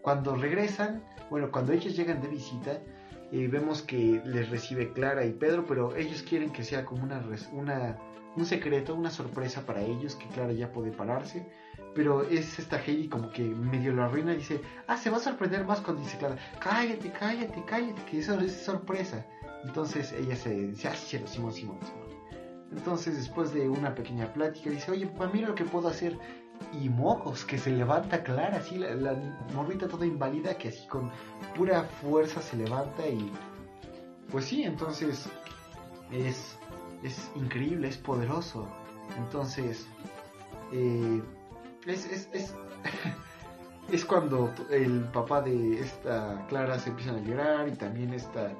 Cuando 0.02 0.34
regresan, 0.34 1.04
bueno, 1.28 1.50
cuando 1.50 1.72
ellos 1.72 1.96
llegan 1.96 2.20
de 2.22 2.28
visita, 2.28 2.80
eh, 3.32 3.48
vemos 3.48 3.82
que 3.82 4.20
les 4.24 4.50
recibe 4.50 4.92
Clara 4.92 5.24
y 5.24 5.32
Pedro, 5.32 5.64
pero 5.66 5.94
ellos 5.96 6.22
quieren 6.22 6.50
que 6.52 6.64
sea 6.64 6.84
como 6.84 7.04
una, 7.04 7.22
una, 7.52 7.98
un 8.36 8.44
secreto, 8.44 8.94
una 8.94 9.10
sorpresa 9.10 9.64
para 9.64 9.82
ellos, 9.82 10.16
que 10.16 10.26
Clara 10.28 10.52
ya 10.52 10.72
puede 10.72 10.90
pararse. 10.90 11.46
Pero 11.94 12.22
es 12.22 12.58
esta 12.58 12.80
Heidi 12.80 13.08
como 13.08 13.30
que 13.30 13.42
medio 13.42 13.92
lo 13.92 14.04
arruina 14.04 14.32
y 14.32 14.38
dice, 14.38 14.60
ah, 14.86 14.96
se 14.96 15.10
va 15.10 15.16
a 15.16 15.20
sorprender 15.20 15.64
más 15.64 15.80
cuando 15.80 16.02
dice 16.02 16.18
Clara, 16.18 16.36
cállate, 16.60 17.10
cállate, 17.10 17.64
cállate, 17.66 18.02
que 18.04 18.18
eso 18.18 18.38
es 18.40 18.52
sorpresa. 18.52 19.26
Entonces 19.64 20.12
ella 20.12 20.36
se 20.36 20.54
dice, 20.54 20.88
ah, 20.88 20.94
sí, 20.94 21.18
Simón, 21.26 21.52
Simón, 21.52 21.78
Simón. 21.82 22.10
Entonces 22.72 23.16
después 23.16 23.52
de 23.52 23.68
una 23.68 23.94
pequeña 23.94 24.32
plática 24.32 24.70
dice, 24.70 24.92
oye, 24.92 25.06
papá, 25.06 25.30
mira 25.32 25.48
lo 25.48 25.54
que 25.54 25.64
puedo 25.64 25.88
hacer. 25.88 26.16
Y 26.72 26.88
mocos, 26.88 27.44
que 27.44 27.58
se 27.58 27.70
levanta 27.70 28.22
Clara, 28.22 28.58
así 28.58 28.78
la, 28.78 28.94
la 28.94 29.16
morrita 29.54 29.88
toda 29.88 30.06
inválida, 30.06 30.56
que 30.56 30.68
así 30.68 30.86
con 30.86 31.10
pura 31.56 31.84
fuerza 32.00 32.40
se 32.40 32.56
levanta 32.56 33.06
y... 33.06 33.30
Pues 34.30 34.44
sí, 34.44 34.62
entonces 34.62 35.28
es, 36.12 36.56
es 37.02 37.30
increíble, 37.34 37.88
es 37.88 37.96
poderoso. 37.96 38.68
Entonces, 39.18 39.86
eh, 40.72 41.22
es, 41.86 42.06
es, 42.06 42.28
es, 42.32 42.54
es 43.92 44.04
cuando 44.04 44.52
el 44.70 45.00
papá 45.12 45.42
de 45.42 45.80
esta 45.80 46.46
Clara 46.48 46.78
se 46.78 46.90
empieza 46.90 47.12
a 47.12 47.18
llorar 47.18 47.68
y 47.68 47.72
también 47.72 48.14
esta 48.14 48.52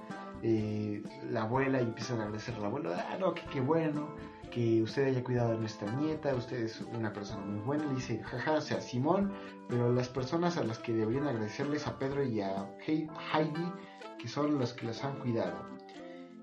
eh, 0.43 1.03
la 1.30 1.43
abuela 1.43 1.80
y 1.80 1.84
empiezan 1.84 2.20
a 2.20 2.24
agradecer 2.24 2.55
a 2.55 2.61
la 2.61 2.66
abuela, 2.66 3.07
ah, 3.11 3.16
no, 3.18 3.34
que 3.34 3.61
bueno, 3.61 4.09
que 4.51 4.82
usted 4.82 5.07
haya 5.07 5.22
cuidado 5.22 5.53
de 5.53 5.59
nuestra 5.59 5.91
nieta, 5.93 6.34
usted 6.34 6.62
es 6.62 6.80
una 6.80 7.12
persona 7.12 7.45
muy 7.45 7.61
buena, 7.61 7.84
le 7.86 7.95
dice, 7.95 8.22
jaja, 8.22 8.53
o 8.53 8.61
sea, 8.61 8.80
Simón, 8.80 9.32
pero 9.68 9.93
las 9.93 10.09
personas 10.09 10.57
a 10.57 10.64
las 10.64 10.78
que 10.78 10.93
deberían 10.93 11.26
agradecerles 11.28 11.86
a 11.86 11.99
Pedro 11.99 12.24
y 12.24 12.41
a 12.41 12.68
Heidi, 12.86 13.72
que 14.18 14.28
son 14.28 14.59
los 14.59 14.72
que 14.72 14.86
las 14.86 15.05
han 15.05 15.18
cuidado. 15.20 15.64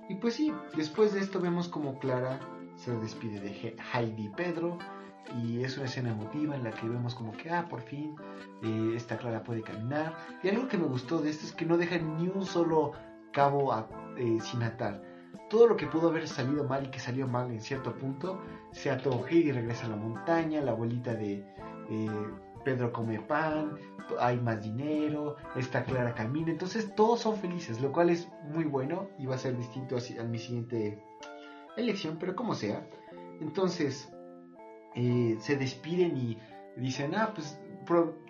Y 0.09 0.15
pues 0.15 0.35
sí, 0.35 0.53
después 0.75 1.13
de 1.13 1.19
esto 1.19 1.39
vemos 1.41 1.67
como 1.67 1.99
Clara 1.99 2.39
se 2.75 2.95
despide 2.97 3.39
de 3.39 3.75
Heidi 3.93 4.25
y 4.25 4.29
Pedro, 4.29 4.77
y 5.35 5.63
es 5.63 5.77
una 5.77 5.87
escena 5.87 6.11
emotiva 6.11 6.55
en 6.55 6.63
la 6.63 6.71
que 6.71 6.87
vemos 6.87 7.13
como 7.13 7.33
que, 7.33 7.49
ah, 7.49 7.67
por 7.69 7.81
fin, 7.81 8.15
eh, 8.63 8.93
esta 8.95 9.17
Clara 9.17 9.43
puede 9.43 9.61
caminar. 9.61 10.15
Y 10.41 10.47
algo 10.47 10.67
que 10.67 10.77
me 10.77 10.85
gustó 10.85 11.19
de 11.19 11.29
esto 11.29 11.45
es 11.45 11.51
que 11.51 11.65
no 11.65 11.77
dejan 11.77 12.17
ni 12.17 12.29
un 12.29 12.45
solo 12.45 12.93
cabo 13.37 13.71
eh, 14.17 14.39
sin 14.41 14.63
atar. 14.63 14.99
Todo 15.47 15.67
lo 15.67 15.77
que 15.77 15.85
pudo 15.85 16.09
haber 16.09 16.27
salido 16.27 16.63
mal 16.63 16.87
y 16.87 16.89
que 16.89 16.99
salió 16.99 17.27
mal 17.27 17.51
en 17.51 17.61
cierto 17.61 17.95
punto, 17.95 18.41
se 18.71 18.89
ató. 18.89 19.23
y 19.29 19.51
regresa 19.51 19.85
a 19.85 19.89
la 19.89 19.95
montaña, 19.95 20.59
la 20.61 20.71
abuelita 20.71 21.13
de 21.13 21.45
eh, 21.91 22.09
Pedro 22.65 22.91
come 22.91 23.19
pan, 23.19 23.77
hay 24.19 24.39
más 24.39 24.63
dinero, 24.63 25.35
está 25.55 25.83
Clara 25.83 26.15
camina. 26.15 26.49
Entonces 26.51 26.95
todos 26.95 27.19
son 27.21 27.37
felices, 27.37 27.79
lo 27.79 27.91
cual 27.91 28.09
es 28.09 28.27
muy 28.51 28.65
bueno 28.65 29.07
y 29.19 29.27
va 29.27 29.35
a 29.35 29.37
ser 29.37 29.55
distinto 29.55 29.95
a, 29.95 30.23
mi 30.23 30.39
siguiente 30.39 30.99
elección, 31.77 32.17
pero 32.19 32.35
como 32.35 32.55
sea. 32.55 32.89
Entonces 33.39 34.11
eh, 34.95 35.37
se 35.39 35.57
despiden 35.57 36.17
y 36.17 36.39
dicen, 36.75 37.13
ah, 37.13 37.33
pues 37.35 37.61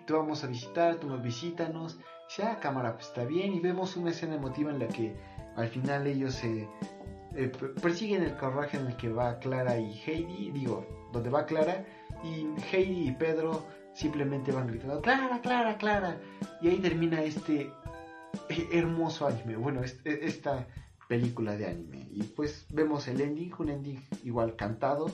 te 0.06 0.12
vamos 0.12 0.44
a 0.44 0.48
visitar, 0.48 0.96
tú 0.96 1.08
nos 1.08 1.22
visítanos 1.22 1.98
sea 2.28 2.60
cámara, 2.60 2.94
pues 2.94 3.06
está 3.06 3.24
bien. 3.24 3.54
Y 3.54 3.60
vemos 3.60 3.96
una 3.96 4.10
escena 4.10 4.36
emotiva 4.36 4.70
en 4.70 4.78
la 4.78 4.88
que 4.88 5.16
al 5.56 5.68
final 5.68 6.06
ellos 6.06 6.34
se 6.34 6.68
eh, 7.34 7.52
persiguen 7.82 8.22
el 8.22 8.36
carruaje 8.36 8.78
en 8.78 8.86
el 8.86 8.96
que 8.96 9.08
va 9.08 9.38
Clara 9.38 9.78
y 9.78 10.00
Heidi, 10.06 10.50
digo, 10.50 10.86
donde 11.12 11.30
va 11.30 11.46
Clara, 11.46 11.84
y 12.22 12.46
Heidi 12.72 13.08
y 13.08 13.12
Pedro 13.12 13.66
simplemente 13.94 14.52
van 14.52 14.68
gritando, 14.68 15.00
Clara, 15.02 15.40
Clara, 15.40 15.76
Clara. 15.76 16.20
Y 16.60 16.68
ahí 16.68 16.78
termina 16.78 17.22
este 17.22 17.72
hermoso 18.72 19.26
anime, 19.26 19.56
bueno, 19.56 19.82
esta 19.82 20.66
película 21.08 21.56
de 21.56 21.66
anime. 21.66 22.06
Y 22.10 22.22
pues 22.22 22.66
vemos 22.70 23.08
el 23.08 23.20
ending, 23.20 23.52
un 23.58 23.70
ending 23.70 24.08
igual 24.24 24.54
cantado. 24.56 25.10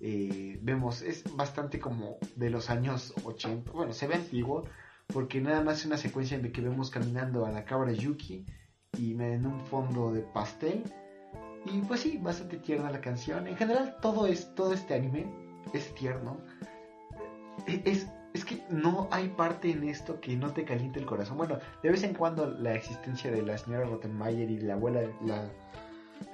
Eh, 0.00 0.58
vemos, 0.62 1.02
es 1.02 1.24
bastante 1.36 1.78
como 1.78 2.18
de 2.36 2.50
los 2.50 2.70
años 2.70 3.14
80, 3.24 3.70
bueno, 3.72 3.92
se 3.92 4.06
ve 4.06 4.16
antiguo, 4.16 4.64
porque 5.12 5.40
nada 5.40 5.62
más 5.62 5.80
es 5.80 5.86
una 5.86 5.96
secuencia 5.96 6.36
en 6.36 6.42
la 6.42 6.50
que 6.50 6.60
vemos 6.60 6.90
caminando 6.90 7.46
a 7.46 7.50
la 7.50 7.64
cabra 7.64 7.92
Yuki 7.92 8.46
y 8.98 9.12
en 9.12 9.46
un 9.46 9.60
fondo 9.60 10.12
de 10.12 10.20
pastel. 10.20 10.82
Y 11.66 11.80
pues 11.80 12.00
sí, 12.00 12.18
bastante 12.18 12.58
tierna 12.58 12.90
la 12.90 13.00
canción. 13.00 13.46
En 13.46 13.56
general 13.56 13.96
todo 14.00 14.26
es 14.26 14.54
todo 14.54 14.72
este 14.72 14.94
anime 14.94 15.26
es 15.72 15.94
tierno. 15.94 16.38
E-, 17.66 17.82
es, 17.84 18.08
es 18.32 18.44
que 18.44 18.62
no 18.68 19.08
hay 19.10 19.28
parte 19.28 19.70
en 19.70 19.84
esto 19.84 20.20
que 20.20 20.36
no 20.36 20.52
te 20.52 20.64
caliente 20.64 21.00
el 21.00 21.06
corazón. 21.06 21.38
Bueno, 21.38 21.58
de 21.82 21.90
vez 21.90 22.02
en 22.02 22.14
cuando 22.14 22.46
la 22.46 22.74
existencia 22.74 23.30
de 23.30 23.42
la 23.42 23.56
señora 23.56 23.86
Rottenmeier 23.86 24.50
y 24.50 24.60
la 24.60 24.74
abuela, 24.74 25.02
la 25.24 25.50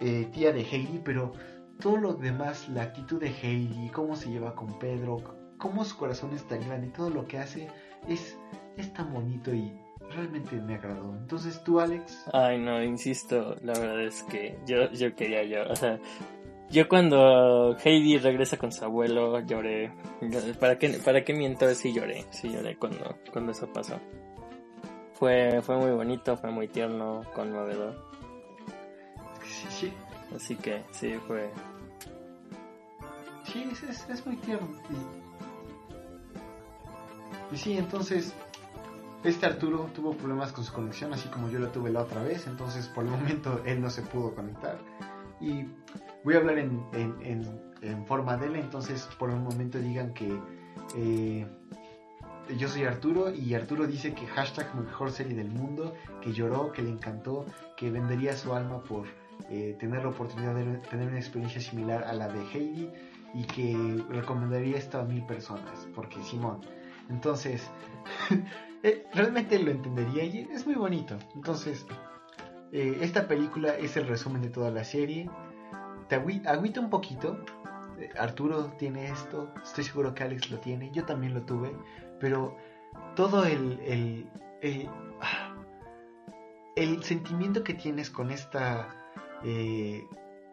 eh, 0.00 0.28
tía 0.32 0.52
de 0.52 0.62
Heidi, 0.62 1.00
pero 1.04 1.32
todo 1.80 1.96
lo 1.96 2.14
demás, 2.14 2.68
la 2.68 2.82
actitud 2.82 3.20
de 3.20 3.28
Heidi, 3.28 3.90
cómo 3.90 4.16
se 4.16 4.30
lleva 4.30 4.54
con 4.54 4.78
Pedro, 4.78 5.18
cómo 5.58 5.84
su 5.84 5.96
corazón 5.96 6.32
es 6.34 6.44
tan 6.44 6.60
grande 6.66 6.88
todo 6.88 7.10
lo 7.10 7.26
que 7.26 7.38
hace 7.38 7.68
es 8.08 8.36
es 8.76 8.92
tan 8.92 9.12
bonito 9.12 9.54
y 9.54 9.72
realmente 10.14 10.56
me 10.56 10.74
agradó. 10.74 11.14
Entonces 11.16 11.62
tú, 11.64 11.80
Alex. 11.80 12.26
Ay, 12.32 12.58
no, 12.58 12.82
insisto, 12.82 13.56
la 13.62 13.72
verdad 13.78 14.02
es 14.02 14.22
que 14.24 14.58
yo, 14.66 14.90
yo 14.92 15.14
quería 15.14 15.44
yo, 15.44 15.70
o 15.70 15.76
sea, 15.76 15.98
yo 16.70 16.88
cuando 16.88 17.76
Heidi 17.84 18.18
regresa 18.18 18.56
con 18.56 18.72
su 18.72 18.84
abuelo 18.84 19.40
lloré. 19.40 19.92
¿Para 20.60 20.78
qué, 20.78 21.00
para 21.04 21.24
qué 21.24 21.34
miento? 21.34 21.68
Sí 21.74 21.92
lloré, 21.92 22.24
sí 22.30 22.48
lloré 22.48 22.76
cuando, 22.76 23.16
cuando 23.32 23.52
eso 23.52 23.66
pasó. 23.72 23.98
Fue, 25.14 25.60
fue 25.62 25.76
muy 25.76 25.90
bonito, 25.90 26.36
fue 26.36 26.50
muy 26.50 26.68
tierno, 26.68 27.22
conmovedor. 27.34 27.94
Sí, 29.44 29.66
sí. 29.68 29.92
Así 30.34 30.54
que 30.54 30.84
sí, 30.92 31.14
fue... 31.26 31.50
Sí, 33.44 33.68
es, 33.70 33.82
es, 33.82 34.08
es 34.08 34.24
muy 34.24 34.36
tierno. 34.36 34.68
Y, 37.50 37.54
y 37.54 37.58
sí, 37.58 37.76
entonces 37.76 38.32
este 39.24 39.46
Arturo 39.46 39.90
tuvo 39.94 40.14
problemas 40.14 40.52
con 40.52 40.64
su 40.64 40.72
conexión, 40.72 41.12
así 41.12 41.28
como 41.28 41.50
yo 41.50 41.58
lo 41.58 41.68
tuve 41.68 41.90
la 41.90 42.00
otra 42.00 42.22
vez, 42.22 42.46
entonces 42.46 42.88
por 42.88 43.04
el 43.04 43.10
momento 43.10 43.60
él 43.66 43.80
no 43.80 43.90
se 43.90 44.02
pudo 44.02 44.34
conectar. 44.34 44.78
Y 45.40 45.66
voy 46.24 46.34
a 46.34 46.38
hablar 46.38 46.58
en, 46.58 48.06
forma 48.06 48.36
de 48.36 48.46
él, 48.46 48.56
entonces 48.56 49.08
por 49.18 49.30
un 49.30 49.42
momento 49.42 49.78
digan 49.78 50.12
que 50.12 50.38
eh, 50.96 51.46
yo 52.58 52.68
soy 52.68 52.84
Arturo 52.84 53.32
y 53.32 53.54
Arturo 53.54 53.86
dice 53.86 54.14
que 54.14 54.26
hashtag 54.26 54.74
mejor 54.74 55.10
serie 55.10 55.34
del 55.34 55.48
mundo, 55.48 55.94
que 56.20 56.32
lloró, 56.32 56.72
que 56.72 56.82
le 56.82 56.90
encantó, 56.90 57.46
que 57.76 57.90
vendería 57.90 58.36
su 58.36 58.54
alma 58.54 58.82
por 58.82 59.06
eh, 59.48 59.76
tener 59.78 60.02
la 60.02 60.10
oportunidad 60.10 60.54
de 60.54 60.78
tener 60.88 61.08
una 61.08 61.18
experiencia 61.18 61.60
similar 61.60 62.04
a 62.04 62.12
la 62.12 62.28
de 62.28 62.40
Heidi 62.52 62.90
y 63.34 63.44
que 63.44 64.04
recomendaría 64.10 64.76
esto 64.76 64.98
a 64.98 65.04
mil 65.04 65.24
personas, 65.24 65.88
porque 65.94 66.22
Simón. 66.22 66.60
Entonces, 67.08 67.68
eh, 68.82 69.06
realmente 69.12 69.58
lo 69.58 69.70
entendería 69.70 70.24
y 70.24 70.48
es 70.50 70.66
muy 70.66 70.74
bonito. 70.74 71.18
Entonces, 71.34 71.86
eh, 72.72 72.98
esta 73.00 73.28
película 73.28 73.76
es 73.76 73.96
el 73.96 74.06
resumen 74.06 74.42
de 74.42 74.48
toda 74.48 74.70
la 74.70 74.84
serie. 74.84 75.30
Te 76.08 76.14
agüita 76.14 76.80
un 76.80 76.90
poquito. 76.90 77.44
Eh, 77.98 78.08
Arturo 78.18 78.72
tiene 78.78 79.10
esto, 79.10 79.52
estoy 79.62 79.84
seguro 79.84 80.14
que 80.14 80.24
Alex 80.24 80.50
lo 80.50 80.58
tiene, 80.58 80.90
yo 80.90 81.04
también 81.04 81.34
lo 81.34 81.42
tuve, 81.42 81.76
pero 82.18 82.56
todo 83.14 83.44
el, 83.44 83.78
el, 83.84 84.30
el, 84.62 84.88
el 86.76 87.02
sentimiento 87.02 87.62
que 87.62 87.74
tienes 87.74 88.10
con 88.10 88.30
esta 88.30 88.96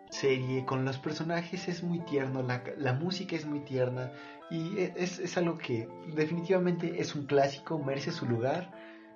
serie, 0.10 0.66
con 0.66 0.86
los 0.86 0.98
personajes 0.98 1.68
es 1.68 1.84
muy 1.84 2.00
tierno, 2.00 2.42
la, 2.42 2.64
la 2.78 2.94
música 2.94 3.36
es 3.36 3.46
muy 3.46 3.60
tierna 3.62 4.12
y 4.50 4.80
es, 4.80 5.20
es, 5.20 5.38
algo 5.38 5.58
que 5.58 5.90
definitivamente 6.16 7.02
es 7.02 7.16
un 7.16 7.26
clásico, 7.26 7.80
merece 7.80 8.12
su 8.12 8.26
lugar 8.26 8.72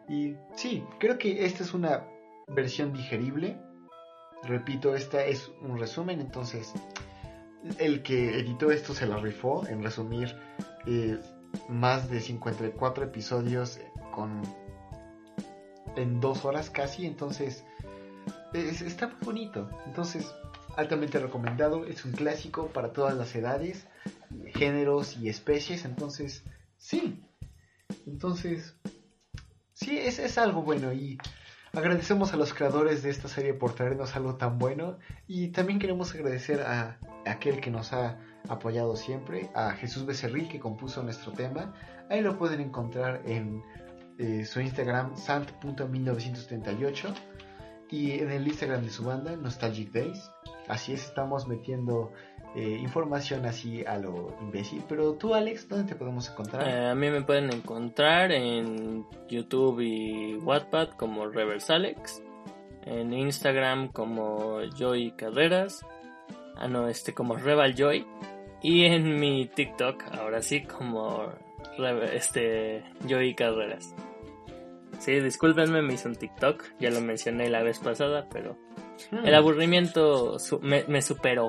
y 0.09 0.35
sí, 0.55 0.83
creo 0.99 1.17
que 1.17 1.45
esta 1.45 1.63
es 1.63 1.73
una 1.73 2.05
versión 2.47 2.93
digerible. 2.93 3.57
Repito, 4.43 4.95
esta 4.95 5.23
es 5.23 5.51
un 5.61 5.79
resumen, 5.79 6.19
entonces 6.19 6.73
el 7.77 8.01
que 8.01 8.39
editó 8.39 8.71
esto 8.71 8.93
se 8.93 9.05
la 9.05 9.17
rifó 9.17 9.65
en 9.67 9.83
resumir 9.83 10.35
eh, 10.87 11.19
más 11.69 12.09
de 12.09 12.19
54 12.19 13.03
episodios 13.05 13.79
con 14.13 14.41
en 15.95 16.19
dos 16.19 16.45
horas 16.45 16.69
casi, 16.69 17.05
entonces 17.05 17.65
es, 18.53 18.81
está 18.81 19.07
muy 19.07 19.17
bonito. 19.23 19.69
Entonces, 19.85 20.33
altamente 20.75 21.19
recomendado, 21.19 21.85
es 21.85 22.05
un 22.05 22.13
clásico 22.13 22.67
para 22.67 22.93
todas 22.93 23.15
las 23.15 23.35
edades, 23.35 23.87
géneros 24.53 25.17
y 25.17 25.29
especies, 25.29 25.85
entonces, 25.85 26.43
sí. 26.77 27.23
Entonces, 28.07 28.75
sí, 29.73 29.97
es, 29.97 30.19
es 30.19 30.37
algo 30.37 30.63
bueno 30.63 30.93
y 30.93 31.17
agradecemos 31.73 32.33
a 32.33 32.37
los 32.37 32.53
creadores 32.53 33.03
de 33.03 33.09
esta 33.09 33.27
serie 33.27 33.53
por 33.53 33.73
traernos 33.73 34.15
algo 34.15 34.35
tan 34.35 34.59
bueno 34.59 34.97
y 35.27 35.49
también 35.49 35.79
queremos 35.79 36.13
agradecer 36.13 36.61
a 36.61 36.99
aquel 37.25 37.61
que 37.61 37.71
nos 37.71 37.93
ha 37.93 38.17
apoyado 38.49 38.95
siempre, 38.95 39.49
a 39.53 39.71
Jesús 39.71 40.05
Becerril 40.05 40.47
que 40.47 40.59
compuso 40.59 41.03
nuestro 41.03 41.31
tema. 41.31 41.73
Ahí 42.09 42.21
lo 42.21 42.37
pueden 42.37 42.59
encontrar 42.61 43.21
en 43.25 43.63
eh, 44.17 44.45
su 44.45 44.59
Instagram 44.61 45.15
sant.1938 45.15 47.13
y 47.89 48.11
en 48.19 48.31
el 48.31 48.47
Instagram 48.47 48.83
de 48.83 48.89
su 48.89 49.03
banda 49.03 49.35
Nostalgic 49.35 49.91
Days. 49.91 50.31
Así 50.67 50.93
es, 50.93 51.05
estamos 51.05 51.47
metiendo 51.47 52.11
eh, 52.55 52.77
información 52.81 53.45
así 53.45 53.83
a 53.85 53.97
lo 53.97 54.35
imbécil. 54.41 54.83
Pero 54.87 55.13
tú, 55.13 55.33
Alex, 55.33 55.67
¿dónde 55.67 55.93
te 55.93 55.95
podemos 55.95 56.29
encontrar? 56.29 56.67
Eh, 56.67 56.89
a 56.89 56.95
mí 56.95 57.09
me 57.09 57.21
pueden 57.21 57.51
encontrar 57.51 58.31
en 58.31 59.05
YouTube 59.29 59.79
y 59.81 60.35
Wattpad 60.35 60.89
como 60.91 61.27
Reverse 61.27 61.73
Alex. 61.73 62.21
En 62.85 63.13
Instagram 63.13 63.89
como 63.89 64.59
Joy 64.77 65.11
Carreras. 65.11 65.85
Ah, 66.55 66.67
no, 66.67 66.87
este 66.87 67.13
como 67.13 67.35
Rebel 67.35 67.75
Joy. 67.75 68.05
Y 68.61 68.85
en 68.85 69.19
mi 69.19 69.47
TikTok, 69.47 70.03
ahora 70.19 70.41
sí, 70.41 70.61
como 70.61 71.31
este 72.13 72.83
Joy 73.07 73.33
Carreras. 73.33 73.95
Sí, 74.99 75.19
discúlpenme, 75.19 75.81
me 75.81 75.95
hice 75.95 76.07
un 76.07 76.15
TikTok, 76.15 76.63
ya 76.79 76.91
lo 76.91 77.01
mencioné 77.01 77.49
la 77.49 77.63
vez 77.63 77.79
pasada, 77.79 78.27
pero 78.31 78.55
hmm. 79.09 79.25
el 79.25 79.33
aburrimiento 79.33 80.37
su 80.37 80.59
me, 80.59 80.83
me, 80.87 81.01
superó. 81.01 81.47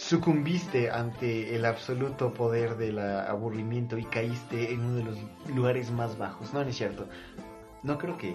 Sucumbiste 0.00 0.90
ante 0.90 1.54
el 1.54 1.64
absoluto 1.66 2.32
poder 2.32 2.76
del 2.78 2.98
aburrimiento 2.98 3.98
y 3.98 4.04
caíste 4.04 4.72
en 4.72 4.80
uno 4.80 4.96
de 4.96 5.04
los 5.04 5.18
lugares 5.54 5.90
más 5.90 6.16
bajos. 6.16 6.52
No, 6.54 6.64
no 6.64 6.70
es 6.70 6.76
cierto. 6.76 7.06
No 7.82 7.98
creo 7.98 8.16
que 8.16 8.34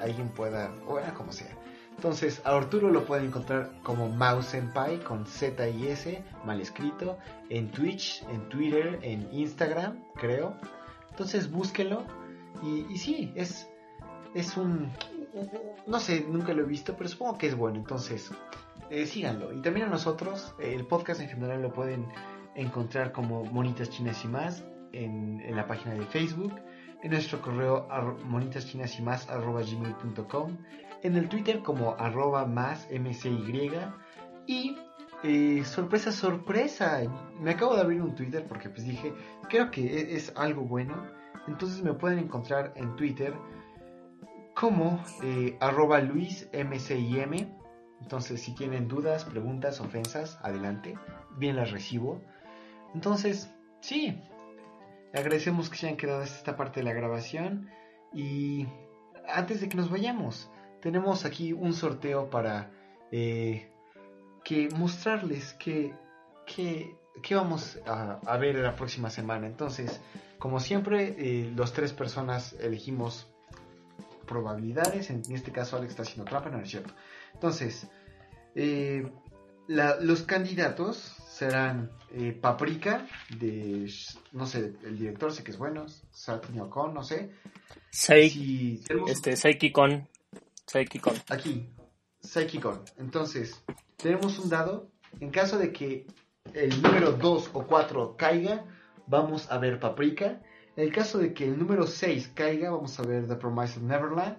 alguien 0.00 0.28
pueda, 0.28 0.70
bueno, 0.86 1.12
como 1.14 1.32
sea. 1.32 1.50
Entonces, 1.96 2.42
a 2.44 2.54
Arturo 2.54 2.90
lo 2.90 3.04
pueden 3.04 3.26
encontrar 3.26 3.72
como 3.82 4.10
Mouse 4.10 4.46
Senpai 4.46 5.02
con 5.02 5.26
Z 5.26 5.66
y 5.66 5.88
S, 5.88 6.22
mal 6.44 6.60
escrito, 6.60 7.18
en 7.48 7.70
Twitch, 7.70 8.22
en 8.30 8.48
Twitter, 8.50 8.98
en 9.02 9.28
Instagram, 9.32 10.04
creo. 10.14 10.54
Entonces, 11.10 11.50
búsquelo 11.50 12.04
y, 12.62 12.86
y 12.92 12.98
sí, 12.98 13.32
es, 13.34 13.66
es 14.34 14.56
un... 14.58 14.92
No 15.86 15.98
sé, 16.00 16.24
nunca 16.28 16.52
lo 16.52 16.62
he 16.62 16.66
visto, 16.66 16.94
pero 16.96 17.08
supongo 17.08 17.38
que 17.38 17.46
es 17.46 17.56
bueno. 17.56 17.78
Entonces, 17.78 18.30
eh, 18.90 19.06
síganlo. 19.06 19.52
Y 19.52 19.60
también 19.62 19.86
a 19.86 19.90
nosotros, 19.90 20.54
eh, 20.58 20.74
el 20.74 20.86
podcast 20.86 21.20
en 21.20 21.28
general 21.28 21.62
lo 21.62 21.72
pueden 21.72 22.06
encontrar 22.54 23.12
como 23.12 23.44
Monitas 23.44 23.90
Chinas 23.90 24.24
y 24.24 24.28
más 24.28 24.64
en, 24.92 25.42
la 25.54 25.66
página 25.66 25.94
de 25.94 26.06
Facebook, 26.06 26.54
en 27.02 27.10
nuestro 27.10 27.40
correo 27.42 27.86
monitaschinasymas 28.24 28.98
y 28.98 29.02
más 29.02 29.30
arroba 29.30 29.60
gmail.com, 29.62 30.56
en 31.02 31.16
el 31.16 31.28
Twitter 31.28 31.62
como 31.62 31.94
arroba 31.98 32.46
más 32.46 32.88
mcy 32.90 33.70
y 34.46 34.76
eh, 35.22 35.62
sorpresa, 35.64 36.12
sorpresa, 36.12 37.02
me 37.40 37.50
acabo 37.50 37.74
de 37.74 37.82
abrir 37.82 38.00
un 38.00 38.14
Twitter 38.14 38.46
porque 38.48 38.70
pues 38.70 38.86
dije, 38.86 39.12
creo 39.50 39.70
que 39.70 39.84
es, 39.84 40.30
es 40.30 40.36
algo 40.36 40.62
bueno 40.62 40.94
entonces 41.46 41.82
me 41.82 41.94
pueden 41.94 42.18
encontrar 42.18 42.72
en 42.76 42.96
Twitter 42.96 43.34
como 44.54 45.02
eh, 45.22 45.56
arroba 45.60 46.00
luismcim. 46.00 47.56
Entonces 48.06 48.40
si 48.40 48.54
tienen 48.54 48.86
dudas, 48.86 49.24
preguntas, 49.24 49.80
ofensas, 49.80 50.38
adelante. 50.40 50.96
Bien 51.38 51.56
las 51.56 51.72
recibo. 51.72 52.22
Entonces, 52.94 53.50
sí. 53.80 54.22
Agradecemos 55.12 55.68
que 55.68 55.76
se 55.76 55.86
hayan 55.86 55.96
quedado 55.96 56.22
hasta 56.22 56.36
esta 56.36 56.56
parte 56.56 56.78
de 56.78 56.84
la 56.84 56.92
grabación. 56.92 57.68
Y 58.14 58.68
antes 59.28 59.60
de 59.60 59.68
que 59.68 59.76
nos 59.76 59.90
vayamos, 59.90 60.48
tenemos 60.80 61.24
aquí 61.24 61.52
un 61.52 61.72
sorteo 61.72 62.30
para 62.30 62.70
eh, 63.10 63.72
que 64.44 64.68
mostrarles 64.76 65.54
que, 65.54 65.96
vamos 67.28 67.80
a, 67.88 68.20
a 68.24 68.36
ver 68.36 68.54
la 68.54 68.76
próxima 68.76 69.10
semana. 69.10 69.48
Entonces, 69.48 70.00
como 70.38 70.60
siempre, 70.60 71.16
eh, 71.18 71.52
los 71.56 71.72
tres 71.72 71.92
personas 71.92 72.52
elegimos 72.60 73.26
probabilidades. 74.28 75.10
En 75.10 75.22
este 75.28 75.50
caso, 75.50 75.76
Alex 75.76 75.90
está 75.90 76.02
haciendo 76.02 76.24
trampa, 76.24 76.50
no 76.50 76.60
es 76.60 76.70
cierto. 76.70 76.94
Entonces, 77.36 77.88
eh, 78.56 79.06
la, 79.68 80.00
los 80.00 80.22
candidatos 80.22 81.14
serán 81.28 81.90
eh, 82.12 82.32
Paprika, 82.32 83.06
de. 83.38 83.92
No 84.32 84.46
sé, 84.46 84.72
el 84.84 84.98
director 84.98 85.32
sé 85.32 85.44
que 85.44 85.50
es 85.50 85.58
bueno. 85.58 85.86
Satnio 86.10 86.70
Con, 86.70 86.94
no 86.94 87.02
sé. 87.02 87.30
Sai, 87.90 88.30
si 88.30 88.82
tenemos... 88.86 89.10
Este. 89.10 89.36
Aquí, 91.28 91.68
Saikikon. 92.20 92.82
Entonces, 92.96 93.62
tenemos 93.96 94.38
un 94.38 94.48
dado. 94.48 94.90
En 95.20 95.30
caso 95.30 95.58
de 95.58 95.72
que 95.72 96.06
el 96.54 96.82
número 96.82 97.12
2 97.12 97.50
o 97.52 97.66
4 97.66 98.16
caiga, 98.16 98.64
vamos 99.06 99.50
a 99.50 99.58
ver 99.58 99.78
Paprika. 99.78 100.40
En 100.76 100.84
el 100.84 100.92
caso 100.92 101.18
de 101.18 101.34
que 101.34 101.44
el 101.44 101.58
número 101.58 101.86
6 101.86 102.32
caiga, 102.34 102.70
vamos 102.70 102.98
a 102.98 103.02
ver 103.02 103.26
The 103.28 103.36
Promise 103.36 103.78
of 103.78 103.84
Neverland. 103.84 104.38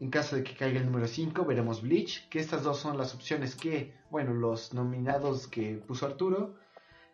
En 0.00 0.10
caso 0.10 0.36
de 0.36 0.42
que 0.42 0.54
caiga 0.54 0.80
el 0.80 0.86
número 0.86 1.06
5, 1.06 1.44
veremos 1.44 1.82
Bleach, 1.82 2.28
que 2.28 2.40
estas 2.40 2.62
dos 2.62 2.78
son 2.78 2.98
las 2.98 3.14
opciones 3.14 3.54
que, 3.54 3.94
bueno, 4.10 4.34
los 4.34 4.74
nominados 4.74 5.46
que 5.46 5.76
puso 5.76 6.06
Arturo. 6.06 6.54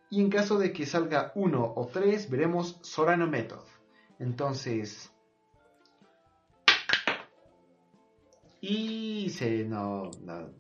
Y 0.09 0.21
en 0.21 0.31
caso 0.31 0.59
de 0.59 0.73
que 0.73 0.87
salga 0.87 1.33
1 1.35 1.73
o 1.77 1.87
3, 1.87 2.31
veremos 2.31 2.79
Sorano 2.83 3.27
Method. 3.27 3.65
Entonces, 4.19 5.13
Y 8.61 9.31
se... 9.31 9.65
No, 9.65 10.11
no, 10.23 10.51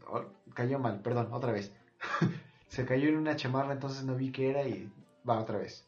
cayó 0.55 0.79
mal, 0.79 1.01
perdón, 1.03 1.29
otra 1.33 1.53
vez. 1.53 1.73
se 2.69 2.85
cayó 2.87 3.09
en 3.09 3.17
una 3.17 3.37
chamarra, 3.37 3.73
entonces 3.73 4.05
no 4.05 4.17
vi 4.17 4.33
qué 4.33 4.51
era 4.51 4.67
y 4.67 4.91
va 5.29 5.39
otra 5.41 5.59
vez. 5.59 5.87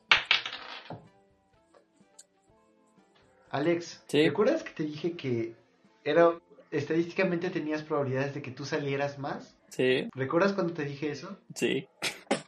Alex, 3.51 4.03
Sí. 4.07 4.26
¿recuerdas 4.26 4.62
que 4.62 4.70
te 4.70 4.85
dije 4.85 5.12
que 5.12 5.57
era 6.05 6.32
estadísticamente 6.70 7.50
tenías 7.50 7.82
probabilidades 7.82 8.34
de 8.34 8.42
que 8.42 8.50
tú 8.50 8.64
salieras 8.64 9.18
más? 9.18 9.57
Sí, 9.68 10.09
¿Recuerdas 10.14 10.53
cuando 10.53 10.72
te 10.74 10.84
dije 10.84 11.11
eso? 11.11 11.38
sí. 11.55 11.86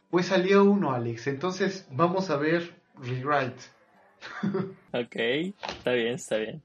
Pues 0.09 0.27
salió 0.27 0.63
uno, 0.63 0.93
Alex. 0.93 1.27
Entonces 1.27 1.85
vamos 1.91 2.29
a 2.29 2.37
ver 2.37 2.73
Rewrite. 3.01 3.61
Ok, 4.93 5.15
está 5.67 5.91
bien, 5.91 6.13
está 6.15 6.37
bien. 6.37 6.61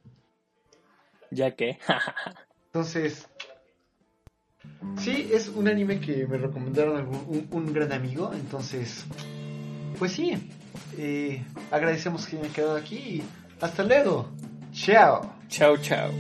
Ya 1.33 1.51
que. 1.57 1.79
Entonces, 2.67 3.27
sí, 4.99 5.29
es 5.33 5.49
un 5.49 5.67
anime 5.67 5.99
que 6.01 6.27
me 6.29 6.39
recomendaron 6.39 6.97
algún- 6.97 7.25
un, 7.27 7.49
un 7.51 7.73
gran 7.73 7.93
amigo. 7.93 8.31
Entonces, 8.33 9.05
pues 9.99 10.13
sí, 10.13 10.33
eh, 10.97 11.43
agradecemos 11.73 12.27
que 12.27 12.39
hayan 12.39 12.53
quedado 12.53 12.77
aquí 12.77 12.97
y 12.97 13.23
hasta 13.61 13.83
luego. 13.83 14.29
Chao. 14.73 15.35
chao, 15.49 15.77
chao. 15.79 16.13